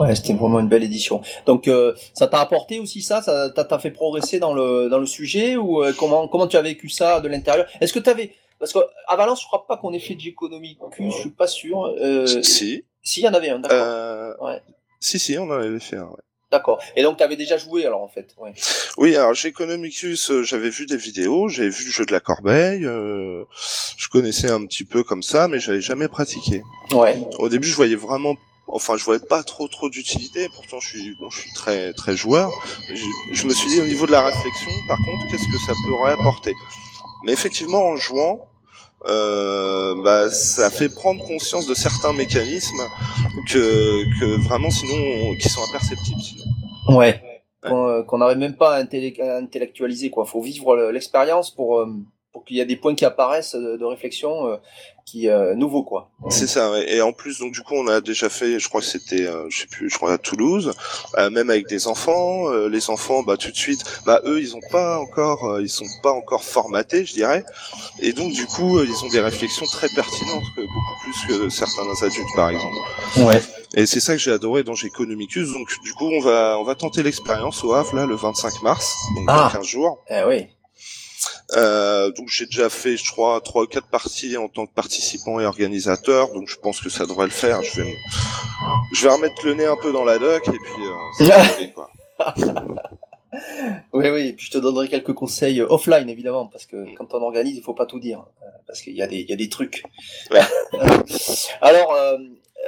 Ouais, 0.00 0.14
c'était 0.14 0.34
vraiment 0.34 0.60
une 0.60 0.68
belle 0.68 0.82
édition. 0.82 1.20
Donc 1.46 1.68
euh, 1.68 1.94
ça 2.14 2.26
t'a 2.26 2.40
apporté 2.40 2.80
aussi 2.80 3.02
ça, 3.02 3.22
ça 3.22 3.50
t'a 3.50 3.78
fait 3.78 3.90
progresser 3.90 4.38
dans 4.38 4.52
le 4.52 4.88
dans 4.88 4.98
le 4.98 5.06
sujet 5.06 5.56
ou 5.56 5.82
euh, 5.82 5.92
comment 5.96 6.28
comment 6.28 6.46
tu 6.46 6.56
as 6.56 6.62
vécu 6.62 6.88
ça 6.88 7.20
de 7.20 7.28
l'intérieur? 7.28 7.66
Est-ce 7.80 7.92
que 7.92 7.98
tu 7.98 8.10
avais 8.10 8.32
Parce 8.58 8.72
qu'à 8.72 9.16
Valence, 9.16 9.40
je 9.42 9.46
crois 9.46 9.66
pas 9.66 9.76
qu'on 9.76 9.92
ait 9.92 10.00
fait 10.00 10.14
de 10.14 10.20
Geekonomicus, 10.20 11.14
je 11.14 11.20
suis 11.20 11.30
pas 11.30 11.46
sûr. 11.46 11.94
Euh, 12.00 12.26
si. 12.42 12.84
Si, 13.02 13.20
il 13.20 13.24
y 13.24 13.28
en 13.28 13.34
avait 13.34 13.48
un, 13.50 13.60
d'accord. 13.60 13.78
Euh, 13.80 14.34
Ouais. 14.40 14.60
Si, 15.00 15.18
si, 15.18 15.38
on 15.38 15.44
en 15.44 15.52
avait 15.52 15.80
fait 15.80 15.96
un. 15.96 16.04
ouais. 16.04 16.22
D'accord. 16.50 16.80
Et 16.96 17.02
donc, 17.02 17.18
tu 17.18 17.22
avais 17.22 17.36
déjà 17.36 17.58
joué, 17.58 17.84
alors, 17.84 18.00
en 18.02 18.08
fait. 18.08 18.34
Ouais. 18.38 18.54
Oui, 18.96 19.14
alors 19.16 19.34
chez 19.34 19.48
Economicus, 19.48 20.30
euh, 20.30 20.42
j'avais 20.42 20.70
vu 20.70 20.86
des 20.86 20.96
vidéos, 20.96 21.48
j'avais 21.48 21.68
vu 21.68 21.84
le 21.84 21.90
jeu 21.90 22.06
de 22.06 22.12
la 22.12 22.20
corbeille, 22.20 22.86
euh, 22.86 23.44
je 23.98 24.08
connaissais 24.08 24.50
un 24.50 24.64
petit 24.64 24.84
peu 24.84 25.02
comme 25.04 25.22
ça, 25.22 25.46
mais 25.46 25.60
j'avais 25.60 25.82
jamais 25.82 26.08
pratiqué. 26.08 26.62
Ouais. 26.92 27.18
Au 27.38 27.50
début, 27.50 27.68
je 27.68 27.76
voyais 27.76 27.96
vraiment, 27.96 28.34
enfin, 28.66 28.96
je 28.96 29.04
voyais 29.04 29.20
pas 29.20 29.42
trop 29.42 29.68
trop 29.68 29.90
d'utilité. 29.90 30.48
Pourtant, 30.54 30.80
je 30.80 30.88
suis, 30.88 31.14
bon, 31.20 31.28
je 31.28 31.40
suis 31.40 31.52
très 31.52 31.92
très 31.92 32.16
joueur. 32.16 32.50
Je, 32.88 33.04
je 33.34 33.46
me 33.46 33.52
suis 33.52 33.68
dit 33.68 33.80
au 33.82 33.86
niveau 33.86 34.06
de 34.06 34.12
la 34.12 34.22
réflexion, 34.22 34.70
par 34.88 34.96
contre, 35.04 35.30
qu'est-ce 35.30 35.52
que 35.52 35.58
ça 35.66 35.74
pourrait 35.86 36.12
apporter? 36.12 36.54
Mais 37.24 37.32
effectivement, 37.32 37.84
en 37.88 37.96
jouant, 37.96 38.47
euh, 39.06 39.94
bah, 40.02 40.30
ça 40.30 40.70
fait 40.70 40.88
prendre 40.88 41.22
conscience 41.24 41.66
de 41.66 41.74
certains 41.74 42.12
mécanismes 42.12 42.82
que 43.48 44.04
que 44.20 44.40
vraiment, 44.46 44.70
sinon, 44.70 44.94
on- 44.96 45.34
qui 45.36 45.48
sont 45.48 45.60
imperceptibles. 45.68 46.20
Sinon. 46.20 46.96
Ouais. 46.96 47.22
Qu'on 47.62 47.88
euh, 47.88 48.02
qu'on 48.02 48.18
n'arrive 48.18 48.38
même 48.38 48.56
pas 48.56 48.76
à, 48.76 48.82
intellec- 48.82 49.20
à 49.20 49.36
intellectualiser, 49.38 50.10
quoi. 50.10 50.24
Faut 50.24 50.40
vivre 50.40 50.76
le- 50.76 50.90
l'expérience 50.90 51.50
pour, 51.50 51.78
euh, 51.80 51.86
pour 52.32 52.44
qu'il 52.44 52.56
y 52.56 52.60
ait 52.60 52.64
des 52.66 52.76
points 52.76 52.94
qui 52.94 53.04
apparaissent 53.04 53.54
de, 53.56 53.76
de 53.76 53.84
réflexion 53.84 54.46
euh, 54.48 54.56
qui 55.10 55.28
euh, 55.28 55.54
nouveaux, 55.54 55.84
quoi. 55.84 56.10
C'est 56.28 56.46
ça, 56.46 56.70
ouais. 56.70 56.92
et 56.92 57.00
en 57.00 57.12
plus, 57.12 57.38
donc 57.38 57.52
du 57.52 57.62
coup, 57.62 57.74
on 57.74 57.86
a 57.88 58.00
déjà 58.00 58.28
fait, 58.28 58.58
je 58.58 58.68
crois 58.68 58.80
que 58.80 58.86
c'était, 58.86 59.26
euh, 59.26 59.46
je 59.48 59.60
sais 59.60 59.66
plus, 59.66 59.88
je 59.88 59.96
crois 59.96 60.12
à 60.12 60.18
Toulouse, 60.18 60.72
euh, 61.16 61.30
même 61.30 61.48
avec 61.50 61.66
des 61.68 61.86
enfants. 61.86 62.50
euh, 62.50 62.68
les 62.68 62.90
enfants, 62.90 63.22
bah 63.22 63.36
tout 63.36 63.50
de 63.50 63.56
suite, 63.56 63.82
bah 64.04 64.20
eux, 64.24 64.40
ils 64.40 64.54
ont 64.56 64.60
pas 64.70 64.98
encore, 64.98 65.44
euh, 65.44 65.62
ils 65.62 65.68
sont 65.70 65.86
pas 66.02 66.12
encore 66.12 66.44
formatés, 66.44 67.04
je 67.06 67.14
dirais, 67.14 67.44
et 68.00 68.12
donc 68.12 68.32
du 68.32 68.46
coup, 68.46 68.78
euh, 68.78 68.86
ils 68.86 69.04
ont 69.04 69.08
des 69.08 69.20
réflexions 69.20 69.66
très 69.66 69.88
pertinentes, 69.88 70.44
beaucoup 70.56 70.96
plus 71.02 71.26
que 71.28 71.48
certains 71.48 71.88
adultes, 72.06 72.34
par 72.36 72.50
exemple. 72.50 72.76
Ouais. 73.18 73.40
Et 73.74 73.86
c'est 73.86 74.00
ça 74.00 74.12
que 74.14 74.18
j'ai 74.18 74.32
adoré 74.32 74.62
dans 74.62 74.74
Economicus. 74.74 75.52
Donc 75.52 75.68
du 75.82 75.92
coup, 75.92 76.06
on 76.06 76.20
va, 76.20 76.56
on 76.58 76.64
va 76.64 76.74
tenter 76.74 77.02
l'expérience 77.02 77.62
au 77.64 77.72
Havre 77.74 77.94
là, 77.96 78.06
le 78.06 78.14
25 78.14 78.62
mars, 78.62 78.96
donc 79.16 79.26
dans 79.26 79.32
Ah. 79.32 79.50
15 79.52 79.64
jours. 79.66 80.02
Eh 80.10 80.22
oui. 80.26 80.46
Euh, 81.56 82.10
donc 82.12 82.28
j'ai 82.28 82.46
déjà 82.46 82.68
fait, 82.68 82.96
je 82.96 83.10
crois, 83.10 83.40
trois 83.40 83.62
ou 83.62 83.66
quatre 83.66 83.88
parties 83.88 84.36
en 84.36 84.48
tant 84.48 84.66
que 84.66 84.72
participant 84.72 85.40
et 85.40 85.46
organisateur. 85.46 86.32
Donc 86.32 86.48
je 86.48 86.56
pense 86.56 86.80
que 86.80 86.90
ça 86.90 87.06
devrait 87.06 87.26
le 87.26 87.32
faire. 87.32 87.62
Je 87.62 87.82
vais, 87.82 87.94
je 88.92 89.04
vais 89.04 89.12
remettre 89.12 89.46
le 89.46 89.54
nez 89.54 89.66
un 89.66 89.76
peu 89.76 89.92
dans 89.92 90.04
la 90.04 90.18
doc 90.18 90.46
et 90.48 90.50
puis 90.50 90.82
euh, 90.82 91.26
ça 91.26 91.36
va 91.36 91.42
aller, 91.56 91.72
quoi. 91.72 91.90
Oui, 93.92 94.08
oui. 94.10 94.28
Et 94.28 94.32
puis 94.32 94.46
je 94.46 94.50
te 94.50 94.58
donnerai 94.58 94.88
quelques 94.88 95.14
conseils 95.14 95.60
euh, 95.60 95.66
offline, 95.68 96.08
évidemment, 96.08 96.46
parce 96.46 96.66
que 96.66 96.94
quand 96.96 97.14
on 97.14 97.22
organise, 97.22 97.56
il 97.56 97.62
faut 97.62 97.74
pas 97.74 97.86
tout 97.86 98.00
dire, 98.00 98.24
euh, 98.42 98.46
parce 98.66 98.80
qu'il 98.80 98.94
y 98.94 99.02
a 99.02 99.06
des, 99.06 99.18
il 99.18 99.28
y 99.28 99.32
a 99.32 99.36
des 99.36 99.48
trucs. 99.48 99.84
Ouais. 100.30 100.40
Alors, 101.60 101.94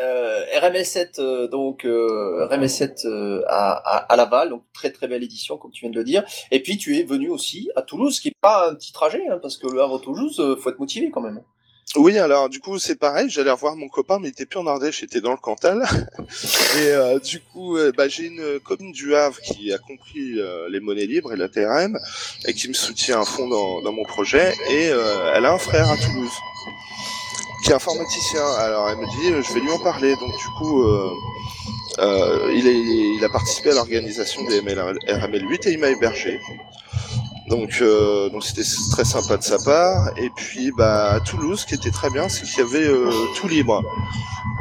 euh, 0.01 0.31
euh, 0.31 0.61
RML7, 0.61 1.21
euh, 1.21 1.49
donc 1.49 1.85
euh, 1.85 2.47
RML7 2.51 3.07
euh, 3.07 3.43
à, 3.49 3.73
à, 4.13 4.17
Laval, 4.17 4.51
donc 4.51 4.65
très 4.73 4.91
très 4.91 5.09
belle 5.09 5.23
édition, 5.23 5.57
comme 5.59 5.71
tu 5.71 5.83
viens 5.83 5.91
de 5.91 5.99
le 5.99 6.05
dire. 6.05 6.25
Et 6.51 6.63
puis 6.63 6.79
tu 6.79 6.97
es 6.99 7.03
venu 7.03 7.29
aussi 7.29 7.71
à 7.77 7.83
Toulouse, 7.83 8.21
qui 8.21 8.29
est 8.29 8.37
pas 8.41 8.71
un 8.71 8.75
petit 8.75 8.93
trajet, 8.93 9.23
hein, 9.29 9.39
parce 9.41 9.57
que 9.57 9.67
le 9.67 9.81
Havre 9.81 10.01
Toulouse, 10.01 10.57
faut 10.61 10.71
être 10.71 10.79
motivé 10.79 11.11
quand 11.11 11.21
même. 11.21 11.43
Oui, 11.97 12.17
alors 12.19 12.49
du 12.49 12.61
coup 12.61 12.79
c'est 12.79 12.95
pareil. 12.95 13.29
J'allais 13.31 13.51
revoir 13.51 13.75
mon 13.75 13.89
copain, 13.89 14.19
mais 14.21 14.29
il 14.29 14.31
était 14.31 14.47
plus 14.47 14.61
en 14.61 14.67
Ardèche, 14.67 15.03
il 15.03 15.07
était 15.07 15.21
dans 15.21 15.33
le 15.33 15.37
Cantal. 15.37 15.83
et 16.79 17.21
du 17.21 17.41
coup, 17.41 17.77
bah, 17.97 18.07
j'ai 18.07 18.27
une 18.27 18.61
commune 18.61 18.93
du 18.93 19.17
Havre 19.17 19.41
qui 19.41 19.73
a 19.73 19.79
compris 19.79 20.37
les 20.69 20.81
monnaies 20.81 21.07
libres 21.07 21.33
et 21.33 21.37
la 21.37 21.49
TRM 21.49 21.99
et 22.47 22.55
qui 22.55 22.69
me 22.69 22.75
soutient 22.75 23.21
à 23.21 23.25
fond 23.25 23.49
dans, 23.49 23.93
mon 23.93 24.05
projet. 24.05 24.55
Et 24.71 24.85
elle 24.85 25.45
a 25.45 25.53
un 25.53 25.59
frère 25.59 25.91
à 25.91 25.97
Toulouse 25.97 26.31
qui 27.63 27.71
est 27.71 27.75
informaticien. 27.75 28.45
Alors 28.59 28.89
elle 28.91 28.99
me 28.99 29.07
dit, 29.07 29.33
euh, 29.33 29.43
je 29.43 29.53
vais 29.53 29.61
lui 29.61 29.71
en 29.71 29.79
parler. 29.79 30.15
Donc 30.17 30.31
du 30.37 30.49
coup, 30.59 30.83
euh, 30.83 31.11
euh, 31.99 32.53
il, 32.55 32.67
est, 32.67 32.79
il 33.17 33.25
a 33.25 33.29
participé 33.29 33.71
à 33.71 33.75
l'organisation 33.75 34.43
des 34.45 34.59
ML, 34.59 34.79
RML 35.09 35.49
8 35.49 35.67
et 35.67 35.73
il 35.73 35.79
m'a 35.79 35.89
hébergé. 35.89 36.41
Donc 37.49 37.79
euh, 37.81 38.29
donc 38.31 38.45
c'était 38.45 38.69
très 38.93 39.05
sympa 39.05 39.37
de 39.37 39.43
sa 39.43 39.59
part. 39.59 40.11
Et 40.17 40.31
puis 40.31 40.71
bah 40.73 41.13
à 41.13 41.21
Toulouse, 41.21 41.61
ce 41.61 41.67
qui 41.67 41.75
était 41.75 41.91
très 41.91 42.11
bien, 42.11 42.29
c'est 42.29 42.45
qu'il 42.45 42.59
y 42.59 42.63
avait 42.63 42.87
euh, 42.87 43.11
tout 43.37 43.49
libre 43.49 43.83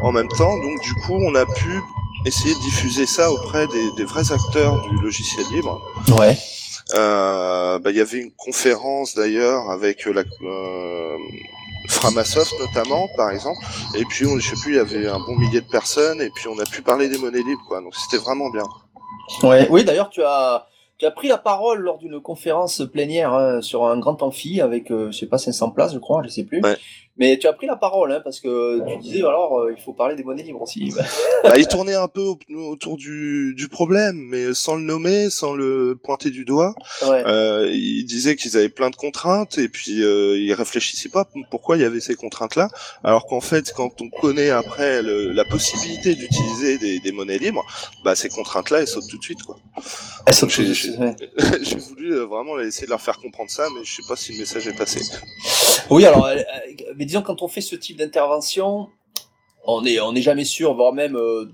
en 0.02 0.12
même 0.12 0.28
temps. 0.30 0.58
Donc 0.58 0.82
du 0.82 0.94
coup, 0.96 1.16
on 1.16 1.36
a 1.36 1.46
pu 1.46 1.82
essayer 2.26 2.54
de 2.54 2.60
diffuser 2.60 3.06
ça 3.06 3.32
auprès 3.32 3.68
des, 3.68 3.92
des 3.96 4.04
vrais 4.06 4.32
acteurs 4.32 4.82
du 4.90 4.98
logiciel 5.02 5.46
libre. 5.52 5.82
Ouais. 6.18 6.38
Euh, 6.96 7.78
bah, 7.78 7.92
il 7.92 7.98
y 7.98 8.02
avait 8.02 8.18
une 8.18 8.32
conférence 8.32 9.14
d'ailleurs 9.14 9.70
avec 9.70 10.06
la 10.06 10.24
euh, 10.42 11.18
Framasoft 11.90 12.54
notamment, 12.60 13.08
par 13.18 13.32
exemple. 13.32 13.60
Et 13.96 14.06
puis, 14.06 14.26
on, 14.26 14.38
je 14.38 14.50
sais 14.50 14.62
plus, 14.62 14.74
il 14.74 14.78
y 14.78 14.80
avait 14.80 15.08
un 15.08 15.20
bon 15.20 15.36
millier 15.36 15.62
de 15.62 15.68
personnes. 15.68 16.22
Et 16.22 16.30
puis, 16.30 16.48
on 16.48 16.58
a 16.60 16.66
pu 16.66 16.82
parler 16.82 17.10
des 17.10 17.18
monnaies 17.18 17.44
libres, 17.44 17.64
quoi. 17.68 17.82
Donc, 17.82 17.96
c'était 17.96 18.22
vraiment 18.24 18.50
bien. 18.50 18.64
Ouais. 19.44 19.68
Oui, 19.70 19.84
d'ailleurs, 19.84 20.10
tu 20.10 20.24
as, 20.24 20.68
tu 20.98 21.06
as 21.06 21.12
pris 21.12 21.28
la 21.28 21.38
parole 21.38 21.80
lors 21.80 21.98
d'une 21.98 22.22
conférence 22.22 22.82
plénière 22.92 23.34
hein, 23.34 23.62
sur 23.62 23.86
un 23.86 23.98
grand 24.00 24.22
amphi 24.22 24.62
avec, 24.62 24.92
euh, 24.92 25.12
je 25.12 25.18
sais 25.18 25.26
pas, 25.26 25.38
500 25.38 25.72
places, 25.72 25.94
je 25.94 26.00
crois, 26.00 26.22
je 26.24 26.30
sais 26.30 26.44
plus. 26.44 26.62
Ouais. 26.62 26.78
Mais 27.20 27.38
tu 27.38 27.48
as 27.48 27.54
pris 27.54 27.68
la 27.68 27.76
parole, 27.76 28.12
hein, 28.12 28.22
parce 28.24 28.40
que 28.40 28.80
tu 28.94 28.98
disais, 29.00 29.20
alors, 29.20 29.60
euh, 29.60 29.74
il 29.78 29.82
faut 29.84 29.94
parler 29.94 30.16
des 30.16 30.24
monnaies 30.24 30.44
libres 30.44 30.62
aussi. 30.62 30.94
Bah, 31.44 31.58
il 31.58 31.68
tournait 31.68 31.94
un 31.96 32.08
peu 32.10 32.22
au- 32.22 32.38
autour 32.70 32.98
du, 32.98 33.54
du 33.56 33.68
problème, 33.70 34.16
mais 34.30 34.54
sans 34.54 34.76
le 34.76 34.82
nommer, 34.82 35.30
sans 35.30 35.54
le 35.54 35.98
pointer 36.02 36.32
du 36.32 36.44
doigt. 36.44 36.76
ouais. 37.04 37.24
Euh, 37.26 37.70
il 37.72 38.04
disait 38.06 38.36
qu'ils 38.36 38.58
avaient 38.58 38.68
plein 38.70 38.90
de 38.90 38.96
contraintes 38.98 39.58
et 39.58 39.70
puis 39.70 40.04
euh, 40.04 40.38
ils 40.38 40.54
réfléchissaient 40.54 41.08
pas 41.10 41.26
pourquoi 41.50 41.78
il 41.78 41.82
y 41.82 41.86
avait 41.86 42.02
ces 42.02 42.16
contraintes-là, 42.16 42.70
alors 43.06 43.26
qu'en 43.26 43.40
fait, 43.42 43.72
quand 43.76 44.02
on 44.02 44.10
connaît 44.10 44.50
après 44.50 45.02
le- 45.02 45.32
la 45.32 45.46
possibilité 45.46 46.14
d'utiliser 46.16 46.78
des, 46.78 47.00
des 47.00 47.12
monnaies 47.14 47.38
libres, 47.38 47.66
bah 48.04 48.16
ces 48.16 48.28
contraintes-là, 48.30 48.80
elles 48.82 48.88
sautent 48.88 49.10
tout 49.10 49.18
de 49.18 49.24
suite, 49.24 49.44
quoi. 49.44 49.58
Elles 50.26 50.34
j'ai- 50.34 50.40
toutes- 50.48 50.74
j'ai- 50.74 50.98
ouais. 50.98 51.16
J'ai 51.62 51.78
voulu 51.78 52.14
euh, 52.16 52.26
vraiment 52.26 52.60
essayer 52.60 52.86
de 52.86 52.92
leur 52.92 53.02
faire 53.02 53.18
comprendre 53.18 53.50
ça, 53.50 53.68
mais 53.76 53.84
je 53.86 53.96
sais 53.96 54.08
pas 54.08 54.16
si 54.18 54.34
le 54.34 54.40
message 54.40 54.68
est 54.68 54.78
passé. 54.78 55.00
Oui, 55.90 56.06
alors, 56.06 56.26
euh, 56.26 56.36
euh, 56.36 56.84
mais 56.98 57.06
disons, 57.10 57.24
quand 57.24 57.42
on 57.42 57.48
fait 57.48 57.62
ce 57.62 57.76
type 57.76 57.98
d'intervention, 57.98 58.90
on 59.66 59.84
est, 59.84 60.00
on 60.00 60.12
n'est 60.14 60.22
jamais 60.22 60.46
sûr, 60.46 60.76
voire 60.76 60.94
même, 60.94 61.16
euh, 61.16 61.46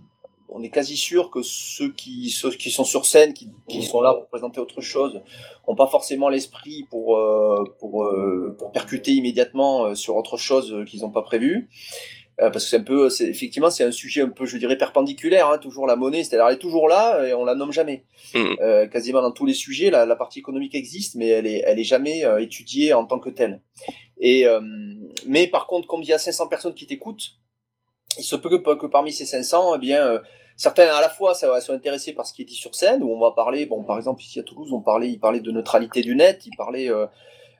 on 0.49 0.61
est 0.61 0.69
quasi 0.69 0.97
sûr 0.97 1.31
que 1.31 1.41
ceux 1.43 1.93
qui, 1.93 2.29
ceux 2.29 2.51
qui 2.51 2.71
sont 2.71 2.83
sur 2.83 3.05
scène, 3.05 3.33
qui, 3.33 3.49
qui 3.69 3.81
sont 3.81 4.01
là 4.01 4.13
pour 4.13 4.27
présenter 4.27 4.59
autre 4.59 4.81
chose, 4.81 5.21
ont 5.65 5.75
pas 5.75 5.87
forcément 5.87 6.27
l'esprit 6.27 6.85
pour, 6.89 7.17
euh, 7.17 7.63
pour, 7.79 8.03
euh, 8.03 8.53
pour 8.59 8.73
percuter 8.73 9.11
immédiatement 9.11 9.95
sur 9.95 10.17
autre 10.17 10.35
chose 10.35 10.83
qu'ils 10.87 11.01
n'ont 11.01 11.11
pas 11.11 11.23
prévu. 11.23 11.69
Euh, 12.41 12.49
parce 12.49 12.65
que 12.65 12.71
c'est 12.71 12.77
un 12.77 12.83
peu, 12.83 13.09
c'est, 13.09 13.29
effectivement, 13.29 13.69
c'est 13.69 13.85
un 13.85 13.91
sujet 13.91 14.21
un 14.21 14.27
peu, 14.27 14.45
je 14.45 14.57
dirais, 14.57 14.77
perpendiculaire, 14.77 15.49
hein, 15.49 15.57
toujours 15.57 15.87
la 15.87 15.95
monnaie, 15.95 16.25
c'est-à-dire 16.25 16.47
elle 16.47 16.55
est 16.55 16.59
toujours 16.59 16.89
là 16.89 17.25
et 17.25 17.33
on 17.33 17.45
la 17.45 17.55
nomme 17.55 17.71
jamais. 17.71 18.03
Euh, 18.35 18.87
quasiment 18.87 19.21
dans 19.21 19.31
tous 19.31 19.45
les 19.45 19.53
sujets, 19.53 19.89
la, 19.89 20.05
la 20.05 20.17
partie 20.17 20.39
économique 20.39 20.75
existe, 20.75 21.15
mais 21.15 21.29
elle 21.29 21.47
est, 21.47 21.63
elle 21.65 21.79
est 21.79 21.85
jamais 21.85 22.25
étudiée 22.39 22.93
en 22.93 23.05
tant 23.05 23.19
que 23.19 23.29
telle. 23.29 23.61
Et 24.19 24.47
euh, 24.47 24.61
mais 25.25 25.47
par 25.47 25.67
contre, 25.67 25.87
comme 25.87 26.01
il 26.01 26.09
y 26.09 26.13
a 26.13 26.17
500 26.17 26.47
personnes 26.47 26.73
qui 26.73 26.87
t'écoutent, 26.87 27.37
il 28.17 28.23
se 28.23 28.35
peut 28.35 28.49
que, 28.49 28.87
parmi 28.87 29.11
ces 29.11 29.25
500, 29.25 29.75
eh 29.75 29.77
bien, 29.77 30.05
euh, 30.05 30.19
certains 30.55 30.87
à 30.87 31.01
la 31.01 31.09
fois 31.09 31.33
ça, 31.33 31.59
sont 31.61 31.73
intéressés 31.73 32.13
par 32.13 32.25
ce 32.25 32.33
qui 32.33 32.43
est 32.43 32.45
dit 32.45 32.55
sur 32.55 32.75
scène, 32.75 33.03
où 33.03 33.11
on 33.11 33.19
va 33.19 33.31
parler, 33.31 33.65
bon, 33.65 33.83
par 33.83 33.97
exemple 33.97 34.21
ici 34.21 34.39
à 34.39 34.43
Toulouse, 34.43 34.71
on 34.71 34.81
parlait, 34.81 35.09
il 35.09 35.19
parlait 35.19 35.39
de 35.39 35.51
neutralité 35.51 36.01
du 36.01 36.15
net, 36.15 36.45
il 36.45 36.55
parlait, 36.55 36.89
euh, 36.89 37.07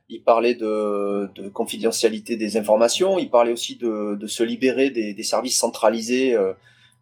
il 0.09 0.23
parlait 0.23 0.55
de, 0.55 1.29
de 1.35 1.49
confidentialité 1.49 2.37
des 2.37 2.57
informations, 2.57 3.17
il 3.19 3.29
parlait 3.29 3.51
aussi 3.51 3.75
de, 3.75 4.15
de 4.15 4.27
se 4.27 4.43
libérer 4.43 4.89
des, 4.91 5.13
des 5.13 5.23
services 5.23 5.59
centralisés, 5.59 6.33
euh, 6.35 6.53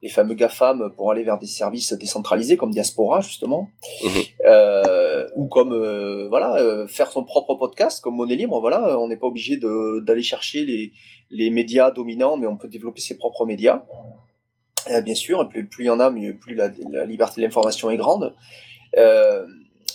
les 0.03 0.09
fameux 0.09 0.35
GAFAM, 0.35 0.91
pour 0.97 1.09
aller 1.11 1.23
vers 1.23 1.39
des 1.39 1.47
services 1.47 1.93
décentralisés 1.93 2.57
comme 2.57 2.71
Diaspora 2.71 3.21
justement, 3.21 3.69
Mhm. 4.03 4.21
euh, 4.45 5.27
ou 5.37 5.47
comme 5.47 5.71
euh, 5.71 6.27
voilà 6.27 6.57
euh, 6.57 6.85
faire 6.87 7.09
son 7.09 7.23
propre 7.23 7.55
podcast 7.55 8.03
comme 8.03 8.15
Monnaie 8.17 8.35
Libre. 8.35 8.59
Voilà, 8.59 8.99
on 8.99 9.07
n'est 9.07 9.15
pas 9.17 9.27
obligé 9.27 9.57
d'aller 9.57 10.21
chercher 10.21 10.65
les, 10.65 10.91
les 11.31 11.49
médias 11.49 11.89
dominants, 11.89 12.35
mais 12.35 12.47
on 12.47 12.57
peut 12.57 12.67
développer 12.67 12.99
ses 12.99 13.17
propres 13.17 13.45
médias. 13.45 13.83
Bien 15.05 15.15
sûr, 15.15 15.47
plus, 15.47 15.65
plus 15.69 15.85
il 15.85 15.87
y 15.87 15.89
en 15.89 16.01
a, 16.01 16.09
mieux, 16.09 16.37
plus 16.37 16.53
la, 16.55 16.69
la 16.91 17.05
liberté 17.05 17.39
de 17.39 17.45
l'information 17.45 17.89
est 17.89 17.95
grande. 17.95 18.35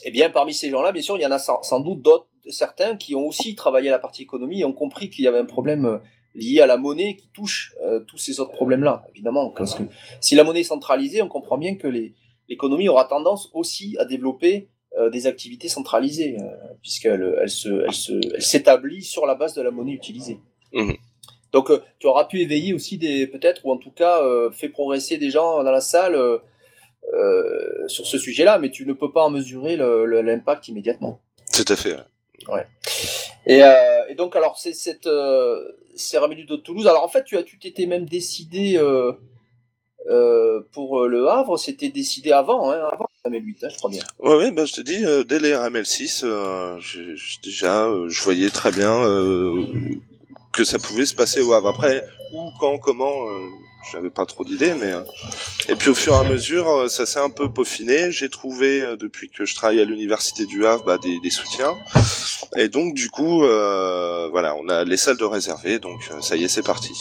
Et 0.04 0.10
bien, 0.10 0.30
parmi 0.30 0.54
ces 0.54 0.70
gens-là, 0.70 0.92
bien 0.92 1.02
sûr, 1.02 1.18
il 1.18 1.22
y 1.22 1.26
en 1.26 1.30
a 1.30 1.38
sans, 1.38 1.62
sans 1.62 1.80
doute 1.80 2.00
d'autres, 2.00 2.26
certains 2.48 2.96
qui 2.96 3.14
ont 3.14 3.26
aussi 3.26 3.54
travaillé 3.54 3.90
à 3.90 3.92
la 3.92 3.98
partie 3.98 4.22
économie 4.22 4.60
et 4.60 4.64
ont 4.64 4.72
compris 4.72 5.10
qu'il 5.10 5.24
y 5.26 5.28
avait 5.28 5.38
un 5.38 5.44
problème 5.44 6.00
lié 6.38 6.60
à 6.60 6.66
la 6.66 6.76
monnaie 6.76 7.16
qui 7.16 7.28
touche 7.28 7.74
euh, 7.82 8.00
tous 8.00 8.18
ces 8.18 8.40
autres 8.40 8.52
problèmes-là, 8.52 9.04
évidemment. 9.10 9.50
Parce 9.50 9.74
que 9.74 9.82
si 10.20 10.34
la 10.34 10.44
monnaie 10.44 10.60
est 10.60 10.64
centralisée, 10.64 11.20
on 11.22 11.28
comprend 11.28 11.58
bien 11.58 11.76
que 11.76 11.88
l'économie 12.48 12.88
aura 12.88 13.04
tendance 13.04 13.50
aussi 13.52 13.96
à 13.98 14.04
développer 14.04 14.68
euh, 14.96 15.10
des 15.10 15.26
activités 15.26 15.68
centralisées, 15.68 16.38
euh, 16.40 16.46
puisqu'elle 16.80 17.36
elle 17.40 17.50
se, 17.50 17.68
elle 17.84 17.92
se, 17.92 18.12
elle 18.34 18.42
s'établit 18.42 19.02
sur 19.04 19.26
la 19.26 19.34
base 19.34 19.54
de 19.54 19.60
la 19.62 19.70
monnaie 19.70 19.92
utilisée. 19.92 20.38
Mhm. 20.72 20.96
Donc, 21.52 21.70
euh, 21.70 21.80
tu 21.98 22.06
auras 22.06 22.24
pu 22.24 22.40
éveiller 22.40 22.72
aussi 22.72 22.96
des, 22.96 23.26
peut-être, 23.26 23.66
ou 23.66 23.72
en 23.72 23.76
tout 23.76 23.90
cas, 23.90 24.22
fait 24.50 24.68
progresser 24.68 25.18
des 25.18 25.30
gens 25.30 25.62
dans 25.62 25.70
la 25.70 25.80
salle 25.80 26.18
sur 27.86 28.06
ce 28.06 28.18
sujet-là, 28.18 28.58
mais 28.58 28.70
tu 28.70 28.86
ne 28.86 28.92
peux 28.92 29.12
pas 29.12 29.24
en 29.24 29.30
mesurer 29.30 29.76
l'impact 29.76 30.68
immédiatement. 30.68 31.20
Tout 31.52 31.64
à 31.68 31.76
fait. 31.76 31.96
ouais. 32.48 32.66
Et, 33.48 33.62
euh, 33.62 34.06
et 34.10 34.14
donc 34.14 34.36
alors 34.36 34.58
c'est 34.58 34.74
cette 34.74 35.06
euh, 35.06 35.72
de 35.94 36.56
Toulouse. 36.56 36.86
Alors 36.86 37.02
en 37.02 37.08
fait, 37.08 37.24
tu 37.24 37.36
as 37.36 37.42
tu 37.42 37.58
t'étais 37.58 37.86
même 37.86 38.04
décidé 38.04 38.76
euh, 38.76 39.12
euh, 40.10 40.60
pour 40.72 41.06
le 41.06 41.28
Havre, 41.28 41.58
c'était 41.58 41.88
décidé 41.88 42.30
avant, 42.30 42.70
hein, 42.70 42.78
avant 42.92 43.06
RML8, 43.26 43.64
hein, 43.64 43.68
je 43.70 43.76
crois 43.78 43.90
bien. 43.90 44.02
Ouais, 44.18 44.36
ouais, 44.36 44.50
bah, 44.50 44.66
je 44.66 44.74
te 44.74 44.80
dis, 44.82 45.02
dès 45.26 45.38
les 45.38 45.52
RML6, 45.52 46.24
déjà, 47.42 47.90
je 48.06 48.22
voyais 48.22 48.50
très 48.50 48.70
bien 48.70 49.02
que 50.52 50.64
ça 50.64 50.78
pouvait 50.78 51.06
se 51.06 51.14
passer 51.14 51.40
au 51.40 51.52
Havre. 51.52 51.68
Après, 51.68 52.06
où, 52.32 52.50
quand, 52.60 52.78
comment, 52.78 53.26
j'avais 53.92 54.10
pas 54.10 54.26
trop 54.26 54.44
d'idées, 54.44 54.74
mais 54.74 54.92
euh, 54.92 55.02
et 55.68 55.76
puis 55.76 55.90
au 55.90 55.94
fur 55.94 56.14
et 56.14 56.16
à 56.16 56.24
mesure, 56.24 56.68
euh, 56.68 56.88
ça 56.88 57.06
s'est 57.06 57.20
un 57.20 57.30
peu 57.30 57.50
peaufiné. 57.52 58.10
J'ai 58.10 58.28
trouvé 58.28 58.82
euh, 58.82 58.96
depuis 58.96 59.30
que 59.30 59.44
je 59.44 59.54
travaille 59.54 59.80
à 59.80 59.84
l'université 59.84 60.46
du 60.46 60.66
Havre 60.66 60.84
bah, 60.84 60.98
des, 60.98 61.20
des, 61.20 61.30
soutiens, 61.30 61.76
et 62.56 62.68
donc 62.68 62.94
du 62.94 63.10
coup, 63.10 63.44
euh, 63.44 64.28
voilà, 64.30 64.54
on 64.56 64.68
a 64.68 64.84
les 64.84 64.96
salles 64.96 65.16
de 65.16 65.24
réservées, 65.24 65.78
donc 65.78 66.10
ça 66.20 66.36
y 66.36 66.44
est, 66.44 66.48
c'est 66.48 66.64
parti. 66.64 66.92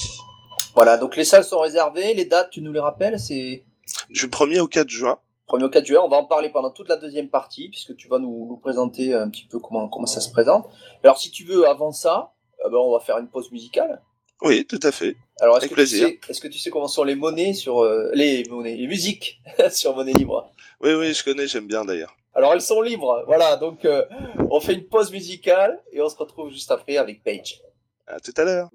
Voilà, 0.75 0.97
donc 0.97 1.15
les 1.15 1.23
salles 1.23 1.43
sont 1.43 1.59
réservées. 1.59 2.13
Les 2.13 2.25
dates, 2.25 2.51
tu 2.51 2.61
nous 2.61 2.71
les 2.71 2.79
rappelles, 2.79 3.19
c'est 3.19 3.63
du 4.09 4.27
1er 4.27 4.59
au 4.59 4.67
4 4.67 4.89
juin. 4.89 5.17
1er 5.49 5.63
au 5.63 5.69
4 5.69 5.85
juin, 5.85 6.01
on 6.03 6.09
va 6.09 6.17
en 6.17 6.25
parler 6.25 6.49
pendant 6.49 6.69
toute 6.69 6.89
la 6.89 6.97
deuxième 6.97 7.29
partie, 7.29 7.69
puisque 7.69 7.95
tu 7.95 8.07
vas 8.07 8.19
nous, 8.19 8.47
nous 8.47 8.57
présenter 8.57 9.13
un 9.13 9.29
petit 9.29 9.47
peu 9.49 9.59
comment 9.59 9.87
comment 9.87 10.05
ça 10.05 10.21
se 10.21 10.29
présente. 10.29 10.69
Alors 11.03 11.17
si 11.17 11.31
tu 11.31 11.43
veux, 11.45 11.67
avant 11.67 11.91
ça, 11.91 12.33
ben, 12.63 12.77
on 12.77 12.91
va 12.91 12.99
faire 12.99 13.17
une 13.17 13.29
pause 13.29 13.51
musicale. 13.51 14.01
Oui, 14.41 14.65
tout 14.65 14.79
à 14.83 14.91
fait. 14.91 15.15
Alors, 15.41 15.57
est-ce 15.57 15.67
que, 15.67 15.75
Tu 15.75 15.87
sais, 15.87 16.19
est-ce 16.29 16.41
que 16.41 16.47
tu 16.47 16.59
sais 16.59 16.69
comment 16.69 16.87
sont 16.87 17.03
les 17.03 17.15
monnaies 17.15 17.53
sur 17.53 17.83
euh, 17.83 18.11
les 18.13 18.43
monnaies, 18.49 18.75
les 18.75 18.87
musiques 18.87 19.39
sur 19.71 19.95
monnaie 19.95 20.13
libre? 20.13 20.51
Oui, 20.81 20.93
oui, 20.93 21.13
je 21.13 21.23
connais, 21.23 21.47
j'aime 21.47 21.67
bien 21.67 21.85
d'ailleurs. 21.85 22.15
Alors, 22.35 22.53
elles 22.53 22.61
sont 22.61 22.81
libres, 22.81 23.23
voilà. 23.25 23.55
Donc, 23.55 23.83
euh, 23.85 24.05
on 24.51 24.59
fait 24.59 24.73
une 24.73 24.85
pause 24.85 25.11
musicale 25.11 25.81
et 25.91 26.01
on 26.01 26.09
se 26.09 26.17
retrouve 26.17 26.51
juste 26.51 26.69
après 26.71 26.97
avec 26.97 27.23
Paige. 27.23 27.61
À 28.05 28.19
tout 28.19 28.33
à 28.37 28.43
l'heure. 28.43 28.69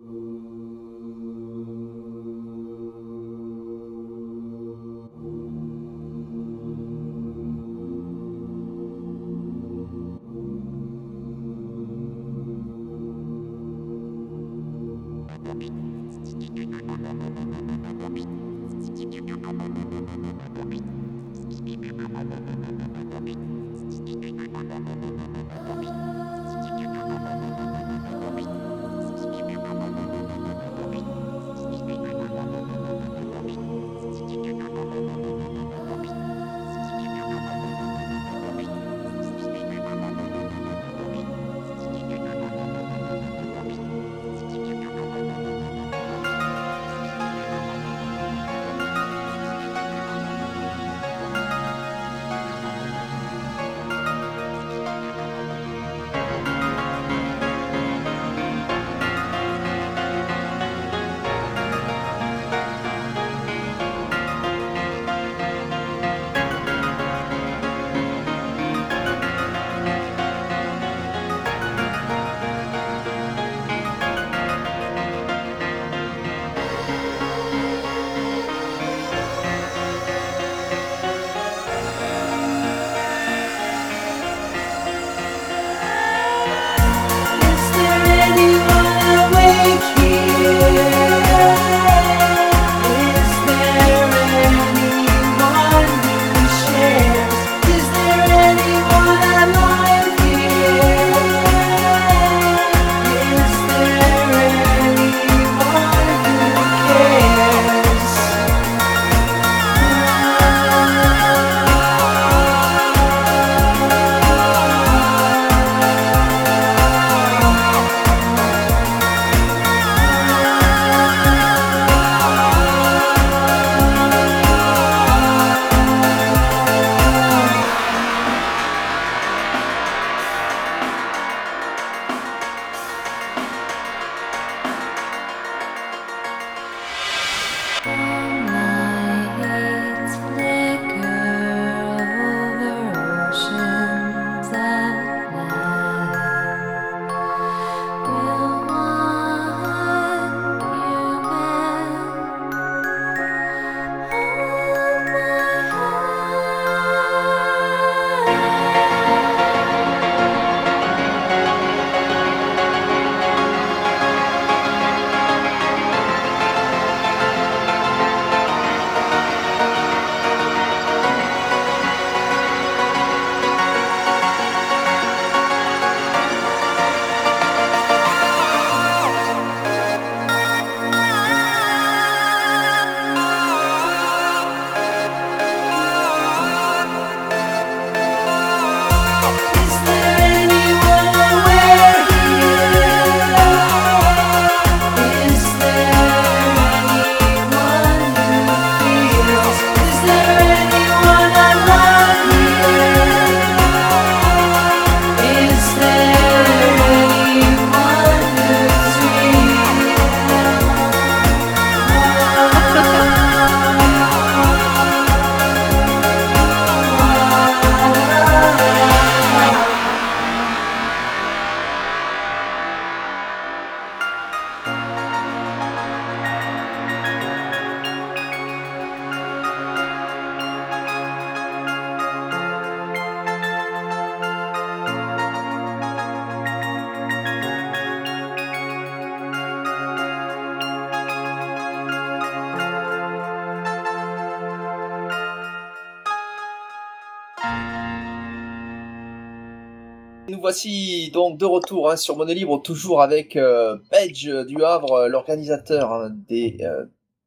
Voici 250.43 251.11
donc 251.13 251.39
de 251.39 251.47
retour 251.47 251.91
hein, 251.91 251.97
sur 251.97 252.17
Monnaie 252.17 252.35
Libre, 252.35 252.61
toujours 252.61 253.01
avec 253.01 253.37
euh, 253.37 253.79
Page 253.91 254.25
du 254.47 254.63
Havre, 254.63 255.09
l'organisateur 255.09 255.93
hein, 255.93 256.11
des 256.29 256.59
euh, 256.61 256.85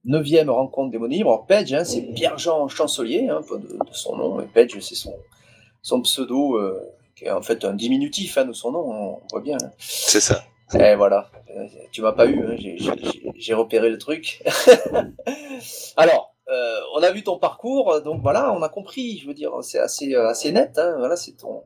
9e 0.08 0.50
rencontres 0.50 0.92
des 0.92 1.00
Monnaies 1.00 1.18
Libres. 1.18 1.46
Page, 1.48 1.74
hein, 1.74 1.84
c'est 1.84 2.02
Pierre-Jean 2.02 2.68
Chancelier, 2.68 3.24
de, 3.24 3.58
de, 3.58 3.94
son 3.94 4.16
nom, 4.16 4.40
et 4.40 4.46
Page, 4.46 4.80
c'est 4.80 4.96
son, 4.96 5.16
son 5.82 6.02
pseudo, 6.02 6.58
euh, 6.58 6.80
qui 7.16 7.26
est 7.26 7.32
en 7.32 7.42
fait 7.42 7.66
un 7.66 7.74
diminutif 7.74 8.38
de 8.38 8.54
son 8.54 8.72
nom, 8.72 8.92
on 8.92 9.22
voit 9.32 9.42
bien. 9.42 9.58
C'est 9.80 10.22
ça. 10.22 10.44
Et 10.74 10.96
voilà, 10.96 11.30
euh, 11.56 11.68
tu 11.92 12.02
m'as 12.02 12.12
pas 12.12 12.28
eu, 12.28 12.58
j'ai 13.38 13.54
repéré 13.54 13.90
le 13.90 13.98
truc. 13.98 14.44
Alors, 15.98 16.36
euh, 16.50 16.80
on 16.96 17.04
a 17.04 17.12
vu 17.12 17.24
ton 17.24 17.38
parcours, 17.38 18.02
donc 18.02 18.22
voilà, 18.22 18.52
on 18.52 18.62
a 18.62 18.70
compris, 18.70 19.20
je 19.20 19.28
veux 19.28 19.34
dire, 19.34 19.52
c'est 19.62 19.80
assez, 19.80 20.16
euh, 20.16 20.28
assez 20.28 20.52
net, 20.52 20.80
voilà, 20.98 21.16
c'est 21.16 21.34
ton, 21.34 21.64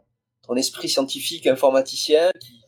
ton 0.49 0.55
esprit 0.55 0.89
scientifique, 0.89 1.45
informaticien, 1.45 2.31
qui, 2.39 2.59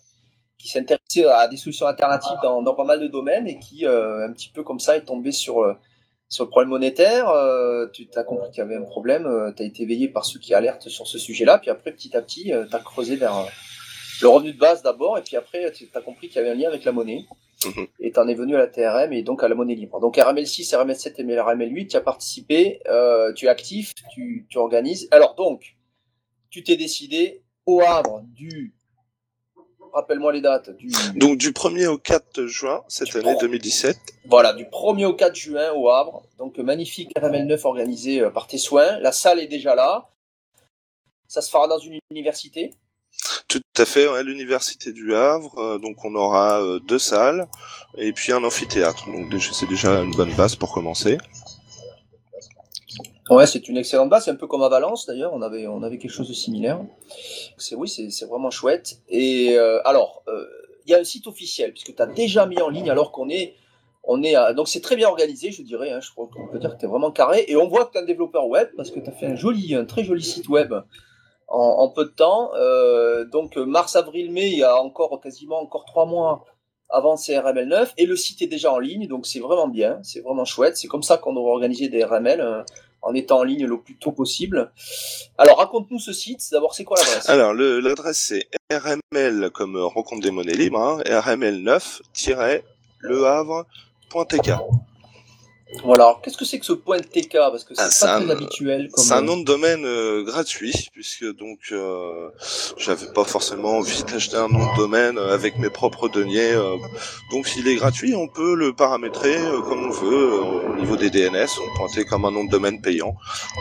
qui 0.60 0.70
s'intéressait 0.70 1.26
à 1.26 1.48
des 1.48 1.58
solutions 1.58 1.88
alternatives 1.88 2.38
dans, 2.44 2.62
dans, 2.62 2.76
pas 2.76 2.84
mal 2.84 3.00
de 3.00 3.08
domaines 3.08 3.48
et 3.48 3.58
qui, 3.58 3.88
euh, 3.88 4.28
un 4.28 4.32
petit 4.32 4.50
peu 4.50 4.64
comme 4.64 4.80
ça, 4.80 4.96
est 4.96 5.02
tombé 5.02 5.32
sur, 5.32 5.64
euh, 5.64 5.74
sur 6.30 6.44
le 6.44 6.52
problème 6.52 6.70
monétaire. 6.70 7.30
Euh, 7.30 7.88
tu 7.92 8.08
as 8.16 8.24
compris 8.24 8.52
qu'il 8.52 8.60
y 8.60 8.62
avait 8.62 8.76
un 8.76 8.84
problème, 8.84 9.26
euh, 9.26 9.52
tu 9.52 9.64
as 9.64 9.66
été 9.66 9.82
éveillé 9.82 10.10
par 10.10 10.26
ceux 10.26 10.40
qui 10.40 10.54
alertent 10.54 10.90
sur 10.90 11.08
ce 11.08 11.18
sujet-là, 11.18 11.58
puis 11.58 11.72
après, 11.72 11.92
petit 11.92 12.16
à 12.16 12.22
petit, 12.22 12.52
tu 12.70 12.76
as 12.76 12.80
creusé 12.80 13.16
vers 13.16 13.48
le 14.22 14.28
revenu 14.28 14.54
de 14.54 14.60
base 14.60 14.84
d'abord, 14.84 15.18
et 15.18 15.24
puis 15.24 15.36
après, 15.36 15.72
tu 15.72 15.90
as 15.96 16.02
compris 16.02 16.28
qu'il 16.28 16.38
y 16.38 16.40
avait 16.40 16.52
un 16.52 16.56
lien 16.56 16.68
avec 16.68 16.84
la 16.84 16.92
monnaie. 16.92 17.26
Mmh. 17.66 17.84
Et 18.00 18.12
tu 18.12 18.20
en 18.20 18.28
es 18.28 18.34
venu 18.36 18.56
à 18.56 18.60
la 18.60 18.68
TRM 18.68 19.14
et 19.14 19.22
donc 19.22 19.44
à 19.44 19.48
la 19.48 19.54
monnaie 19.54 19.76
libre. 19.76 20.00
Donc 20.00 20.18
RML6, 20.18 20.76
RML7 20.76 21.16
et 21.18 21.24
RML8, 21.24 21.88
tu 21.90 21.98
as 21.98 22.02
participé, 22.02 22.80
tu 23.36 23.46
es 23.46 23.50
actif, 23.50 23.94
tu, 24.14 24.46
tu 24.50 24.58
organises. 24.60 25.08
Alors 25.12 25.36
donc, 25.36 25.76
tu 26.52 26.64
t'es 26.64 26.76
décidé 26.76 27.41
au 27.66 27.82
Havre 27.82 28.22
du 28.28 28.74
rappelle-moi 29.94 30.32
les 30.32 30.42
dates. 30.42 30.70
Du... 30.78 30.90
Donc 31.16 31.38
du 31.38 31.52
1er 31.52 31.88
au 31.88 31.98
4 31.98 32.46
juin 32.46 32.84
cette 32.88 33.16
année 33.16 33.36
2017. 33.40 33.98
Voilà, 34.26 34.54
du 34.54 34.66
1er 34.66 35.06
au 35.06 35.14
4 35.14 35.36
juin 35.36 35.72
au 35.74 35.90
Havre. 35.90 36.24
Donc 36.38 36.58
magnifique 36.60 37.12
RML 37.20 37.46
9 37.46 37.66
organisé 37.66 38.30
par 38.34 38.48
tes 38.48 38.58
soins. 38.58 39.00
La 39.00 39.12
salle 39.12 39.40
est 39.40 39.48
déjà 39.48 39.76
là. 39.76 40.10
Ça 41.28 41.42
se 41.42 41.50
fera 41.50 41.68
dans 41.68 41.80
une 41.80 42.00
université. 42.10 42.74
Tout 43.48 43.62
à 43.78 43.86
fait, 43.86 44.08
ouais, 44.08 44.24
l'université 44.24 44.94
du 44.94 45.14
Havre. 45.14 45.58
Euh, 45.58 45.78
donc 45.78 46.04
on 46.06 46.16
aura 46.16 46.62
euh, 46.62 46.80
deux 46.80 47.00
salles 47.00 47.48
et 47.98 48.14
puis 48.14 48.32
un 48.32 48.44
amphithéâtre. 48.44 49.06
Donc 49.12 49.42
c'est 49.42 49.68
déjà 49.68 50.02
une 50.02 50.12
bonne 50.12 50.34
base 50.36 50.56
pour 50.56 50.74
commencer. 50.74 51.18
Ouais, 53.32 53.48
c'est 53.48 53.70
une 53.70 53.78
excellente 53.78 54.10
base. 54.10 54.26
C'est 54.26 54.32
un 54.32 54.36
peu 54.36 54.46
comme 54.46 54.62
à 54.62 54.68
Valence 54.68 55.06
d'ailleurs. 55.06 55.32
On 55.34 55.42
avait, 55.42 55.66
on 55.66 55.84
avait 55.84 55.98
quelque 55.98 56.12
chose 56.12 56.28
de 56.28 56.34
similaire. 56.34 56.82
C'est 57.58 57.76
oui, 57.76 57.88
c'est 57.88 58.26
vraiment 58.26 58.52
chouette. 58.52 59.00
Et 59.08 59.58
euh, 59.58 59.80
alors, 59.86 60.22
il 60.28 60.34
euh, 60.34 60.46
y 60.88 60.94
a 60.94 60.98
un 60.98 61.06
site 61.06 61.28
officiel 61.28 61.72
puisque 61.72 61.96
tu 61.96 62.02
as 62.02 62.08
déjà 62.08 62.46
mis 62.46 62.62
en 62.62 62.68
ligne 62.68 62.90
alors 62.90 63.14
qu'on 63.14 63.30
est, 63.30 63.56
on 64.04 64.22
est 64.22 64.36
à, 64.36 64.52
donc 64.52 64.68
c'est 64.68 64.82
très 64.82 64.98
bien 64.98 65.08
organisé, 65.08 65.50
je 65.54 65.62
dirais. 65.62 65.92
Hein, 65.92 66.02
je 66.02 66.12
crois 66.12 66.28
qu'on 66.28 66.50
peut 66.50 66.60
dire 66.60 66.76
que 66.76 66.80
tu 66.80 66.86
es 66.86 66.90
vraiment 66.90 67.10
carré. 67.10 67.46
Et 67.48 67.56
on 67.56 67.70
voit 67.70 67.86
que 67.86 67.94
tu 67.94 68.00
es 68.00 68.02
un 68.02 68.06
développeur 68.06 68.48
web 68.48 68.68
parce 68.76 68.92
que 68.92 69.00
tu 69.00 69.10
as 69.10 69.14
fait 69.14 69.28
un 69.28 69.36
joli, 69.38 69.76
un 69.76 69.86
très 69.86 70.04
joli 70.04 70.24
site 70.24 70.50
web 70.50 70.74
en, 71.48 71.88
peu 71.88 72.04
de 72.04 72.10
temps. 72.10 72.52
Euh, 72.56 73.24
donc 73.24 73.56
mars, 73.56 73.96
avril, 73.96 74.30
mai, 74.34 74.50
il 74.50 74.58
y 74.58 74.64
a 74.64 74.76
encore 74.76 75.22
quasiment 75.22 75.62
encore 75.62 75.86
trois 75.86 76.06
mois 76.06 76.44
avant 76.90 77.16
ces 77.16 77.40
RML 77.40 77.70
9 77.70 77.94
et 77.98 78.06
le 78.06 78.18
site 78.18 78.42
est 78.42 78.48
déjà 78.48 78.74
en 78.74 78.78
ligne 78.78 79.08
donc 79.08 79.26
c'est 79.26 79.40
vraiment 79.40 79.70
bien, 79.70 80.00
c'est 80.04 80.20
vraiment 80.20 80.44
chouette. 80.44 80.76
C'est 80.76 80.90
comme 80.90 81.04
ça 81.04 81.18
qu'on 81.18 81.38
aurait 81.38 81.52
organisé 81.52 81.88
des 81.88 82.04
RML 82.04 82.66
en 83.02 83.14
étant 83.14 83.40
en 83.40 83.44
ligne 83.44 83.66
le 83.66 83.80
plus 83.80 83.96
tôt 83.96 84.12
possible. 84.12 84.72
Alors 85.38 85.58
raconte-nous 85.58 86.00
ce 86.00 86.14
site, 86.14 86.42
d'abord 86.52 86.74
c'est 86.74 86.84
quoi 86.84 86.98
l'adresse? 86.98 87.30
Alors 87.30 87.54
l'adresse 87.54 88.18
c'est 88.18 88.48
RML 88.72 89.50
comme 89.52 89.78
rencontre 89.78 90.22
des 90.22 90.32
monnaies 90.32 90.54
libres, 90.54 90.80
hein, 90.80 91.02
RML9-le 91.06 92.54
Voilà. 95.84 96.20
Qu'est-ce 96.22 96.38
que 96.38 96.46
c'est 96.46 96.60
que 96.60 96.66
ce 96.66 96.74
point 96.74 97.00
TK 97.00 97.34
Parce 97.34 97.64
que 97.64 97.74
c'est 97.74 97.82
ah, 97.82 98.18
pas 98.18 98.22
très 98.22 98.32
habituel. 98.32 98.90
C'est 98.96 99.14
un 99.14 99.22
nom 99.22 99.38
de 99.38 99.46
domaine 99.46 99.86
euh, 99.86 100.24
gratuit, 100.24 100.90
puisque 100.94 101.26
donc 101.38 101.60
euh, 101.72 102.30
j'avais 102.78 103.08
pas 103.14 103.24
forcément 103.24 103.78
envie 103.78 104.04
d'acheter 104.04 104.38
un 104.38 104.50
nom 104.50 104.72
de 104.72 104.78
domaine 104.78 105.18
euh, 105.18 105.34
avec 105.34 105.58
mes 105.58 105.70
propres 105.70 106.10
deniers. 106.10 106.54
Euh. 106.54 106.76
donc 107.32 107.48
s'il 107.48 107.68
est 107.68 107.76
gratuit, 107.76 108.16
on 108.16 108.28
peut 108.28 108.56
le 108.56 108.74
paramétrer 108.74 109.38
comme 109.68 109.86
on 109.86 109.92
veut 109.92 110.42
au 110.42 110.76
niveau 110.76 110.98
des 110.98 111.10
DNS, 111.10 111.48
on 111.60 111.78
pointer 111.78 112.06
comme 112.06 112.26
un 112.26 112.32
nom 112.32 112.44
de 112.44 112.50
domaine 112.50 112.82
payant. 112.82 113.16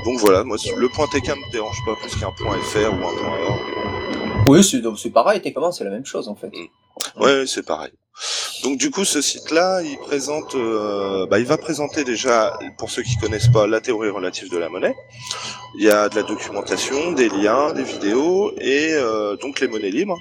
Donc 0.04 0.18
voilà, 0.18 0.44
moi 0.44 0.56
le 0.76 0.88
point 0.88 1.06
TK 1.06 1.28
me 1.28 1.52
dérange 1.52 1.78
pas 1.86 1.94
plus 1.96 2.14
qu'un 2.16 2.32
point 2.32 2.58
.fr 2.60 2.92
ou 2.92 3.06
un 3.06 3.16
point 3.16 3.38
.org. 3.48 3.60
Oui, 4.48 4.64
c'est 4.64 5.10
pareil. 5.10 5.40
TK 5.40 5.54
c'est 5.72 5.84
la 5.84 5.90
même 5.90 6.06
chose 6.06 6.28
en 6.28 6.34
fait. 6.34 6.48
Mm. 6.48 7.22
Ouais, 7.22 7.46
c'est 7.46 7.64
pareil. 7.64 7.92
Donc 8.62 8.78
du 8.78 8.90
coup, 8.90 9.04
ce 9.04 9.22
site-là, 9.22 9.80
il 9.82 9.96
présente, 9.98 10.54
euh, 10.54 11.26
bah, 11.26 11.38
il 11.38 11.46
va 11.46 11.56
présenter 11.56 12.04
déjà, 12.04 12.58
pour 12.76 12.90
ceux 12.90 13.02
qui 13.02 13.16
connaissent 13.16 13.48
pas, 13.48 13.66
la 13.66 13.80
théorie 13.80 14.10
relative 14.10 14.50
de 14.50 14.58
la 14.58 14.68
monnaie. 14.68 14.94
Il 15.78 15.84
y 15.84 15.90
a 15.90 16.08
de 16.08 16.16
la 16.16 16.22
documentation, 16.22 17.12
des 17.12 17.28
liens, 17.28 17.72
des 17.72 17.82
vidéos 17.82 18.52
et 18.58 18.92
euh, 18.92 19.36
donc 19.36 19.60
les 19.60 19.68
monnaies 19.68 19.90
libres. 19.90 20.18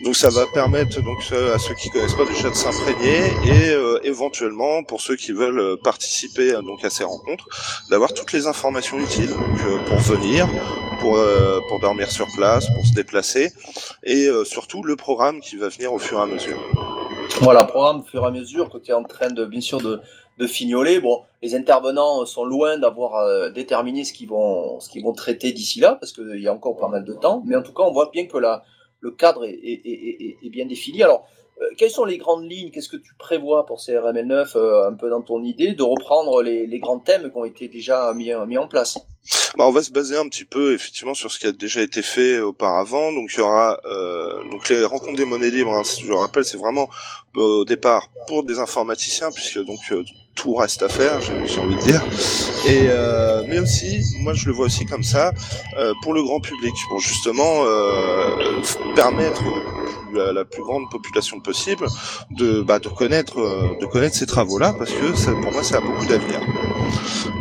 Donc 0.00 0.16
ça 0.16 0.30
va 0.30 0.46
permettre 0.46 1.00
donc 1.02 1.18
à 1.32 1.58
ceux 1.58 1.74
qui 1.74 1.88
connaissent 1.90 2.14
pas 2.14 2.24
déjà 2.24 2.50
de 2.50 2.54
s'imprégner 2.54 3.26
et 3.44 3.70
euh, 3.70 4.00
éventuellement 4.02 4.82
pour 4.82 5.00
ceux 5.00 5.16
qui 5.16 5.32
veulent 5.32 5.60
euh, 5.60 5.76
participer 5.76 6.52
donc 6.64 6.84
à 6.84 6.90
ces 6.90 7.04
rencontres 7.04 7.46
d'avoir 7.90 8.12
toutes 8.12 8.32
les 8.32 8.46
informations 8.46 8.98
utiles 8.98 9.30
donc, 9.30 9.60
euh, 9.64 9.78
pour 9.86 9.98
venir, 9.98 10.48
pour 11.00 11.18
pour 11.68 11.80
dormir 11.80 12.10
sur 12.10 12.26
place, 12.34 12.66
pour 12.74 12.84
se 12.84 12.94
déplacer 12.94 13.52
et 14.02 14.28
surtout 14.44 14.82
le 14.82 14.96
programme 14.96 15.40
qui 15.40 15.56
va 15.56 15.68
venir 15.68 15.92
au 15.92 15.98
fur 15.98 16.18
et 16.18 16.22
à 16.22 16.26
mesure. 16.26 16.58
Voilà, 17.40 17.64
programme 17.64 18.00
au 18.00 18.04
fur 18.04 18.22
et 18.24 18.26
à 18.26 18.30
mesure 18.30 18.70
que 18.70 18.78
tu 18.78 18.90
es 18.90 18.94
en 18.94 19.04
train 19.04 19.30
de 19.30 19.44
bien 19.44 19.60
sûr 19.60 19.80
de 19.80 20.00
de 20.38 20.46
fignoler. 20.46 21.00
Bon, 21.00 21.22
les 21.42 21.54
intervenants 21.54 22.24
sont 22.24 22.44
loin 22.44 22.78
d'avoir 22.78 23.52
déterminé 23.52 24.04
ce 24.04 24.12
qu'ils 24.12 24.28
vont 24.28 24.80
ce 24.80 24.88
qu'ils 24.88 25.02
vont 25.02 25.12
traiter 25.12 25.52
d'ici 25.52 25.80
là 25.80 25.96
parce 26.00 26.12
qu'il 26.12 26.40
y 26.40 26.48
a 26.48 26.54
encore 26.54 26.76
pas 26.76 26.88
mal 26.88 27.04
de 27.04 27.14
temps, 27.14 27.42
mais 27.44 27.56
en 27.56 27.62
tout 27.62 27.72
cas 27.72 27.82
on 27.82 27.92
voit 27.92 28.10
bien 28.12 28.26
que 28.26 28.38
la 28.38 28.62
le 29.02 29.10
cadre 29.10 29.44
est, 29.44 30.48
bien 30.50 30.64
défini. 30.64 31.02
Alors, 31.02 31.26
euh, 31.60 31.66
quelles 31.76 31.90
sont 31.90 32.04
les 32.04 32.18
grandes 32.18 32.50
lignes? 32.50 32.70
Qu'est-ce 32.70 32.88
que 32.88 32.96
tu 32.96 33.14
prévois 33.18 33.66
pour 33.66 33.80
ces 33.80 33.92
RML9, 33.92 34.56
euh, 34.56 34.88
un 34.88 34.94
peu 34.94 35.10
dans 35.10 35.20
ton 35.20 35.42
idée, 35.42 35.74
de 35.74 35.82
reprendre 35.82 36.42
les, 36.42 36.78
grands 36.78 37.00
thèmes 37.00 37.30
qui 37.30 37.36
ont 37.36 37.44
été 37.44 37.68
déjà 37.68 38.14
mis 38.14 38.32
en 38.32 38.68
place? 38.68 38.98
Bah, 39.56 39.66
on 39.66 39.70
va 39.70 39.82
se 39.82 39.90
baser 39.90 40.16
un 40.16 40.28
petit 40.28 40.44
peu 40.44 40.74
effectivement 40.74 41.14
sur 41.14 41.30
ce 41.30 41.38
qui 41.38 41.46
a 41.46 41.52
déjà 41.52 41.82
été 41.82 42.02
fait 42.02 42.38
auparavant. 42.40 43.12
Donc 43.12 43.30
il 43.34 43.38
y 43.38 43.42
aura 43.42 43.78
euh, 43.84 44.42
donc 44.50 44.68
les 44.68 44.84
rencontres 44.84 45.16
des 45.16 45.24
monnaies 45.24 45.50
libres. 45.50 45.74
Hein, 45.74 45.82
je 45.84 46.12
rappelle, 46.12 46.44
c'est 46.44 46.58
vraiment 46.58 46.88
au 47.34 47.64
départ 47.64 48.08
pour 48.26 48.44
des 48.44 48.58
informaticiens 48.58 49.30
puisque 49.30 49.58
donc 49.64 49.80
tout 50.34 50.54
reste 50.54 50.82
à 50.82 50.88
faire, 50.88 51.20
j'ai 51.20 51.60
envie 51.60 51.76
de 51.76 51.80
dire. 51.80 52.02
Et 52.66 52.86
euh, 52.88 53.42
mais 53.48 53.58
aussi, 53.58 54.02
moi 54.20 54.34
je 54.34 54.46
le 54.46 54.52
vois 54.52 54.66
aussi 54.66 54.86
comme 54.86 55.02
ça, 55.02 55.32
euh, 55.78 55.92
pour 56.02 56.14
le 56.14 56.22
grand 56.22 56.40
public, 56.40 56.74
pour 56.88 57.00
justement 57.00 57.64
euh, 57.66 58.60
permettre 58.94 59.42
à 60.16 60.32
la 60.32 60.44
plus 60.44 60.62
grande 60.62 60.90
population 60.90 61.40
possible 61.40 61.86
de, 62.30 62.60
bah, 62.62 62.78
de 62.78 62.88
connaître, 62.88 63.38
euh, 63.40 64.08
ces 64.12 64.26
travaux-là, 64.26 64.74
parce 64.78 64.92
que 64.92 65.14
ça, 65.14 65.32
pour 65.32 65.52
moi 65.52 65.62
ça 65.62 65.78
a 65.78 65.80
beaucoup 65.80 66.06
d'avenir. 66.06 66.40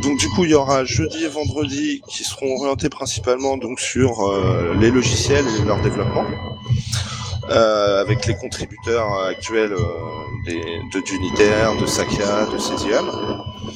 Donc 0.04 0.20
du 0.20 0.28
coup, 0.30 0.46
il 0.46 0.52
y 0.52 0.54
aura 0.54 0.84
jeudi 0.86 1.24
et 1.24 1.28
vendredi 1.28 2.02
qui 2.08 2.24
seront 2.24 2.56
orientés 2.58 2.90
principalement 2.90 3.58
donc 3.58 3.80
sur 3.80 4.28
euh, 4.28 4.74
les 4.80 4.92
logiciels 4.92 5.46
et 5.60 5.66
leur 5.66 5.82
développement. 5.82 6.26
Euh, 7.52 8.02
avec 8.02 8.26
les 8.26 8.36
contributeurs 8.36 9.24
actuels 9.24 9.74
euh, 9.74 9.80
des, 10.46 10.62
de 10.94 11.00
d'Unitaire, 11.04 11.76
de 11.76 11.86
Sakia, 11.86 12.46
de 12.46 12.58
Cesium. 12.58 13.06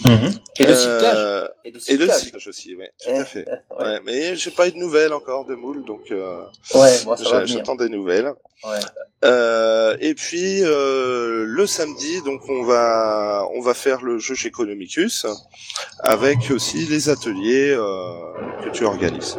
Mhm. 0.06 0.32
Et 0.60 0.66
de 0.66 0.74
cyclage. 0.74 1.16
Euh, 1.18 1.48
et 1.66 1.72
de 1.72 1.80
cyclage, 1.80 2.08
et 2.08 2.08
de 2.08 2.14
cyclage 2.14 2.48
aussi, 2.48 2.76
oui, 2.76 2.86
tout 3.04 3.10
à 3.10 3.26
fait. 3.26 3.46
ouais. 3.80 3.86
Ouais, 3.86 4.00
mais 4.06 4.36
j'ai 4.36 4.52
pas 4.52 4.68
eu 4.68 4.72
de 4.72 4.78
nouvelles 4.78 5.14
encore 5.14 5.46
de 5.46 5.56
Moule, 5.56 5.84
donc 5.84 6.12
euh, 6.12 6.42
ouais, 6.74 7.04
moi, 7.06 7.18
j'attends 7.46 7.76
des 7.76 7.90
nouvelles. 7.90 8.34
Ouais. 8.64 8.80
Euh, 9.24 9.98
et 10.00 10.14
puis 10.14 10.62
euh, 10.64 11.46
le 11.46 11.68
samedi, 11.68 12.22
donc 12.24 12.48
on 12.48 12.64
va 12.64 13.48
on 13.56 13.62
va 13.62 13.74
faire 13.74 14.02
le 14.02 14.20
jeu 14.20 14.36
chez 14.36 14.50
Economicus 14.50 15.26
avec 16.00 16.52
aussi 16.52 16.86
les 16.86 17.10
ateliers 17.10 17.72
euh, 17.72 18.14
que 18.64 18.70
tu 18.70 18.86
organises. 18.86 19.38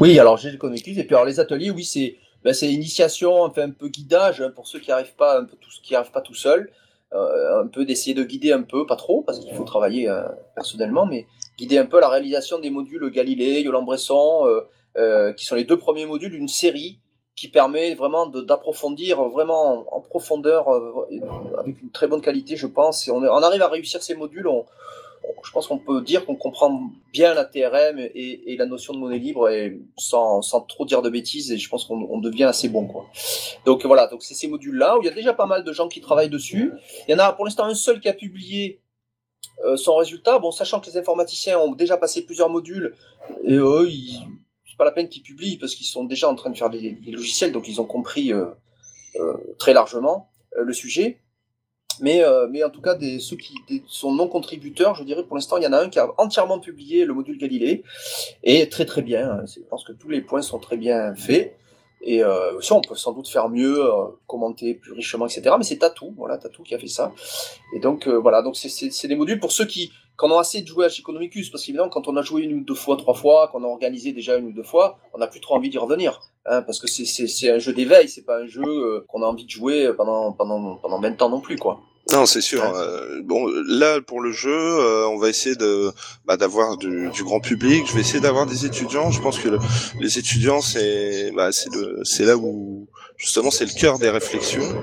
Oui, 0.00 0.18
alors 0.18 0.36
j'ai 0.38 0.48
Economicus 0.50 0.96
et 0.98 1.04
puis 1.04 1.14
alors 1.14 1.26
les 1.26 1.40
ateliers, 1.40 1.70
oui 1.70 1.84
c'est 1.84 2.16
ben, 2.44 2.54
c'est 2.54 2.72
initiation, 2.72 3.42
enfin, 3.42 3.62
un 3.62 3.70
peu 3.70 3.88
guidage 3.88 4.40
hein, 4.40 4.50
pour 4.54 4.66
ceux 4.66 4.78
qui 4.78 4.90
n'arrivent 4.90 5.16
pas, 5.16 5.42
tout, 5.42 5.70
pas 6.12 6.20
tout 6.20 6.34
seuls, 6.34 6.70
euh, 7.12 7.62
un 7.62 7.66
peu 7.66 7.84
d'essayer 7.84 8.14
de 8.14 8.22
guider 8.22 8.52
un 8.52 8.62
peu, 8.62 8.86
pas 8.86 8.96
trop, 8.96 9.22
parce 9.22 9.38
qu'il 9.40 9.52
faut 9.54 9.64
travailler 9.64 10.08
euh, 10.08 10.22
personnellement, 10.54 11.06
mais 11.06 11.26
guider 11.58 11.78
un 11.78 11.86
peu 11.86 12.00
la 12.00 12.08
réalisation 12.08 12.58
des 12.58 12.70
modules 12.70 13.10
Galilée, 13.10 13.62
Yolande-Bresson, 13.62 14.46
euh, 14.46 14.60
euh, 14.96 15.32
qui 15.32 15.44
sont 15.44 15.54
les 15.54 15.64
deux 15.64 15.78
premiers 15.78 16.06
modules 16.06 16.30
d'une 16.30 16.48
série 16.48 17.00
qui 17.34 17.48
permet 17.48 17.94
vraiment 17.94 18.26
d'approfondir 18.26 19.22
vraiment 19.22 19.94
en, 19.94 20.00
profondeur, 20.00 20.68
avec 21.56 21.80
une 21.80 21.90
très 21.92 22.08
bonne 22.08 22.20
qualité, 22.20 22.56
je 22.56 22.66
pense. 22.66 23.06
Et 23.06 23.12
on, 23.12 23.22
arrive 23.22 23.62
à 23.62 23.68
réussir 23.68 24.02
ces 24.02 24.16
modules, 24.16 24.48
je 25.44 25.52
pense 25.52 25.66
qu'on 25.66 25.78
peut 25.78 26.02
dire 26.02 26.26
qu'on 26.26 26.36
comprend 26.36 26.90
bien 27.12 27.34
la 27.34 27.44
TRM 27.44 27.98
et, 27.98 28.56
la 28.58 28.66
notion 28.66 28.92
de 28.92 28.98
monnaie 28.98 29.18
libre 29.18 29.48
sans 29.96 30.40
trop 30.68 30.84
dire 30.84 31.02
de 31.02 31.10
bêtises 31.10 31.52
et 31.52 31.58
je 31.58 31.68
pense 31.68 31.84
qu'on 31.84 32.18
devient 32.18 32.44
assez 32.44 32.68
bon 32.68 32.86
quoi. 32.86 33.06
Donc 33.64 33.84
voilà, 33.86 34.06
donc 34.08 34.22
c'est 34.22 34.34
ces 34.34 34.48
modules 34.48 34.76
là 34.76 34.98
où 34.98 35.02
il 35.02 35.06
y 35.06 35.08
a 35.08 35.14
déjà 35.14 35.32
pas 35.32 35.46
mal 35.46 35.64
de 35.64 35.72
gens 35.72 35.88
qui 35.88 36.00
travaillent 36.00 36.30
dessus. 36.30 36.72
Il 37.06 37.12
y 37.12 37.14
en 37.14 37.18
a 37.18 37.32
pour 37.32 37.44
l'instant 37.44 37.64
un 37.64 37.74
seul 37.74 38.00
qui 38.00 38.08
a 38.08 38.12
publié 38.12 38.80
euh, 39.64 39.76
son 39.76 39.96
résultat. 39.96 40.38
Bon, 40.38 40.50
sachant 40.50 40.80
que 40.80 40.86
les 40.86 40.96
informaticiens 40.96 41.58
ont 41.58 41.72
déjà 41.72 41.96
passé 41.96 42.24
plusieurs 42.24 42.50
modules 42.50 42.94
et 43.44 43.54
eux, 43.54 43.88
c'est 43.90 44.76
pas 44.76 44.84
la 44.84 44.92
peine 44.92 45.08
qu'ils 45.08 45.22
publient 45.22 45.56
parce 45.56 45.74
qu'ils 45.74 45.86
sont 45.86 46.04
déjà 46.04 46.28
en 46.28 46.34
train 46.34 46.50
de 46.50 46.56
faire 46.56 46.70
des, 46.70 46.98
logiciels, 47.06 47.52
donc 47.52 47.68
ils 47.68 47.80
ont 47.80 47.86
compris 47.86 48.32
euh, 48.32 48.46
euh, 49.16 49.34
très 49.58 49.72
largement 49.72 50.30
le 50.56 50.72
sujet. 50.72 51.20
Mais, 52.00 52.22
mais 52.50 52.62
en 52.64 52.70
tout 52.70 52.80
cas, 52.80 52.94
des, 52.94 53.18
ceux 53.18 53.36
qui 53.36 53.54
sont 53.86 54.12
non 54.12 54.28
contributeurs, 54.28 54.94
je 54.94 55.04
dirais 55.04 55.24
pour 55.24 55.36
l'instant, 55.36 55.56
il 55.56 55.64
y 55.64 55.66
en 55.66 55.72
a 55.72 55.80
un 55.80 55.88
qui 55.88 55.98
a 55.98 56.08
entièrement 56.18 56.58
publié 56.58 57.04
le 57.04 57.14
module 57.14 57.38
Galilée 57.38 57.82
et 58.44 58.68
très 58.68 58.84
très 58.84 59.02
bien. 59.02 59.40
Je 59.46 59.60
pense 59.68 59.84
que 59.84 59.92
tous 59.92 60.08
les 60.08 60.20
points 60.20 60.42
sont 60.42 60.58
très 60.58 60.76
bien 60.76 61.14
faits. 61.14 61.58
Et 62.00 62.22
euh, 62.22 62.56
aussi, 62.56 62.72
on 62.72 62.80
peut 62.80 62.94
sans 62.94 63.12
doute 63.12 63.28
faire 63.28 63.48
mieux, 63.48 63.84
euh, 63.84 64.04
commenter 64.26 64.74
plus 64.74 64.92
richement, 64.92 65.26
etc. 65.26 65.54
Mais 65.58 65.64
c'est 65.64 65.78
Tatou, 65.78 66.14
voilà, 66.16 66.38
Tatou 66.38 66.62
qui 66.62 66.74
a 66.74 66.78
fait 66.78 66.86
ça. 66.86 67.12
Et 67.74 67.80
donc, 67.80 68.06
euh, 68.06 68.18
voilà, 68.18 68.42
donc 68.42 68.56
c'est 68.56 69.08
des 69.08 69.16
modules 69.16 69.40
pour 69.40 69.52
ceux 69.52 69.66
qui, 69.66 69.90
en 70.20 70.30
ont 70.30 70.38
assez 70.38 70.62
de 70.62 70.66
jouer 70.66 70.86
à 70.86 70.88
Economicus, 70.88 71.50
parce 71.50 71.64
qu'évidemment, 71.64 71.90
quand 71.90 72.08
on 72.08 72.16
a 72.16 72.22
joué 72.22 72.42
une 72.42 72.54
ou 72.54 72.64
deux 72.64 72.74
fois, 72.74 72.96
trois 72.96 73.14
fois, 73.14 73.48
qu'on 73.48 73.62
a 73.62 73.66
organisé 73.66 74.12
déjà 74.12 74.36
une 74.36 74.46
ou 74.46 74.52
deux 74.52 74.64
fois, 74.64 74.98
on 75.14 75.18
n'a 75.18 75.28
plus 75.28 75.40
trop 75.40 75.54
envie 75.54 75.70
d'y 75.70 75.78
revenir. 75.78 76.20
Hein, 76.46 76.62
parce 76.62 76.80
que 76.80 76.88
c'est 76.88 77.50
un 77.50 77.58
jeu 77.58 77.72
d'éveil, 77.72 78.08
c'est 78.08 78.24
pas 78.24 78.38
un 78.38 78.46
jeu 78.46 78.62
euh, 78.64 79.04
qu'on 79.08 79.22
a 79.22 79.26
envie 79.26 79.44
de 79.44 79.50
jouer 79.50 79.92
pendant, 79.96 80.32
pendant, 80.32 80.76
pendant 80.76 81.00
20 81.00 81.22
ans 81.22 81.28
non 81.28 81.40
plus, 81.40 81.56
quoi. 81.56 81.80
Non, 82.10 82.24
c'est 82.24 82.40
sûr. 82.40 82.64
Euh, 82.64 83.20
bon, 83.22 83.46
là 83.66 84.00
pour 84.00 84.22
le 84.22 84.32
jeu, 84.32 84.50
euh, 84.50 85.06
on 85.08 85.18
va 85.18 85.28
essayer 85.28 85.56
de 85.56 85.92
bah, 86.24 86.38
d'avoir 86.38 86.78
du, 86.78 87.10
du, 87.10 87.22
grand 87.22 87.40
public. 87.40 87.86
Je 87.86 87.92
vais 87.92 88.00
essayer 88.00 88.20
d'avoir 88.20 88.46
des 88.46 88.64
étudiants. 88.64 89.10
Je 89.10 89.20
pense 89.20 89.38
que 89.38 89.58
les 90.00 90.18
étudiants, 90.18 90.62
c'est 90.62 91.30
bah, 91.36 91.52
c'est 91.52 91.70
le 91.70 92.00
c'est 92.04 92.24
là 92.24 92.38
où 92.38 92.88
justement 93.18 93.50
c'est 93.50 93.66
le 93.66 93.78
cœur 93.78 93.98
des 93.98 94.08
réflexions. 94.08 94.82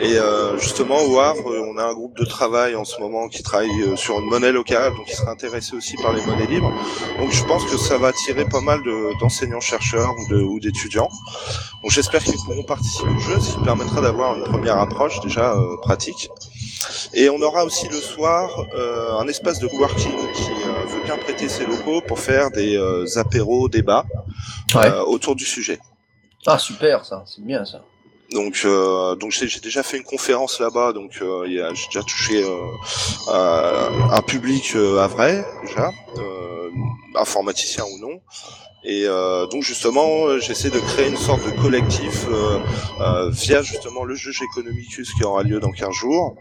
Et 0.00 0.18
euh, 0.18 0.58
justement 0.58 1.02
au 1.02 1.18
Havre, 1.18 1.50
on 1.66 1.78
a 1.78 1.84
un 1.84 1.94
groupe 1.94 2.14
de 2.18 2.26
travail 2.26 2.76
en 2.76 2.84
ce 2.84 3.00
moment 3.00 3.28
qui 3.28 3.42
travaille 3.42 3.82
euh, 3.82 3.96
sur 3.96 4.18
une 4.18 4.26
monnaie 4.26 4.52
locale, 4.52 4.92
donc 4.94 5.06
qui 5.06 5.16
sera 5.16 5.30
intéressé 5.30 5.74
aussi 5.76 5.96
par 5.96 6.12
les 6.12 6.24
monnaies 6.26 6.46
libres. 6.46 6.74
Donc 7.18 7.32
je 7.32 7.42
pense 7.44 7.64
que 7.64 7.78
ça 7.78 7.96
va 7.96 8.08
attirer 8.08 8.44
pas 8.44 8.60
mal 8.60 8.80
d'enseignants 9.18 9.60
chercheurs 9.60 10.14
ou 10.30 10.60
d'étudiants. 10.60 11.08
Donc 11.82 11.90
j'espère 11.90 12.22
qu'ils 12.22 12.34
pourront 12.44 12.64
participer 12.64 13.08
au 13.08 13.18
jeu, 13.18 13.40
ce 13.40 13.52
qui 13.52 13.64
permettra 13.64 14.02
d'avoir 14.02 14.36
une 14.36 14.44
première 14.44 14.78
approche 14.78 15.20
déjà 15.20 15.56
pratique. 15.80 16.28
Et 17.14 17.28
on 17.28 17.40
aura 17.40 17.64
aussi 17.64 17.88
le 17.88 18.00
soir 18.00 18.66
euh, 18.74 19.18
un 19.18 19.26
espace 19.28 19.58
de 19.58 19.66
coworking 19.66 20.12
qui 20.34 20.50
euh, 20.50 20.84
veut 20.88 21.02
bien 21.04 21.16
prêter 21.16 21.48
ses 21.48 21.66
locaux 21.66 22.00
pour 22.00 22.18
faire 22.18 22.50
des 22.50 22.76
euh, 22.76 23.06
apéros, 23.16 23.68
débats 23.68 24.04
autour 25.06 25.34
du 25.36 25.44
sujet. 25.44 25.78
Ah 26.46 26.58
super, 26.58 27.04
ça, 27.04 27.24
c'est 27.26 27.44
bien 27.44 27.64
ça. 27.64 27.82
Donc, 28.32 28.66
donc 29.20 29.30
j'ai 29.30 29.60
déjà 29.60 29.84
fait 29.84 29.98
une 29.98 30.04
conférence 30.04 30.60
là-bas, 30.60 30.92
donc 30.92 31.12
j'ai 31.46 31.62
déjà 31.86 32.02
touché 32.06 32.44
un 33.30 34.22
public 34.22 34.74
à 34.74 35.06
vrai 35.06 35.46
déjà, 35.64 35.92
informaticien 37.16 37.84
ou 37.84 37.98
non. 37.98 38.20
Et 38.88 39.04
euh, 39.04 39.46
donc 39.48 39.62
justement, 39.62 40.26
euh, 40.26 40.38
j'essaie 40.38 40.70
de 40.70 40.78
créer 40.78 41.08
une 41.08 41.16
sorte 41.16 41.44
de 41.44 41.50
collectif 41.60 42.24
euh, 42.30 42.58
euh 43.00 43.30
via 43.30 43.60
justement 43.60 44.04
le 44.04 44.14
jeu 44.14 44.30
Economicus 44.52 45.12
qui 45.12 45.24
aura 45.24 45.42
lieu 45.42 45.58
dans 45.58 45.72
15 45.72 45.92
jours, 45.92 46.36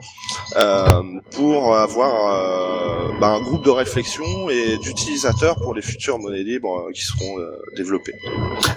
euh, 0.55 1.01
pour 1.31 1.75
avoir 1.75 3.19
bah, 3.19 3.29
un 3.29 3.41
groupe 3.41 3.65
de 3.65 3.71
réflexion 3.71 4.49
et 4.51 4.77
d'utilisateurs 4.77 5.55
pour 5.55 5.73
les 5.73 5.81
futures 5.81 6.19
monnaies 6.19 6.43
libres 6.43 6.91
qui 6.93 7.01
seront 7.01 7.35
développées. 7.75 8.13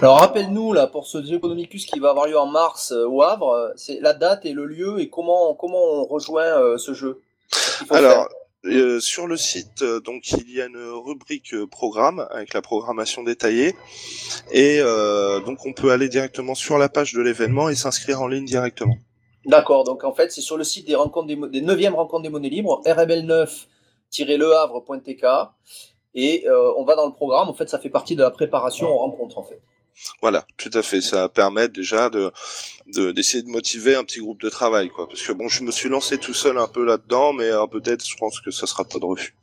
Alors 0.01 0.19
rappelle-nous 0.19 0.73
là 0.73 0.87
pour 0.87 1.05
ce 1.05 1.23
jeu 1.23 1.35
Economicus 1.35 1.85
qui 1.85 1.99
va 1.99 2.09
avoir 2.09 2.25
lieu 2.25 2.39
en 2.39 2.47
mars 2.47 2.91
au 2.91 3.21
Havre, 3.21 3.71
c'est 3.75 3.99
la 4.01 4.13
date 4.13 4.45
et 4.45 4.53
le 4.53 4.65
lieu 4.65 4.99
et 4.99 5.09
comment 5.09 5.53
comment 5.53 5.77
on 5.77 6.05
rejoint 6.05 6.77
ce 6.77 6.95
jeu? 6.95 7.21
Alors. 7.91 8.29
Euh, 8.65 8.99
sur 8.99 9.25
le 9.25 9.37
site, 9.37 9.83
euh, 9.83 10.01
donc 10.01 10.33
il 10.33 10.51
y 10.51 10.61
a 10.61 10.65
une 10.65 10.75
rubrique 10.77 11.53
euh, 11.53 11.65
programme 11.65 12.27
avec 12.29 12.53
la 12.53 12.61
programmation 12.61 13.23
détaillée. 13.23 13.73
Et 14.51 14.81
donc 15.45 15.65
on 15.65 15.71
peut 15.71 15.91
aller 15.91 16.09
directement 16.09 16.55
sur 16.55 16.77
la 16.77 16.89
page 16.89 17.13
de 17.13 17.21
l'événement 17.21 17.69
et 17.69 17.75
s'inscrire 17.75 18.21
en 18.21 18.27
ligne 18.27 18.43
directement. 18.45 18.97
D'accord, 19.45 19.85
donc 19.85 20.03
en 20.03 20.13
fait 20.13 20.33
c'est 20.33 20.41
sur 20.41 20.57
le 20.57 20.65
site 20.65 20.87
des 20.87 20.95
rencontres 20.95 21.27
des, 21.27 21.35
des 21.35 21.61
9e 21.61 21.93
rencontres 21.93 22.23
des 22.23 22.29
monnaies 22.29 22.49
libres, 22.49 22.81
rml9-lehavre.tk 22.85 25.25
et 26.15 26.45
on 26.49 26.83
va 26.83 26.95
dans 26.95 27.05
le 27.05 27.13
programme, 27.13 27.47
en 27.47 27.53
fait 27.53 27.69
ça 27.69 27.79
fait 27.79 27.89
partie 27.89 28.17
de 28.17 28.23
la 28.23 28.31
préparation 28.31 28.89
aux 28.89 28.97
rencontres 28.97 29.37
en 29.37 29.43
fait. 29.43 29.61
Voilà, 30.21 30.45
tout 30.57 30.71
à 30.73 30.81
fait. 30.81 31.01
Ça 31.01 31.29
permet 31.29 31.67
déjà 31.69 32.09
de 32.09 32.31
d'essayer 33.13 33.43
de, 33.43 33.49
motiver 33.49 33.95
un 33.95 34.03
petit 34.03 34.19
groupe 34.19 34.41
de 34.41 34.49
travail, 34.49 34.89
quoi. 34.89 35.07
Parce 35.07 35.21
que 35.21 35.31
bon, 35.31 35.47
je 35.47 35.63
me 35.63 35.71
suis 35.71 35.89
lancé 35.89 36.17
tout 36.17 36.33
seul 36.33 36.57
un 36.57 36.67
peu 36.67 36.83
là-dedans, 36.83 37.33
mais 37.33 37.51
euh, 37.51 37.67
peut-être, 37.67 38.05
je 38.05 38.17
pense 38.17 38.39
que 38.39 38.51
ça 38.51 38.65
sera 38.65 38.83
pas 38.83 38.99
de 38.99 39.05
refus. 39.05 39.35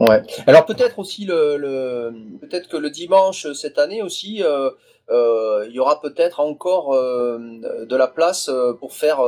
Ouais. 0.00 0.22
Alors 0.46 0.66
peut-être 0.66 0.98
aussi 0.98 1.24
le, 1.24 2.12
peut-être 2.40 2.68
que 2.68 2.76
le 2.76 2.90
dimanche 2.90 3.50
cette 3.54 3.78
année 3.78 4.02
aussi, 4.02 4.42
euh, 4.42 4.70
euh, 5.10 5.64
il 5.68 5.74
y 5.74 5.78
aura 5.78 6.00
peut-être 6.00 6.40
encore 6.40 6.92
de 6.92 7.96
la 7.96 8.06
place 8.06 8.50
pour 8.80 8.92
faire 8.92 9.20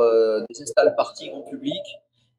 des 0.49 0.61
install 0.61 0.93
parties 0.95 1.29
grand 1.29 1.41
public 1.41 1.81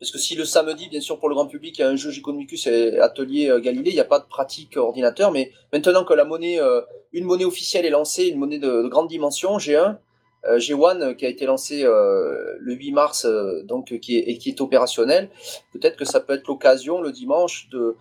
parce 0.01 0.13
que 0.13 0.19
si 0.19 0.37
le 0.37 0.45
samedi, 0.45 0.89
bien 0.89 1.01
sûr, 1.01 1.19
pour 1.19 1.29
le 1.29 1.35
grand 1.35 1.47
public, 1.47 1.79
il 1.79 1.81
y 1.81 1.85
a 1.85 1.89
un 1.89 1.97
jeu 1.97 2.11
Giconomicus 2.11 2.67
et 2.69 2.99
Atelier 3.01 3.51
euh, 3.51 3.61
Galilée, 3.61 3.91
il 3.91 3.95
n'y 3.95 4.01
a 4.01 4.05
pas 4.05 4.21
de 4.21 4.27
pratique 4.27 4.77
ordinateur, 4.77 5.33
mais 5.33 5.51
maintenant 5.73 6.05
que 6.05 6.15
la 6.15 6.25
monnaie, 6.25 6.61
euh, 6.61 6.83
une 7.13 7.25
monnaie 7.25 7.45
officielle 7.45 7.85
est 7.85 7.91
lancée, 7.91 8.27
une 8.27 8.39
monnaie 8.39 8.61
de, 8.61 8.87
grande 8.89 9.09
dimension, 9.09 9.59
G1, 9.59 9.97
euh, 10.45 10.59
G1 10.59 11.17
qui 11.17 11.27
a 11.27 11.29
été 11.29 11.47
lancé 11.47 11.83
le 11.83 12.75
8 12.75 12.93
mars, 12.93 13.27
donc 13.65 13.99
qui 13.99 14.19
est, 14.19 14.31
et 14.31 14.39
qui 14.39 14.51
est 14.51 14.61
opérationnel, 14.61 15.31
peut-être 15.73 15.97
que 15.97 16.05
ça 16.05 16.21
peut 16.21 16.35
être 16.35 16.47
l'occasion 16.47 17.01
le 17.01 17.11
dimanche 17.11 17.69
de, 17.71 17.97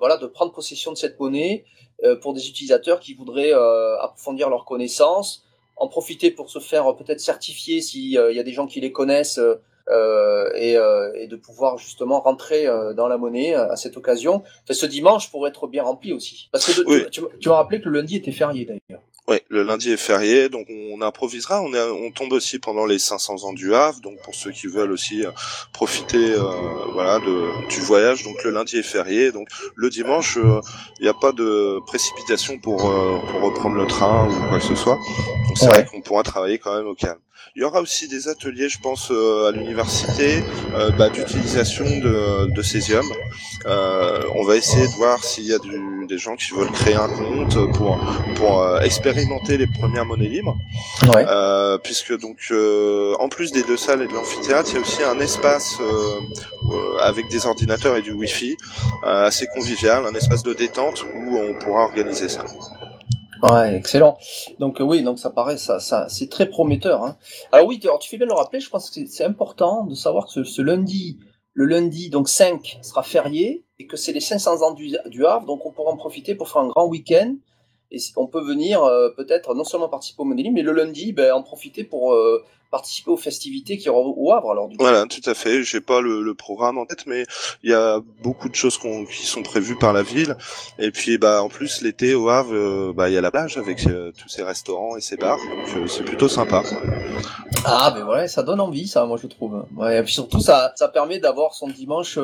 voilà, 0.00 0.16
de 0.16 0.26
prendre 0.26 0.52
possession 0.52 0.90
de 0.90 0.96
cette 0.96 1.20
monnaie 1.20 1.64
pour 2.22 2.34
des 2.34 2.48
utilisateurs 2.48 2.98
qui 2.98 3.14
voudraient 3.14 3.52
approfondir 4.00 4.50
leurs 4.50 4.64
connaissances, 4.64 5.44
en 5.78 5.86
profiter 5.86 6.30
pour 6.30 6.50
se 6.50 6.58
faire 6.58 6.96
peut-être 6.96 7.20
certifier 7.20 7.80
s'il 7.80 8.10
y 8.10 8.18
a 8.18 8.42
des 8.42 8.52
gens 8.52 8.66
qui 8.66 8.80
les 8.80 8.90
connaissent 8.90 9.38
euh, 9.38 9.60
et, 9.90 10.76
euh, 10.76 11.12
et, 11.14 11.26
de 11.26 11.36
pouvoir 11.36 11.78
justement 11.78 12.20
rentrer 12.20 12.66
euh, 12.66 12.92
dans 12.92 13.08
la 13.08 13.16
monnaie 13.16 13.54
à 13.54 13.76
cette 13.76 13.96
occasion. 13.96 14.42
Enfin, 14.64 14.74
ce 14.74 14.86
dimanche 14.86 15.30
pourrait 15.30 15.50
être 15.50 15.66
bien 15.66 15.82
rempli 15.82 16.12
aussi. 16.12 16.48
Parce 16.52 16.66
que 16.66 17.08
tu, 17.08 17.22
tu, 17.40 17.48
m'as 17.48 17.56
rappelé 17.56 17.80
que 17.80 17.88
le 17.88 18.00
lundi 18.00 18.16
était 18.16 18.32
férié 18.32 18.64
d'ailleurs. 18.64 19.02
Oui, 19.28 19.36
le 19.48 19.62
lundi 19.62 19.92
est 19.92 19.98
férié, 19.98 20.48
donc 20.48 20.66
on 20.70 21.02
improvisera. 21.02 21.60
On, 21.60 21.74
est, 21.74 21.82
on 21.82 22.10
tombe 22.10 22.32
aussi 22.32 22.58
pendant 22.58 22.86
les 22.86 22.98
500 22.98 23.44
ans 23.44 23.52
du 23.52 23.74
Havre, 23.74 24.00
donc 24.00 24.18
pour 24.22 24.34
ceux 24.34 24.52
qui 24.52 24.68
veulent 24.68 24.90
aussi 24.90 25.22
profiter, 25.74 26.32
euh, 26.32 26.42
voilà, 26.94 27.18
de, 27.18 27.68
du 27.68 27.80
voyage. 27.80 28.24
Donc 28.24 28.42
le 28.42 28.50
lundi 28.50 28.78
est 28.78 28.82
férié, 28.82 29.30
donc 29.30 29.48
le 29.74 29.90
dimanche, 29.90 30.38
il 30.98 31.02
n'y 31.02 31.08
a 31.08 31.14
pas 31.14 31.32
de 31.32 31.78
précipitation 31.86 32.58
pour, 32.58 32.78
pour 32.78 33.40
reprendre 33.42 33.76
le 33.76 33.86
train 33.86 34.28
ou 34.28 34.48
quoi 34.48 34.58
que 34.58 34.64
ce 34.64 34.74
soit. 34.74 34.96
Donc 34.96 35.58
c'est 35.58 35.66
vrai 35.66 35.84
qu'on 35.84 36.00
pourra 36.00 36.22
travailler 36.22 36.58
quand 36.58 36.74
même 36.74 36.86
au 36.86 36.94
calme. 36.94 37.20
Il 37.58 37.62
y 37.62 37.64
aura 37.64 37.80
aussi 37.80 38.06
des 38.06 38.28
ateliers, 38.28 38.68
je 38.68 38.78
pense, 38.78 39.10
euh, 39.10 39.48
à 39.48 39.50
l'université 39.50 40.44
euh, 40.74 40.92
bah, 40.92 41.08
d'utilisation 41.08 41.86
de, 41.86 42.48
de 42.54 42.62
césium. 42.62 43.04
Euh, 43.66 44.22
on 44.36 44.44
va 44.44 44.54
essayer 44.54 44.86
de 44.86 44.92
voir 44.92 45.24
s'il 45.24 45.42
y 45.44 45.52
a 45.52 45.58
du, 45.58 46.06
des 46.06 46.18
gens 46.18 46.36
qui 46.36 46.54
veulent 46.54 46.70
créer 46.70 46.94
un 46.94 47.08
compte 47.08 47.72
pour 47.72 47.98
pour 48.36 48.78
expérimenter 48.80 49.56
les 49.56 49.66
premières 49.66 50.06
monnaies 50.06 50.28
libres. 50.28 50.56
Ouais. 51.08 51.24
puisque 51.82 52.16
donc 52.16 52.38
en 53.18 53.28
plus 53.28 53.50
des 53.50 53.64
deux 53.64 53.76
salles 53.76 54.02
et 54.02 54.06
de 54.06 54.12
l'amphithéâtre, 54.12 54.70
il 54.70 54.74
y 54.74 54.78
a 54.78 54.80
aussi 54.80 55.02
un 55.02 55.18
espace 55.18 55.78
avec 57.00 57.28
des 57.28 57.44
ordinateurs 57.44 57.96
et 57.96 58.02
du 58.02 58.12
Wi-Fi 58.12 58.56
assez 59.02 59.48
convivial, 59.48 60.06
un 60.06 60.14
espace 60.14 60.44
de 60.44 60.54
détente 60.54 61.04
où 61.12 61.36
on 61.38 61.54
pourra 61.54 61.82
organiser 61.82 62.28
ça. 62.28 62.44
Ouais, 63.42 63.76
excellent. 63.76 64.18
Donc 64.58 64.80
euh, 64.80 64.84
oui, 64.84 65.02
donc 65.02 65.18
ça 65.18 65.30
paraît, 65.30 65.58
ça, 65.58 65.80
ça, 65.80 66.08
c'est 66.08 66.28
très 66.28 66.46
prometteur. 66.46 67.02
Hein. 67.04 67.16
Alors 67.52 67.66
oui, 67.66 67.80
alors, 67.84 67.98
tu 67.98 68.08
fais 68.08 68.16
bien 68.16 68.26
le 68.26 68.34
rappeler. 68.34 68.60
Je 68.60 68.70
pense 68.70 68.90
que 68.90 69.06
c'est 69.06 69.24
important 69.24 69.84
de 69.86 69.94
savoir 69.94 70.26
que 70.26 70.44
ce, 70.44 70.62
lundi, 70.62 71.18
le 71.52 71.66
lundi 71.66 72.10
donc 72.10 72.28
5 72.28 72.78
sera 72.82 73.02
férié 73.02 73.64
et 73.78 73.86
que 73.86 73.96
c'est 73.96 74.12
les 74.12 74.20
500 74.20 74.62
ans 74.62 74.72
du, 74.72 74.96
du, 75.06 75.26
Havre, 75.26 75.46
donc 75.46 75.64
on 75.66 75.72
pourra 75.72 75.92
en 75.92 75.96
profiter 75.96 76.34
pour 76.34 76.48
faire 76.48 76.62
un 76.62 76.68
grand 76.68 76.88
week-end 76.88 77.36
et 77.90 77.98
on 78.16 78.26
peut 78.26 78.42
venir 78.42 78.82
peut-être 79.16 79.54
non 79.54 79.64
seulement 79.64 79.88
participer 79.88 80.22
au 80.22 80.24
Money 80.24 80.42
Libre, 80.42 80.56
mais 80.56 80.62
le 80.62 80.72
lundi, 80.72 81.12
ben, 81.12 81.32
en 81.32 81.42
profiter 81.42 81.84
pour 81.84 82.14
participer 82.70 83.10
aux 83.10 83.16
festivités 83.16 83.78
qui 83.78 83.88
auront 83.88 84.14
au 84.16 84.32
Havre 84.32 84.50
alors 84.50 84.68
du 84.68 84.76
coup. 84.76 84.82
Voilà, 84.82 85.06
tout 85.06 85.28
à 85.28 85.34
fait. 85.34 85.62
J'ai 85.62 85.80
pas 85.80 86.00
le, 86.00 86.22
le, 86.22 86.34
programme 86.34 86.78
en 86.78 86.86
tête, 86.86 87.06
mais 87.06 87.24
il 87.62 87.70
y 87.70 87.74
a 87.74 88.00
beaucoup 88.22 88.48
de 88.48 88.54
choses 88.54 88.78
qui 88.78 89.26
sont 89.26 89.42
prévues 89.42 89.76
par 89.76 89.92
la 89.92 90.02
ville. 90.02 90.36
Et 90.78 90.90
puis 90.90 91.18
bah 91.18 91.42
en 91.42 91.48
plus 91.48 91.82
l'été 91.82 92.14
au 92.14 92.28
Havre, 92.28 92.54
euh, 92.54 92.92
bah 92.94 93.08
il 93.08 93.14
y 93.14 93.18
a 93.18 93.20
la 93.20 93.30
plage 93.30 93.56
avec 93.56 93.86
euh, 93.86 94.12
tous 94.16 94.28
ces 94.28 94.42
restaurants 94.42 94.96
et 94.96 95.00
ces 95.00 95.16
bars, 95.16 95.38
donc 95.38 95.76
euh, 95.76 95.86
c'est 95.86 96.04
plutôt 96.04 96.28
sympa. 96.28 96.62
Ah 97.64 97.90
ben 97.94 98.04
voilà, 98.04 98.28
ça 98.28 98.42
donne 98.42 98.60
envie 98.60 98.86
ça, 98.86 99.06
moi 99.06 99.18
je 99.20 99.26
trouve. 99.26 99.64
Ouais, 99.76 99.98
et 99.98 100.02
puis 100.02 100.12
surtout 100.12 100.40
ça, 100.40 100.72
ça 100.76 100.88
permet 100.88 101.18
d'avoir 101.18 101.54
son 101.54 101.68
dimanche 101.68 102.18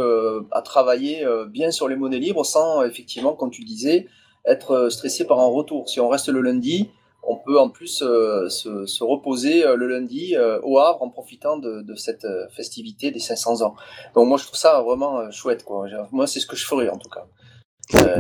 à 0.50 0.62
travailler 0.62 1.24
bien 1.48 1.70
sur 1.70 1.88
les 1.88 1.96
monnaies 1.96 2.18
libres 2.18 2.44
sans 2.44 2.82
effectivement, 2.82 3.34
comme 3.34 3.50
tu 3.50 3.64
disais, 3.64 4.06
être 4.46 4.88
stressé 4.90 5.26
par 5.26 5.40
un 5.40 5.46
retour. 5.46 5.88
Si 5.88 6.00
on 6.00 6.08
reste 6.08 6.28
le 6.28 6.40
lundi, 6.40 6.90
on 7.26 7.36
peut 7.36 7.58
en 7.58 7.68
plus 7.68 8.02
euh, 8.02 8.48
se, 8.48 9.02
reposer 9.02 9.64
euh, 9.64 9.76
le 9.76 9.88
lundi 9.88 10.36
euh, 10.36 10.60
au 10.62 10.78
Havre 10.78 11.02
en 11.02 11.10
profitant 11.10 11.58
de, 11.58 11.94
cette 11.96 12.26
festivité 12.50 13.10
des 13.10 13.20
500 13.20 13.62
ans. 13.62 13.74
Donc 14.14 14.28
moi 14.28 14.38
je 14.38 14.44
trouve 14.44 14.58
ça 14.58 14.82
vraiment 14.82 15.30
chouette 15.30 15.64
quoi. 15.64 15.86
Moi 16.10 16.26
c'est 16.26 16.40
ce 16.40 16.46
que 16.46 16.56
je 16.56 16.66
ferais 16.66 16.88
en 16.88 16.98
tout 16.98 17.08
cas. 17.08 17.26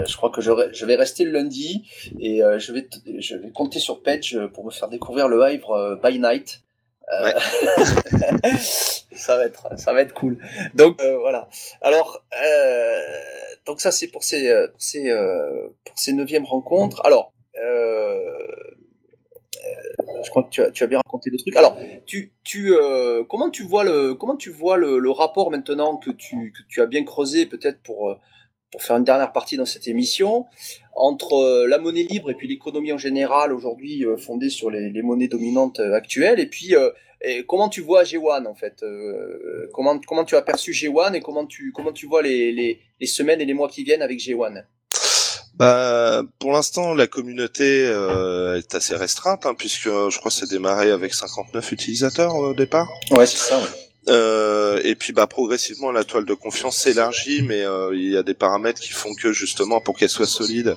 je 0.06 0.16
crois 0.16 0.30
que 0.30 0.40
je, 0.40 0.84
vais 0.84 0.96
rester 0.96 1.24
le 1.24 1.32
lundi 1.32 1.84
et 2.18 2.40
je 2.58 2.72
vais 2.72 2.88
je 3.18 3.36
vais 3.36 3.50
compter 3.50 3.78
sur 3.78 4.02
Page 4.02 4.38
pour 4.52 4.64
me 4.64 4.70
faire 4.70 4.88
découvrir 4.88 5.28
le 5.28 5.42
Havre 5.42 6.00
by 6.02 6.18
Night. 6.18 6.62
ça 9.12 9.36
va 9.36 9.46
être 9.46 9.78
ça 9.78 9.92
va 9.92 10.00
être 10.02 10.14
cool. 10.14 10.38
Donc 10.74 11.00
voilà. 11.20 11.48
Alors 11.80 12.24
donc 13.66 13.80
ça 13.80 13.90
c'est 13.90 14.08
pour 14.08 14.24
ces 14.24 14.48
pour 14.68 14.80
ces 14.80 15.12
pour 15.84 15.98
ces 15.98 16.12
neuvièmes 16.12 16.46
rencontres. 16.46 17.02
Alors 17.04 17.32
je 20.24 20.30
crois 20.30 20.42
que 20.42 20.50
tu 20.50 20.62
as, 20.62 20.70
tu 20.70 20.82
as, 20.82 20.86
bien 20.86 20.98
raconté 20.98 21.30
le 21.30 21.38
truc. 21.38 21.54
Alors, 21.56 21.76
tu, 22.06 22.32
tu, 22.42 22.74
euh, 22.74 23.24
comment 23.24 23.50
tu 23.50 23.62
vois 23.62 23.84
le, 23.84 24.14
comment 24.14 24.36
tu 24.36 24.50
vois 24.50 24.76
le, 24.76 24.98
le 24.98 25.10
rapport 25.10 25.50
maintenant 25.50 25.96
que 25.96 26.10
tu, 26.10 26.52
que 26.52 26.62
tu 26.68 26.80
as 26.80 26.86
bien 26.86 27.04
creusé 27.04 27.46
peut-être 27.46 27.80
pour, 27.82 28.10
euh, 28.10 28.18
pour 28.70 28.82
faire 28.82 28.96
une 28.96 29.04
dernière 29.04 29.32
partie 29.32 29.56
dans 29.56 29.66
cette 29.66 29.86
émission? 29.86 30.46
Entre 30.96 31.34
euh, 31.34 31.66
la 31.66 31.78
monnaie 31.78 32.02
libre 32.02 32.30
et 32.30 32.34
puis 32.34 32.48
l'économie 32.48 32.92
en 32.92 32.98
général 32.98 33.52
aujourd'hui 33.52 34.04
fondée 34.18 34.50
sur 34.50 34.70
les, 34.70 34.90
les, 34.90 35.02
monnaies 35.02 35.28
dominantes 35.28 35.80
actuelles 35.80 36.40
et 36.40 36.46
puis 36.46 36.74
et 37.20 37.44
comment 37.46 37.68
tu 37.68 37.80
vois 37.80 38.02
G1 38.02 38.46
en 38.46 38.54
fait 38.54 38.84
comment 39.72 39.98
comment 39.98 40.24
tu 40.24 40.36
as 40.36 40.42
perçu 40.42 40.72
G1 40.72 41.14
et 41.14 41.20
comment 41.20 41.46
tu 41.46 41.72
comment 41.72 41.92
tu 41.92 42.06
vois 42.06 42.22
les, 42.22 42.52
les, 42.52 42.80
les 43.00 43.06
semaines 43.06 43.40
et 43.40 43.44
les 43.44 43.54
mois 43.54 43.68
qui 43.68 43.84
viennent 43.84 44.02
avec 44.02 44.18
G1 44.18 44.64
bah, 45.56 46.22
pour 46.40 46.52
l'instant, 46.52 46.94
la 46.94 47.06
communauté 47.06 47.86
euh, 47.86 48.58
est 48.58 48.74
assez 48.74 48.96
restreinte, 48.96 49.46
hein, 49.46 49.54
puisque 49.56 49.86
euh, 49.86 50.10
je 50.10 50.18
crois 50.18 50.30
que 50.30 50.36
c'est 50.36 50.50
démarré 50.50 50.90
avec 50.90 51.14
59 51.14 51.70
utilisateurs 51.72 52.34
au 52.34 52.54
départ. 52.54 52.88
Ouais, 53.12 53.26
c'est 53.26 53.36
ça. 53.36 53.58
Ouais. 53.58 53.68
Euh, 54.08 54.80
et 54.84 54.94
puis 54.94 55.14
bah 55.14 55.26
progressivement 55.26 55.90
la 55.90 56.04
toile 56.04 56.26
de 56.26 56.34
confiance 56.34 56.76
s'élargit, 56.76 57.42
mais 57.42 57.62
euh, 57.62 57.94
il 57.94 58.10
y 58.10 58.16
a 58.16 58.22
des 58.22 58.34
paramètres 58.34 58.80
qui 58.80 58.92
font 58.92 59.14
que 59.14 59.32
justement 59.32 59.80
pour 59.80 59.96
qu'elle 59.96 60.10
soit 60.10 60.26
solide, 60.26 60.76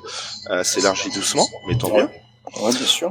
euh, 0.50 0.64
s'élargit 0.64 1.10
doucement, 1.10 1.48
mais 1.68 1.78
tant 1.78 1.94
mieux. 1.94 2.08
Ouais, 2.62 2.72
bien 2.72 2.86
sûr. 2.86 3.10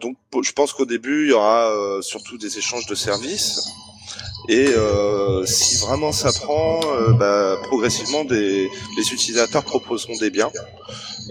donc 0.00 0.16
je 0.44 0.52
pense 0.52 0.72
qu'au 0.72 0.86
début 0.86 1.24
il 1.24 1.30
y 1.30 1.32
aura 1.32 1.72
surtout 2.02 2.38
des 2.38 2.58
échanges 2.58 2.86
de 2.86 2.94
services. 2.94 3.60
Et 4.48 4.68
euh, 4.68 5.44
si 5.44 5.76
vraiment 5.76 6.10
ça 6.10 6.32
prend, 6.32 6.80
euh, 6.86 7.12
bah, 7.12 7.56
progressivement, 7.64 8.24
des, 8.24 8.70
les 8.96 9.12
utilisateurs 9.12 9.62
proposeront 9.62 10.16
des 10.16 10.30
biens. 10.30 10.50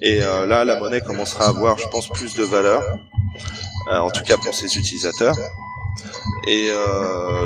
Et 0.04 0.22
euh, 0.22 0.46
là, 0.46 0.64
la 0.66 0.80
monnaie 0.80 1.02
commencera 1.02 1.46
à 1.46 1.50
avoir, 1.50 1.80
je 1.80 1.88
pense, 1.88 2.10
plus 2.10 2.36
de 2.36 2.44
valeur, 2.44 2.84
en 3.90 4.12
tout 4.12 4.24
cas 4.24 4.38
pour 4.38 4.54
ses 4.54 4.78
utilisateurs. 4.78 5.36
Et 6.48 6.70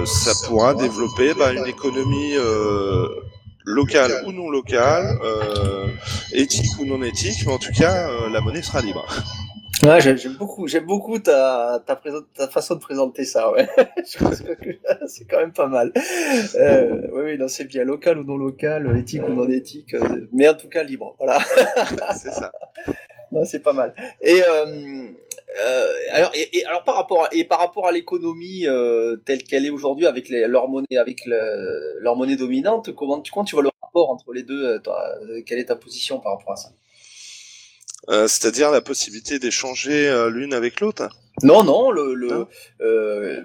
ça 0.05 0.31
pourra 0.47 0.73
développer 0.73 1.33
bah, 1.33 1.53
une 1.53 1.67
économie 1.67 2.35
locale 3.65 4.23
ou 4.25 4.31
non 4.31 4.49
locale, 4.49 5.19
éthique 6.33 6.79
ou 6.79 6.85
non 6.85 7.01
éthique, 7.03 7.45
mais 7.45 7.53
en 7.53 7.57
tout 7.57 7.73
cas, 7.77 8.09
la 8.29 8.41
monnaie 8.41 8.61
sera 8.61 8.81
libre. 8.81 9.05
Ouais, 9.83 9.99
j'aime 9.99 10.35
beaucoup, 10.37 10.67
j'aime 10.67 10.85
beaucoup 10.85 11.17
ta, 11.17 11.81
ta, 11.85 11.99
ta, 12.35 12.47
façon 12.47 12.75
de 12.75 12.79
présenter 12.79 13.25
ça, 13.25 13.51
ouais. 13.51 13.67
c'est 15.07 15.25
quand 15.25 15.39
même 15.39 15.53
pas 15.53 15.67
mal. 15.67 15.91
Euh, 16.55 17.07
oui, 17.13 17.21
oui, 17.23 17.37
non, 17.39 17.47
c'est 17.47 17.65
bien, 17.65 17.83
local 17.83 18.19
ou 18.19 18.23
non 18.23 18.37
local, 18.37 18.95
éthique 18.97 19.23
ou 19.27 19.33
non 19.33 19.49
éthique, 19.49 19.95
euh, 19.95 20.27
mais 20.33 20.47
en 20.47 20.53
tout 20.53 20.69
cas 20.69 20.83
libre, 20.83 21.15
voilà. 21.17 21.39
c'est 22.15 22.31
ça. 22.31 22.51
Non, 23.31 23.43
c'est 23.43 23.61
pas 23.61 23.73
mal. 23.73 23.95
Et, 24.21 24.43
euh, 24.47 25.07
euh, 25.59 25.93
alors, 26.11 26.31
et, 26.33 26.63
alors 26.65 26.83
par 26.83 26.95
rapport 26.95 27.25
à, 27.25 27.29
et 27.33 27.43
par 27.43 27.59
rapport 27.59 27.87
à 27.87 27.91
l'économie 27.91 28.67
euh, 28.67 29.17
telle 29.25 29.43
qu'elle 29.43 29.65
est 29.65 29.69
aujourd'hui 29.69 30.05
avec 30.05 30.29
les, 30.29 30.47
leur 30.47 30.69
monnaie, 30.69 30.97
avec 30.97 31.25
le, 31.25 31.99
leur 31.99 32.15
monnaie 32.15 32.37
dominante, 32.37 32.93
comment 32.95 33.19
tu, 33.19 33.31
comment 33.31 33.43
tu 33.43 33.55
vois 33.55 33.63
le 33.63 33.69
rapport 33.81 34.09
entre 34.09 34.31
les 34.33 34.43
deux 34.43 34.79
toi, 34.79 35.03
Quelle 35.45 35.59
est 35.59 35.65
ta 35.65 35.75
position 35.75 36.19
par 36.19 36.37
rapport 36.37 36.53
à 36.53 36.55
ça? 36.55 36.69
Euh, 38.09 38.27
c'est-à-dire 38.27 38.71
la 38.71 38.81
possibilité 38.81 39.37
d'échanger 39.37 40.07
euh, 40.07 40.29
l'une 40.29 40.53
avec 40.53 40.79
l'autre? 40.79 41.09
Non, 41.43 41.63
non. 41.63 41.91
Le, 41.91 42.47
euh, 42.81 43.43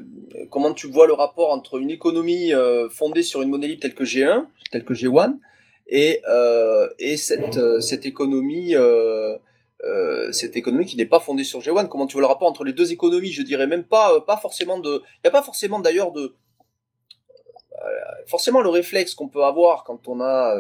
comment 0.51 0.73
tu 0.73 0.87
vois 0.87 1.07
le 1.07 1.13
rapport 1.13 1.51
entre 1.51 1.79
une 1.79 1.91
économie 1.91 2.53
fondée 2.91 3.23
sur 3.23 3.43
une 3.43 3.51
monnaie 3.51 3.69
libre 3.69 3.83
telle 3.83 3.95
que 3.95 4.05
G1, 4.05 4.47
telle 4.71 4.85
que 4.85 4.95
G1, 4.95 5.39
et, 5.89 6.21
et 6.99 7.17
cette, 7.17 7.81
cette 7.81 8.07
économie 8.07 8.75
cette 10.33 10.57
économie 10.57 10.87
qui 10.87 10.97
n'est 10.97 11.07
pas 11.07 11.21
fondée 11.21 11.45
sur 11.45 11.61
G1. 11.61 11.89
Comment 11.89 12.07
tu 12.07 12.15
vois 12.15 12.23
le 12.23 12.27
rapport 12.27 12.49
entre 12.49 12.65
les 12.65 12.73
deux 12.73 12.93
économies? 12.93 13.31
Je 13.31 13.43
dirais 13.43 13.67
même 13.67 13.85
pas, 13.85 14.21
pas 14.21 14.37
forcément 14.37 14.79
de. 14.79 15.03
Il 15.17 15.21
n'y 15.25 15.29
a 15.29 15.31
pas 15.31 15.43
forcément 15.43 15.81
d'ailleurs 15.81 16.13
de. 16.13 16.35
forcément 18.27 18.61
le 18.61 18.69
réflexe 18.69 19.15
qu'on 19.15 19.29
peut 19.29 19.45
avoir 19.45 19.85
quand 19.85 20.09
on 20.09 20.21
a 20.21 20.55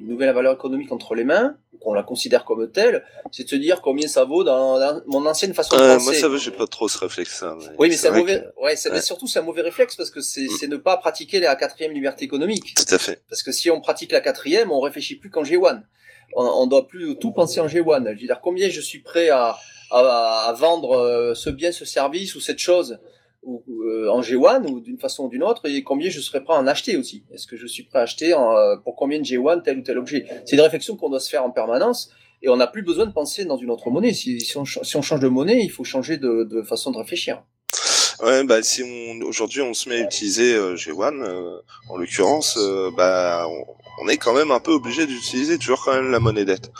une 0.00 0.08
nouvelle 0.08 0.32
valeur 0.34 0.54
économique 0.54 0.90
entre 0.92 1.14
les 1.14 1.24
mains, 1.24 1.56
qu'on 1.80 1.92
la 1.92 2.02
considère 2.02 2.44
comme 2.44 2.70
telle, 2.70 3.04
c'est 3.30 3.44
de 3.44 3.48
se 3.48 3.56
dire 3.56 3.80
combien 3.82 4.08
ça 4.08 4.24
vaut 4.24 4.44
dans, 4.44 5.02
mon 5.06 5.26
ancienne 5.26 5.54
façon 5.54 5.76
de 5.76 5.80
penser. 5.80 6.04
Moi, 6.04 6.14
ça 6.14 6.28
veut, 6.28 6.38
j'ai 6.38 6.50
pas 6.50 6.66
trop 6.66 6.88
ce 6.88 6.98
réflexe. 6.98 7.44
oui, 7.78 7.88
mais 7.88 7.96
c'est 7.96 8.08
un 8.08 8.16
mauvais, 8.16 8.44
ouais, 8.60 8.74
mais 8.90 9.00
surtout 9.02 9.26
c'est 9.26 9.38
un 9.38 9.42
mauvais 9.42 9.62
réflexe 9.62 9.96
parce 9.96 10.10
que 10.10 10.20
c'est, 10.20 10.44
mm. 10.44 10.56
c'est 10.58 10.68
ne 10.68 10.76
pas 10.76 10.96
pratiquer 10.96 11.40
la 11.40 11.54
quatrième 11.54 11.92
liberté 11.92 12.24
économique. 12.24 12.74
Tout 12.74 12.94
à 12.94 12.98
fait. 12.98 13.22
Parce 13.28 13.42
que 13.42 13.52
si 13.52 13.70
on 13.70 13.80
pratique 13.80 14.12
la 14.12 14.20
quatrième, 14.20 14.70
on 14.70 14.80
réfléchit 14.80 15.16
plus 15.16 15.30
qu'en 15.30 15.42
G1. 15.42 15.82
On, 16.34 16.44
on 16.44 16.66
doit 16.66 16.86
plus 16.86 17.16
tout 17.16 17.32
penser 17.32 17.60
en 17.60 17.66
G1. 17.66 18.04
Je 18.04 18.20
veux 18.20 18.26
dire, 18.26 18.40
combien 18.42 18.68
je 18.68 18.80
suis 18.80 19.00
prêt 19.00 19.30
à, 19.30 19.56
à, 19.90 20.46
à 20.48 20.52
vendre 20.52 20.92
euh, 20.92 21.34
ce 21.34 21.50
bien, 21.50 21.72
ce 21.72 21.84
service 21.84 22.34
ou 22.34 22.40
cette 22.40 22.58
chose 22.58 22.98
ou, 23.42 23.62
euh, 23.84 24.08
en 24.10 24.20
G1 24.20 24.66
ou 24.66 24.80
d'une 24.80 24.98
façon 24.98 25.24
ou 25.24 25.28
d'une 25.28 25.42
autre 25.42 25.66
et 25.66 25.82
combien 25.82 26.10
je 26.10 26.20
serais 26.20 26.42
prêt 26.44 26.54
à 26.54 26.58
en 26.58 26.66
acheter 26.66 26.96
aussi. 26.96 27.24
Est-ce 27.32 27.46
que 27.46 27.56
je 27.56 27.66
suis 27.66 27.84
prêt 27.84 27.98
à 27.98 28.02
acheter 28.02 28.34
euh, 28.34 28.76
pour 28.84 28.96
combien 28.96 29.18
de 29.18 29.24
G1 29.24 29.62
tel 29.62 29.78
ou 29.78 29.82
tel 29.82 29.98
objet? 29.98 30.26
C'est 30.44 30.56
une 30.56 30.62
réflexion 30.62 30.96
qu'on 30.96 31.10
doit 31.10 31.20
se 31.20 31.30
faire 31.30 31.44
en 31.44 31.50
permanence 31.50 32.10
et 32.42 32.48
on 32.48 32.56
n'a 32.56 32.66
plus 32.66 32.82
besoin 32.82 33.06
de 33.06 33.12
penser 33.12 33.44
dans 33.44 33.56
une 33.56 33.70
autre 33.70 33.90
monnaie. 33.90 34.12
Si, 34.12 34.40
si, 34.40 34.56
on, 34.56 34.64
si 34.64 34.96
on 34.96 35.02
change 35.02 35.20
de 35.20 35.28
monnaie, 35.28 35.62
il 35.62 35.70
faut 35.70 35.84
changer 35.84 36.16
de, 36.16 36.44
de 36.44 36.62
façon 36.62 36.90
de 36.90 36.98
réfléchir. 36.98 37.42
Ouais, 38.22 38.44
bah 38.44 38.62
si 38.62 38.82
on, 38.82 39.24
aujourd'hui 39.26 39.62
on 39.62 39.72
se 39.72 39.88
met 39.88 39.94
à 39.96 40.00
utiliser 40.00 40.54
euh, 40.54 40.76
G1, 40.76 41.60
en 41.88 41.96
l'occurrence, 41.96 42.58
bah 42.94 43.46
on, 43.48 43.64
on, 43.98 44.08
est 44.08 44.16
quand 44.16 44.34
même 44.34 44.50
un 44.50 44.60
peu 44.60 44.72
obligé 44.72 45.06
d'utiliser 45.06 45.58
toujours 45.58 45.84
quand 45.84 45.92
même 45.92 46.10
la 46.10 46.20
monnaie 46.20 46.44
dette. 46.44 46.70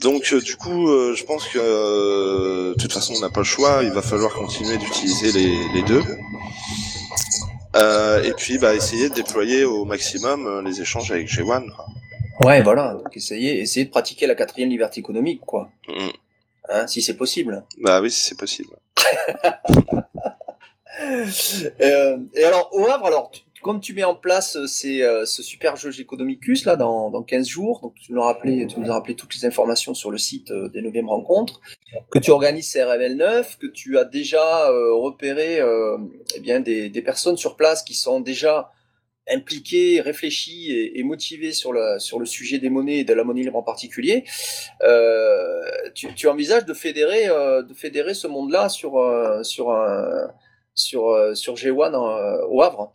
Donc 0.00 0.30
euh, 0.32 0.40
du 0.40 0.56
coup, 0.56 0.88
euh, 0.88 1.14
je 1.14 1.24
pense 1.24 1.46
que 1.48 1.58
euh, 1.58 2.74
de 2.74 2.80
toute 2.80 2.92
façon, 2.92 3.14
on 3.16 3.20
n'a 3.20 3.30
pas 3.30 3.40
le 3.40 3.44
choix. 3.44 3.80
Il 3.82 3.90
va 3.90 4.02
falloir 4.02 4.34
continuer 4.34 4.76
d'utiliser 4.76 5.32
les, 5.32 5.56
les, 5.74 5.82
deux. 5.82 6.02
et 8.24 8.32
puis, 8.36 8.58
bah, 8.58 8.74
essayer 8.74 9.08
de 9.08 9.14
déployer 9.14 9.64
au 9.64 9.84
maximum 9.84 10.64
les 10.64 10.80
échanges 10.80 11.10
avec 11.10 11.28
G1. 11.28 11.64
Ouais, 12.44 12.62
voilà. 12.62 12.94
Donc 12.94 13.16
essayer, 13.16 13.60
essayer 13.60 13.86
de 13.86 13.90
pratiquer 13.90 14.26
la 14.26 14.34
quatrième 14.34 14.68
liberté 14.68 15.00
économique, 15.00 15.40
quoi. 15.46 15.70
Mm. 15.88 16.08
Hein, 16.68 16.86
si 16.86 17.00
c'est 17.00 17.16
possible. 17.16 17.64
Bah 17.80 18.00
oui, 18.00 18.10
si 18.10 18.20
c'est 18.20 18.38
possible. 18.38 18.70
et 21.80 22.44
alors, 22.44 22.68
au 22.72 22.86
Havre, 22.86 23.06
alors, 23.06 23.30
comme 23.66 23.80
tu 23.80 23.94
mets 23.94 24.04
en 24.04 24.14
place 24.14 24.54
euh, 24.54 24.68
ces, 24.68 25.02
euh, 25.02 25.26
ce 25.26 25.42
super 25.42 25.74
jeu 25.74 25.90
Economicus 25.98 26.66
là 26.66 26.76
dans, 26.76 27.10
dans 27.10 27.24
15 27.24 27.48
jours, 27.48 27.80
donc 27.80 27.94
tu 27.96 28.12
nous, 28.12 28.22
as 28.22 28.26
rappelé, 28.26 28.64
toutes 29.16 29.34
les 29.34 29.44
informations 29.44 29.92
sur 29.92 30.12
le 30.12 30.18
site 30.18 30.52
euh, 30.52 30.68
des 30.68 30.82
9e 30.82 31.08
rencontres, 31.08 31.60
que 32.12 32.20
tu 32.20 32.30
organises 32.30 32.72
CRML 32.72 33.16
9, 33.16 33.58
que 33.58 33.66
tu 33.66 33.98
as 33.98 34.04
déjà 34.04 34.68
repéré 34.70 35.58
eh 36.36 36.60
des, 36.60 37.02
personnes 37.02 37.36
sur 37.36 37.56
place 37.56 37.82
qui 37.82 37.94
sont 37.94 38.20
déjà 38.20 38.70
impliquées, 39.28 40.00
réfléchies 40.00 40.70
et, 40.94 41.02
motivées 41.02 41.52
sur 41.52 41.72
le, 41.72 41.98
sujet 42.24 42.58
des 42.58 42.70
monnaies 42.70 42.98
et 42.98 43.04
de 43.04 43.14
la 43.14 43.24
monnaie 43.24 43.42
libre 43.42 43.56
en 43.56 43.64
particulier. 43.64 44.24
Tu, 45.94 46.28
envisages 46.28 46.66
de 46.66 46.74
fédérer, 46.74 47.24
ce 48.14 48.26
monde-là 48.28 48.68
sur, 48.68 48.92
sur, 49.42 49.74
sur 50.74 51.54
G1 51.54 52.46
au 52.48 52.62
Havre? 52.62 52.92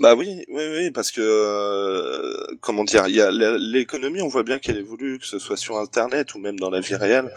Bah 0.00 0.14
oui, 0.14 0.44
oui, 0.48 0.62
oui, 0.70 0.90
parce 0.90 1.10
que 1.10 1.20
euh, 1.20 2.56
comment 2.60 2.84
dire, 2.84 3.04
il 3.08 3.16
y 3.16 3.20
a 3.20 3.30
l'économie, 3.30 4.22
on 4.22 4.28
voit 4.28 4.42
bien 4.42 4.58
qu'elle 4.58 4.78
évolue, 4.78 5.18
que 5.18 5.26
ce 5.26 5.38
soit 5.38 5.56
sur 5.56 5.78
Internet 5.78 6.34
ou 6.34 6.38
même 6.38 6.58
dans 6.58 6.70
la 6.70 6.80
vie 6.80 6.94
réelle. 6.94 7.32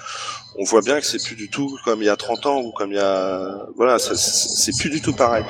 On 0.58 0.64
voit 0.64 0.82
bien 0.82 1.00
que 1.00 1.06
c'est 1.06 1.24
plus 1.24 1.36
du 1.36 1.50
tout 1.50 1.78
comme 1.86 2.02
il 2.02 2.06
y 2.06 2.10
a 2.10 2.16
30 2.16 2.46
ans 2.46 2.62
ou 2.62 2.72
comme 2.72 2.92
il 2.92 2.98
y 2.98 3.00
a, 3.00 3.66
voilà, 3.76 3.98
c'est 4.00 4.78
plus 4.78 4.89
du 4.89 5.02
tout 5.02 5.14
pareil. 5.14 5.44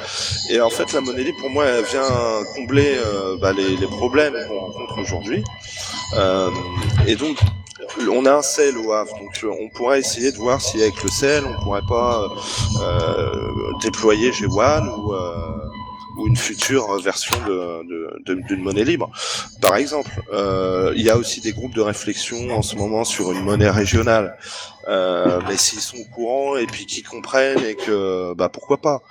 Et 0.50 0.62
en 0.62 0.70
fait, 0.70 0.94
la 0.94 1.02
monnaie 1.02 1.24
libre, 1.24 1.40
pour 1.40 1.50
moi, 1.50 1.66
elle 1.66 1.86
vient 1.86 2.08
combler 2.56 2.96
euh, 2.98 3.38
bah, 3.42 3.54
les, 3.54 3.78
les, 3.78 3.88
problèmes 3.88 4.36
qu'on 4.48 4.60
rencontre 4.60 5.00
aujourd'hui. 5.00 5.44
Euh, 6.18 6.50
et 7.08 7.16
donc, 7.16 7.38
on 8.10 8.26
a 8.26 8.36
un 8.36 8.42
sel 8.42 8.78
au 8.78 8.94
Havre, 8.94 9.18
donc 9.20 9.46
on 9.60 9.70
pourrait 9.70 10.00
essayer 10.00 10.32
de 10.32 10.38
voir 10.38 10.62
si 10.62 10.82
avec 10.82 11.04
le 11.04 11.10
sel, 11.10 11.44
on 11.46 11.64
pourrait 11.64 11.86
pas 11.88 12.30
euh, 12.82 13.52
déployer 13.82 14.32
G1 14.32 14.88
ou 14.88 15.14
ou 16.22 16.28
une 16.28 16.38
future 16.38 17.00
version 17.00 17.36
d'une 17.46 18.42
de, 18.42 18.56
monnaie 18.56 18.84
libre. 18.84 19.12
Par 19.62 19.76
exemple, 19.76 20.12
euh, 20.32 20.94
il 20.96 21.02
y 21.02 21.10
a 21.10 21.18
aussi 21.18 21.42
des 21.42 21.52
groupes 21.52 21.74
de 21.74 21.82
réflexion 21.82 22.52
en 22.52 22.62
ce 22.62 22.76
moment 22.76 23.04
sur 23.04 23.32
une 23.32 23.44
monnaie 23.44 23.70
régionale. 23.70 24.38
Euh, 24.88 25.40
mais 25.48 25.58
s'ils 25.58 25.80
sont 25.80 25.98
au 25.98 26.06
courant 26.06 26.58
et 26.58 26.66
puis 26.66 26.86
qu'ils 26.86 27.08
comprennent 27.08 27.64
et 27.64 27.76
que 27.76 28.34
bah 28.34 28.50
pourquoi 28.50 28.78
pas? 28.78 29.02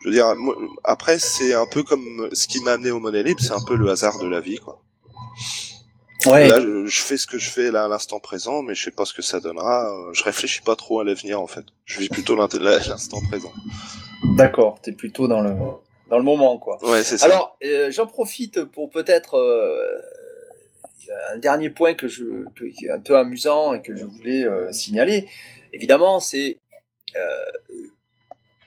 Je 0.00 0.08
veux 0.08 0.14
dire, 0.14 0.34
après 0.82 1.18
c'est 1.20 1.54
un 1.54 1.66
peu 1.66 1.82
comme 1.82 2.28
ce 2.32 2.48
qui 2.48 2.60
m'a 2.62 2.72
amené 2.72 2.90
aux 2.90 2.98
monnaies 2.98 3.22
libres, 3.22 3.40
c'est 3.40 3.52
un 3.52 3.64
peu 3.64 3.76
le 3.76 3.88
hasard 3.90 4.18
de 4.18 4.26
la 4.26 4.40
vie 4.40 4.58
quoi. 4.58 4.82
Ouais. 6.26 6.48
Là, 6.48 6.60
je, 6.60 7.00
fais 7.00 7.16
ce 7.16 7.26
que 7.26 7.38
je 7.38 7.48
fais 7.48 7.70
là 7.70 7.84
à 7.84 7.88
l'instant 7.88 8.18
présent, 8.18 8.62
mais 8.62 8.74
je 8.74 8.84
sais 8.84 8.90
pas 8.90 9.06
ce 9.06 9.14
que 9.14 9.22
ça 9.22 9.40
donnera. 9.40 9.90
Je 10.12 10.22
réfléchis 10.22 10.60
pas 10.60 10.76
trop 10.76 11.00
à 11.00 11.04
l'avenir 11.04 11.40
en 11.40 11.46
fait. 11.46 11.64
Je 11.86 12.00
vis 12.00 12.08
plutôt 12.08 12.34
l'instant 12.58 13.20
présent. 13.30 13.52
D'accord, 14.36 14.80
t'es 14.82 14.92
plutôt 14.92 15.28
dans 15.28 15.40
le 15.40 15.54
dans 16.10 16.18
le 16.18 16.24
moment, 16.24 16.58
quoi. 16.58 16.78
Ouais, 16.84 17.04
c'est 17.04 17.16
ça. 17.16 17.26
Alors, 17.26 17.56
euh, 17.64 17.90
j'en 17.90 18.06
profite 18.06 18.64
pour 18.64 18.90
peut-être 18.90 19.34
euh, 19.34 20.02
un 21.32 21.38
dernier 21.38 21.70
point 21.70 21.94
que 21.94 22.08
je, 22.08 22.24
qui 22.56 22.86
est 22.86 22.90
un 22.90 22.98
peu 22.98 23.16
amusant 23.16 23.74
et 23.74 23.80
que 23.80 23.96
je 23.96 24.04
voulais 24.04 24.44
euh, 24.44 24.70
signaler. 24.72 25.28
Évidemment, 25.72 26.18
c'est 26.20 26.58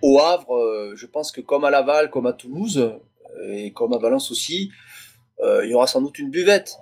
au 0.02 0.20
Havre, 0.20 0.94
je 0.96 1.06
pense 1.06 1.32
que 1.32 1.40
comme 1.40 1.64
à 1.64 1.70
Laval, 1.70 2.10
comme 2.10 2.26
à 2.26 2.34
Toulouse 2.34 2.94
et 3.48 3.72
comme 3.72 3.94
à 3.94 3.98
Valence 3.98 4.32
aussi, 4.32 4.70
il 5.42 5.70
y 5.70 5.74
aura 5.74 5.88
sans 5.88 6.02
doute 6.02 6.20
une 6.20 6.30
buvette. 6.30 6.78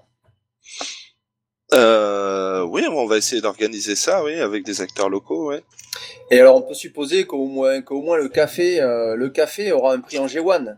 Oui, 1.74 2.86
on 2.89 3.05
va 3.05 3.17
essayer 3.17 3.41
d'organiser 3.41 3.95
ça, 3.95 4.24
oui, 4.24 4.36
avec 4.39 4.63
des 4.63 4.82
acteurs 4.82 5.09
locaux, 5.09 5.49
ouais. 5.49 5.63
Et 6.30 6.39
alors, 6.39 6.55
on 6.55 6.61
peut 6.61 6.74
supposer 6.74 7.26
qu'au 7.26 7.45
moins, 7.45 7.82
qu'au 7.82 8.01
moins 8.01 8.17
le 8.17 8.30
café, 8.30 8.80
euh, 8.80 9.15
le 9.15 9.30
café 9.30 9.72
aura 9.74 9.93
un 9.93 9.99
prix 9.99 10.17
en 10.17 10.28
G1. 10.28 10.78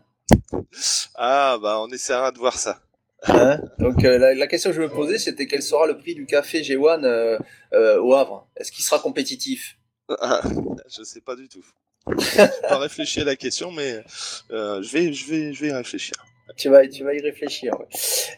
Ah, 1.14 1.58
bah, 1.62 1.78
on 1.80 1.88
essaiera 1.90 2.32
de 2.32 2.38
voir 2.38 2.58
ça. 2.58 2.80
Hein 3.28 3.60
Donc, 3.78 4.04
euh, 4.04 4.34
la, 4.34 4.46
question 4.48 4.70
que 4.70 4.76
je 4.76 4.82
me 4.82 4.88
posais, 4.88 5.18
c'était 5.18 5.46
quel 5.46 5.62
sera 5.62 5.86
le 5.86 5.96
prix 5.96 6.14
du 6.16 6.26
café 6.26 6.62
G1 6.62 7.04
euh, 7.04 8.00
au 8.00 8.14
Havre? 8.14 8.48
Est-ce 8.56 8.72
qu'il 8.72 8.84
sera 8.84 8.98
compétitif? 8.98 9.78
Ah, 10.20 10.42
Je 10.88 11.04
sais 11.04 11.20
pas 11.20 11.36
du 11.36 11.48
tout. 11.48 11.64
Je 12.18 12.40
n'ai 12.42 12.68
pas 12.68 12.78
réfléchi 12.78 13.20
à 13.20 13.24
la 13.24 13.36
question, 13.36 13.70
mais 13.70 14.02
je 14.50 14.92
vais, 14.92 15.12
je 15.12 15.26
vais, 15.26 15.52
je 15.54 15.60
vais 15.62 15.68
y 15.68 15.72
réfléchir. 15.72 16.14
Tu 16.56 16.68
vas, 16.68 16.86
tu 16.86 17.02
vas 17.02 17.14
y 17.14 17.20
réfléchir. 17.20 17.74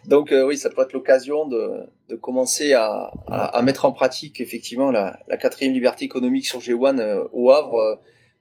Donc 0.06 0.32
euh, 0.32 0.46
oui, 0.46 0.56
ça 0.56 0.70
peut 0.70 0.82
être 0.82 0.92
l'occasion 0.92 1.46
de, 1.46 1.86
de 2.08 2.16
commencer 2.16 2.72
à, 2.72 3.12
à, 3.28 3.60
mettre 3.62 3.84
en 3.84 3.92
pratique 3.92 4.40
effectivement 4.40 4.90
la, 4.90 5.18
la 5.28 5.36
quatrième 5.36 5.72
liberté 5.72 6.04
économique 6.04 6.46
sur 6.46 6.60
G1 6.60 6.98
euh, 6.98 7.24
au 7.32 7.50
Havre 7.50 7.78
euh, 7.78 7.96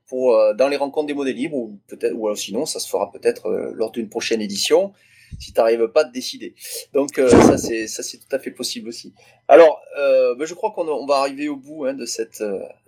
pour 0.08 0.40
dans 0.56 0.68
les 0.68 0.78
rencontres 0.78 1.08
des 1.08 1.16
monnaies 1.16 1.34
libres 1.34 1.58
ou 1.58 1.80
peut-être 1.88 2.14
ou 2.14 2.28
alors 2.28 2.38
sinon 2.38 2.68
ça 2.68 2.80
se 2.80 2.88
fera 2.88 3.12
peut-être 3.12 3.50
lors 3.74 3.90
d'une 3.90 4.08
prochaine 4.08 4.40
édition 4.40 4.94
si 5.40 5.52
tu 5.52 5.60
n'arrives 5.60 5.88
pas 5.88 6.02
à 6.02 6.06
te 6.06 6.14
décider. 6.14 6.54
Donc 6.94 7.16
ça 7.16 7.58
c'est 7.58 7.88
ça 7.88 8.04
c'est 8.04 8.20
tout 8.20 8.28
à 8.32 8.38
fait 8.38 8.52
possible 8.52 8.88
aussi. 8.88 9.16
Alors 9.48 9.82
ben, 9.98 10.46
je 10.46 10.54
crois 10.54 10.74
qu'on 10.74 10.88
on 10.88 11.08
va 11.08 11.16
arriver 11.16 11.50
au 11.50 11.56
bout 11.56 11.86
hein, 11.86 11.96
de 11.96 12.06
cette 12.06 12.44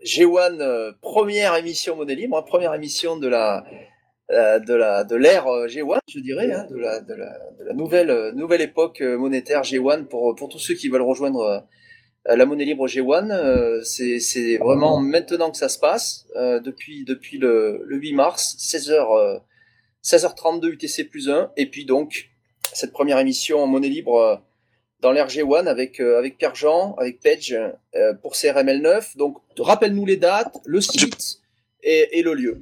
G1 0.05 0.93
première 1.01 1.55
émission 1.55 1.95
monnaie 1.95 2.13
libre, 2.13 2.37
hein, 2.37 2.43
première 2.43 2.75
émission 2.75 3.17
de 3.17 3.27
la 3.27 3.65
euh, 3.65 3.96
de 4.29 4.73
la 4.73 5.03
de 5.03 5.15
l'ère 5.15 5.47
euh, 5.47 5.67
G1, 5.67 5.99
je 6.09 6.19
dirais, 6.19 6.51
hein, 6.51 6.67
de, 6.69 6.77
la, 6.77 6.99
de, 6.99 7.13
la, 7.13 7.39
de 7.59 7.63
la 7.63 7.73
nouvelle 7.73 8.09
euh, 8.09 8.31
nouvelle 8.33 8.61
époque 8.61 9.01
monétaire 9.01 9.61
G1 9.61 10.05
pour 10.05 10.35
pour 10.35 10.49
tous 10.49 10.59
ceux 10.59 10.73
qui 10.73 10.89
veulent 10.89 11.01
rejoindre 11.01 11.65
la 12.25 12.45
monnaie 12.45 12.65
libre 12.65 12.87
G1. 12.87 13.83
c'est 13.83 14.19
c'est 14.19 14.57
vraiment 14.57 14.99
maintenant 14.99 15.49
que 15.49 15.55
ça 15.55 15.69
se 15.69 15.79
passe 15.79 16.27
depuis 16.35 17.05
depuis 17.05 17.37
le, 17.37 17.81
le 17.85 17.97
8 17.97 18.13
mars 18.13 18.57
16h 18.59 19.41
16h32 20.03 20.73
UTC 20.73 21.05
plus 21.05 21.29
1 21.29 21.53
et 21.55 21.67
puis 21.67 21.85
donc 21.85 22.29
cette 22.73 22.91
première 22.91 23.19
émission 23.19 23.63
en 23.63 23.67
monnaie 23.67 23.87
libre 23.87 24.43
dans 24.99 25.13
l'ère 25.13 25.27
G1 25.27 25.67
avec 25.67 26.01
avec 26.01 26.37
Pierre 26.37 26.55
Jean, 26.55 26.95
avec 26.95 27.21
Page 27.21 27.57
pour 28.21 28.33
CRML 28.33 28.81
9. 28.81 29.15
Donc 29.15 29.37
rappelle-nous 29.57 30.05
les 30.05 30.17
dates, 30.17 30.57
le 30.65 30.81
site 30.81 31.39
et, 31.81 32.19
et 32.19 32.23
le 32.23 32.33
lieu. 32.33 32.61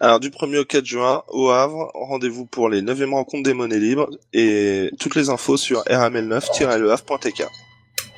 Alors 0.00 0.20
du 0.20 0.30
1er 0.30 0.58
au 0.58 0.64
4 0.64 0.84
juin, 0.84 1.22
au 1.28 1.50
Havre, 1.50 1.90
rendez-vous 1.94 2.46
pour 2.46 2.68
les 2.68 2.82
9e 2.82 3.12
rencontres 3.12 3.44
des 3.44 3.54
monnaies 3.54 3.78
libres 3.78 4.10
et 4.32 4.90
toutes 4.98 5.14
les 5.14 5.30
infos 5.30 5.56
sur 5.56 5.82
rml9-lehavre.tk. 5.84 7.44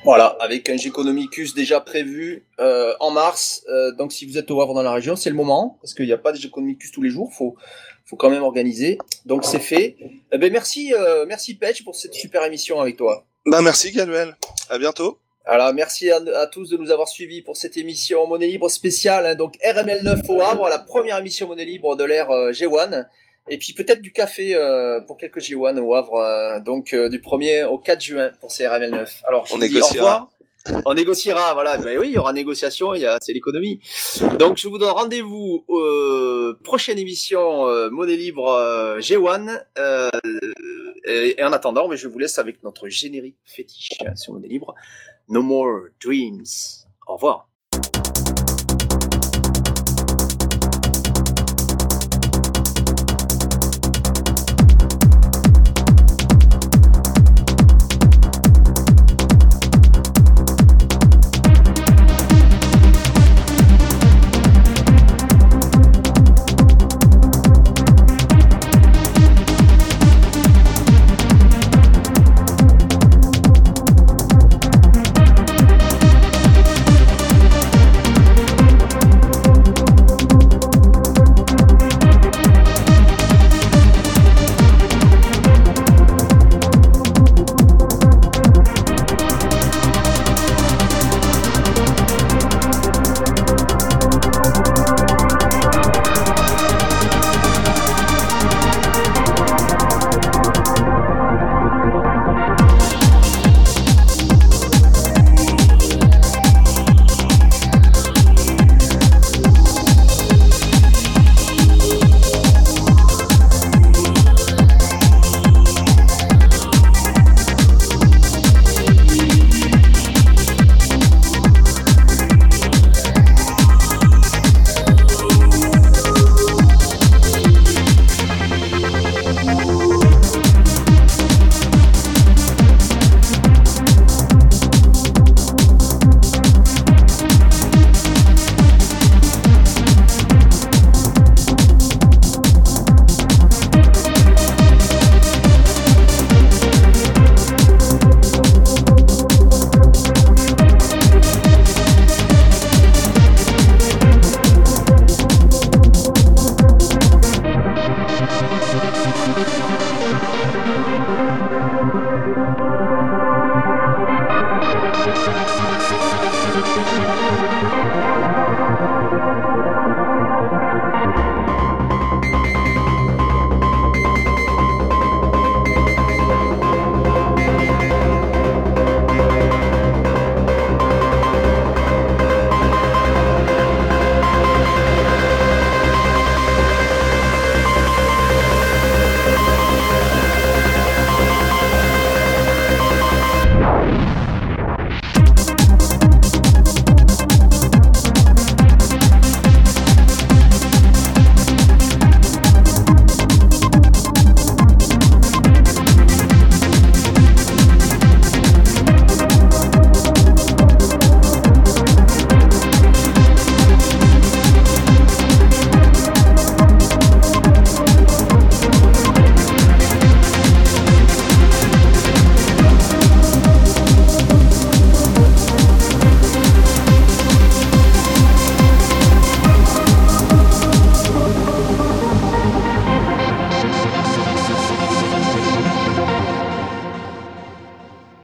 Voilà, 0.03 0.37
avec 0.39 0.69
un 0.69 0.77
Géconomicus 0.77 1.53
déjà 1.53 1.81
prévu 1.81 2.45
euh, 2.59 2.93
en 2.99 3.11
mars. 3.11 3.65
Euh, 3.69 3.91
donc 3.93 4.13
si 4.13 4.25
vous 4.25 4.37
êtes 4.37 4.49
au 4.51 4.61
Havre 4.61 4.73
dans 4.73 4.83
la 4.83 4.93
région, 4.93 5.15
c'est 5.15 5.29
le 5.29 5.35
moment, 5.35 5.77
parce 5.81 5.93
qu'il 5.93 6.05
n'y 6.05 6.13
a 6.13 6.17
pas 6.17 6.31
de 6.31 6.37
Géconomicus 6.37 6.91
tous 6.91 7.01
les 7.01 7.09
jours, 7.09 7.33
faut 7.33 7.55
faut 8.05 8.15
quand 8.15 8.29
même 8.29 8.43
organiser. 8.43 8.97
Donc 9.25 9.43
c'est 9.43 9.59
fait. 9.59 9.97
Eh 10.31 10.37
ben 10.37 10.51
merci, 10.51 10.93
euh, 10.93 11.25
merci 11.27 11.55
Petch 11.55 11.83
pour 11.83 11.95
cette 11.95 12.13
super 12.13 12.43
émission 12.45 12.79
avec 12.79 12.95
toi. 12.95 13.25
Bah 13.45 13.61
merci 13.61 13.91
Galuel. 13.91 14.37
À 14.69 14.77
bientôt. 14.77 15.19
Alors 15.49 15.73
merci 15.73 16.11
à, 16.11 16.19
tous 16.47 16.69
de 16.69 16.75
nous 16.75 16.91
avoir 16.91 17.07
suivis 17.07 17.41
pour 17.41 17.55
cette 17.55 17.77
émission 17.77 18.27
Monnaie 18.27 18.47
Libre 18.47 18.67
spéciale, 18.67 19.25
hein, 19.25 19.35
donc 19.35 19.55
RML9 19.65 20.29
au 20.29 20.41
Havre, 20.41 20.67
la 20.67 20.77
première 20.77 21.17
émission 21.19 21.47
Monnaie 21.47 21.63
Libre 21.63 21.95
de 21.95 22.03
l'ère 22.03 22.29
euh, 22.31 22.51
G1, 22.51 23.05
et 23.47 23.57
puis 23.57 23.71
peut-être 23.71 24.01
du 24.01 24.11
café 24.11 24.55
euh, 24.55 24.99
pour 24.99 25.15
quelques 25.15 25.39
G1 25.39 25.79
au 25.79 25.95
Havre, 25.95 26.15
euh, 26.15 26.59
donc 26.59 26.93
du 26.93 27.19
1er 27.19 27.63
au 27.63 27.77
4 27.77 28.01
juin 28.01 28.31
pour 28.41 28.51
ces 28.51 28.65
RML9. 28.65 29.21
Alors 29.25 29.47
on 29.53 29.57
négociera. 29.57 30.29
On 30.85 30.93
négociera, 30.93 31.53
voilà. 31.53 31.77
Ben 31.77 31.97
oui, 31.97 32.09
il 32.09 32.15
y 32.15 32.17
aura 32.17 32.33
négociation, 32.33 32.93
il 32.93 33.03
y 33.03 33.05
a, 33.05 33.17
c'est 33.21 33.31
l'économie. 33.31 33.79
Donc 34.37 34.57
je 34.57 34.67
vous 34.67 34.77
donne 34.77 34.89
rendez-vous 34.89 35.63
prochaine 36.61 36.99
émission 36.99 37.67
Monnaie 37.89 38.17
Libre 38.17 38.97
G1. 38.99 39.61
Et, 41.05 41.41
en 41.41 41.53
attendant, 41.53 41.87
mais 41.87 41.95
je 41.95 42.09
vous 42.09 42.19
laisse 42.19 42.37
avec 42.37 42.61
notre 42.63 42.89
générique 42.89 43.37
fétiche 43.45 43.97
sur 44.15 44.33
Monnaie 44.33 44.49
Libre. 44.49 44.75
No 45.29 45.41
More 45.41 45.91
Dreams. 45.99 46.85
Au 47.05 47.13
revoir. 47.15 47.46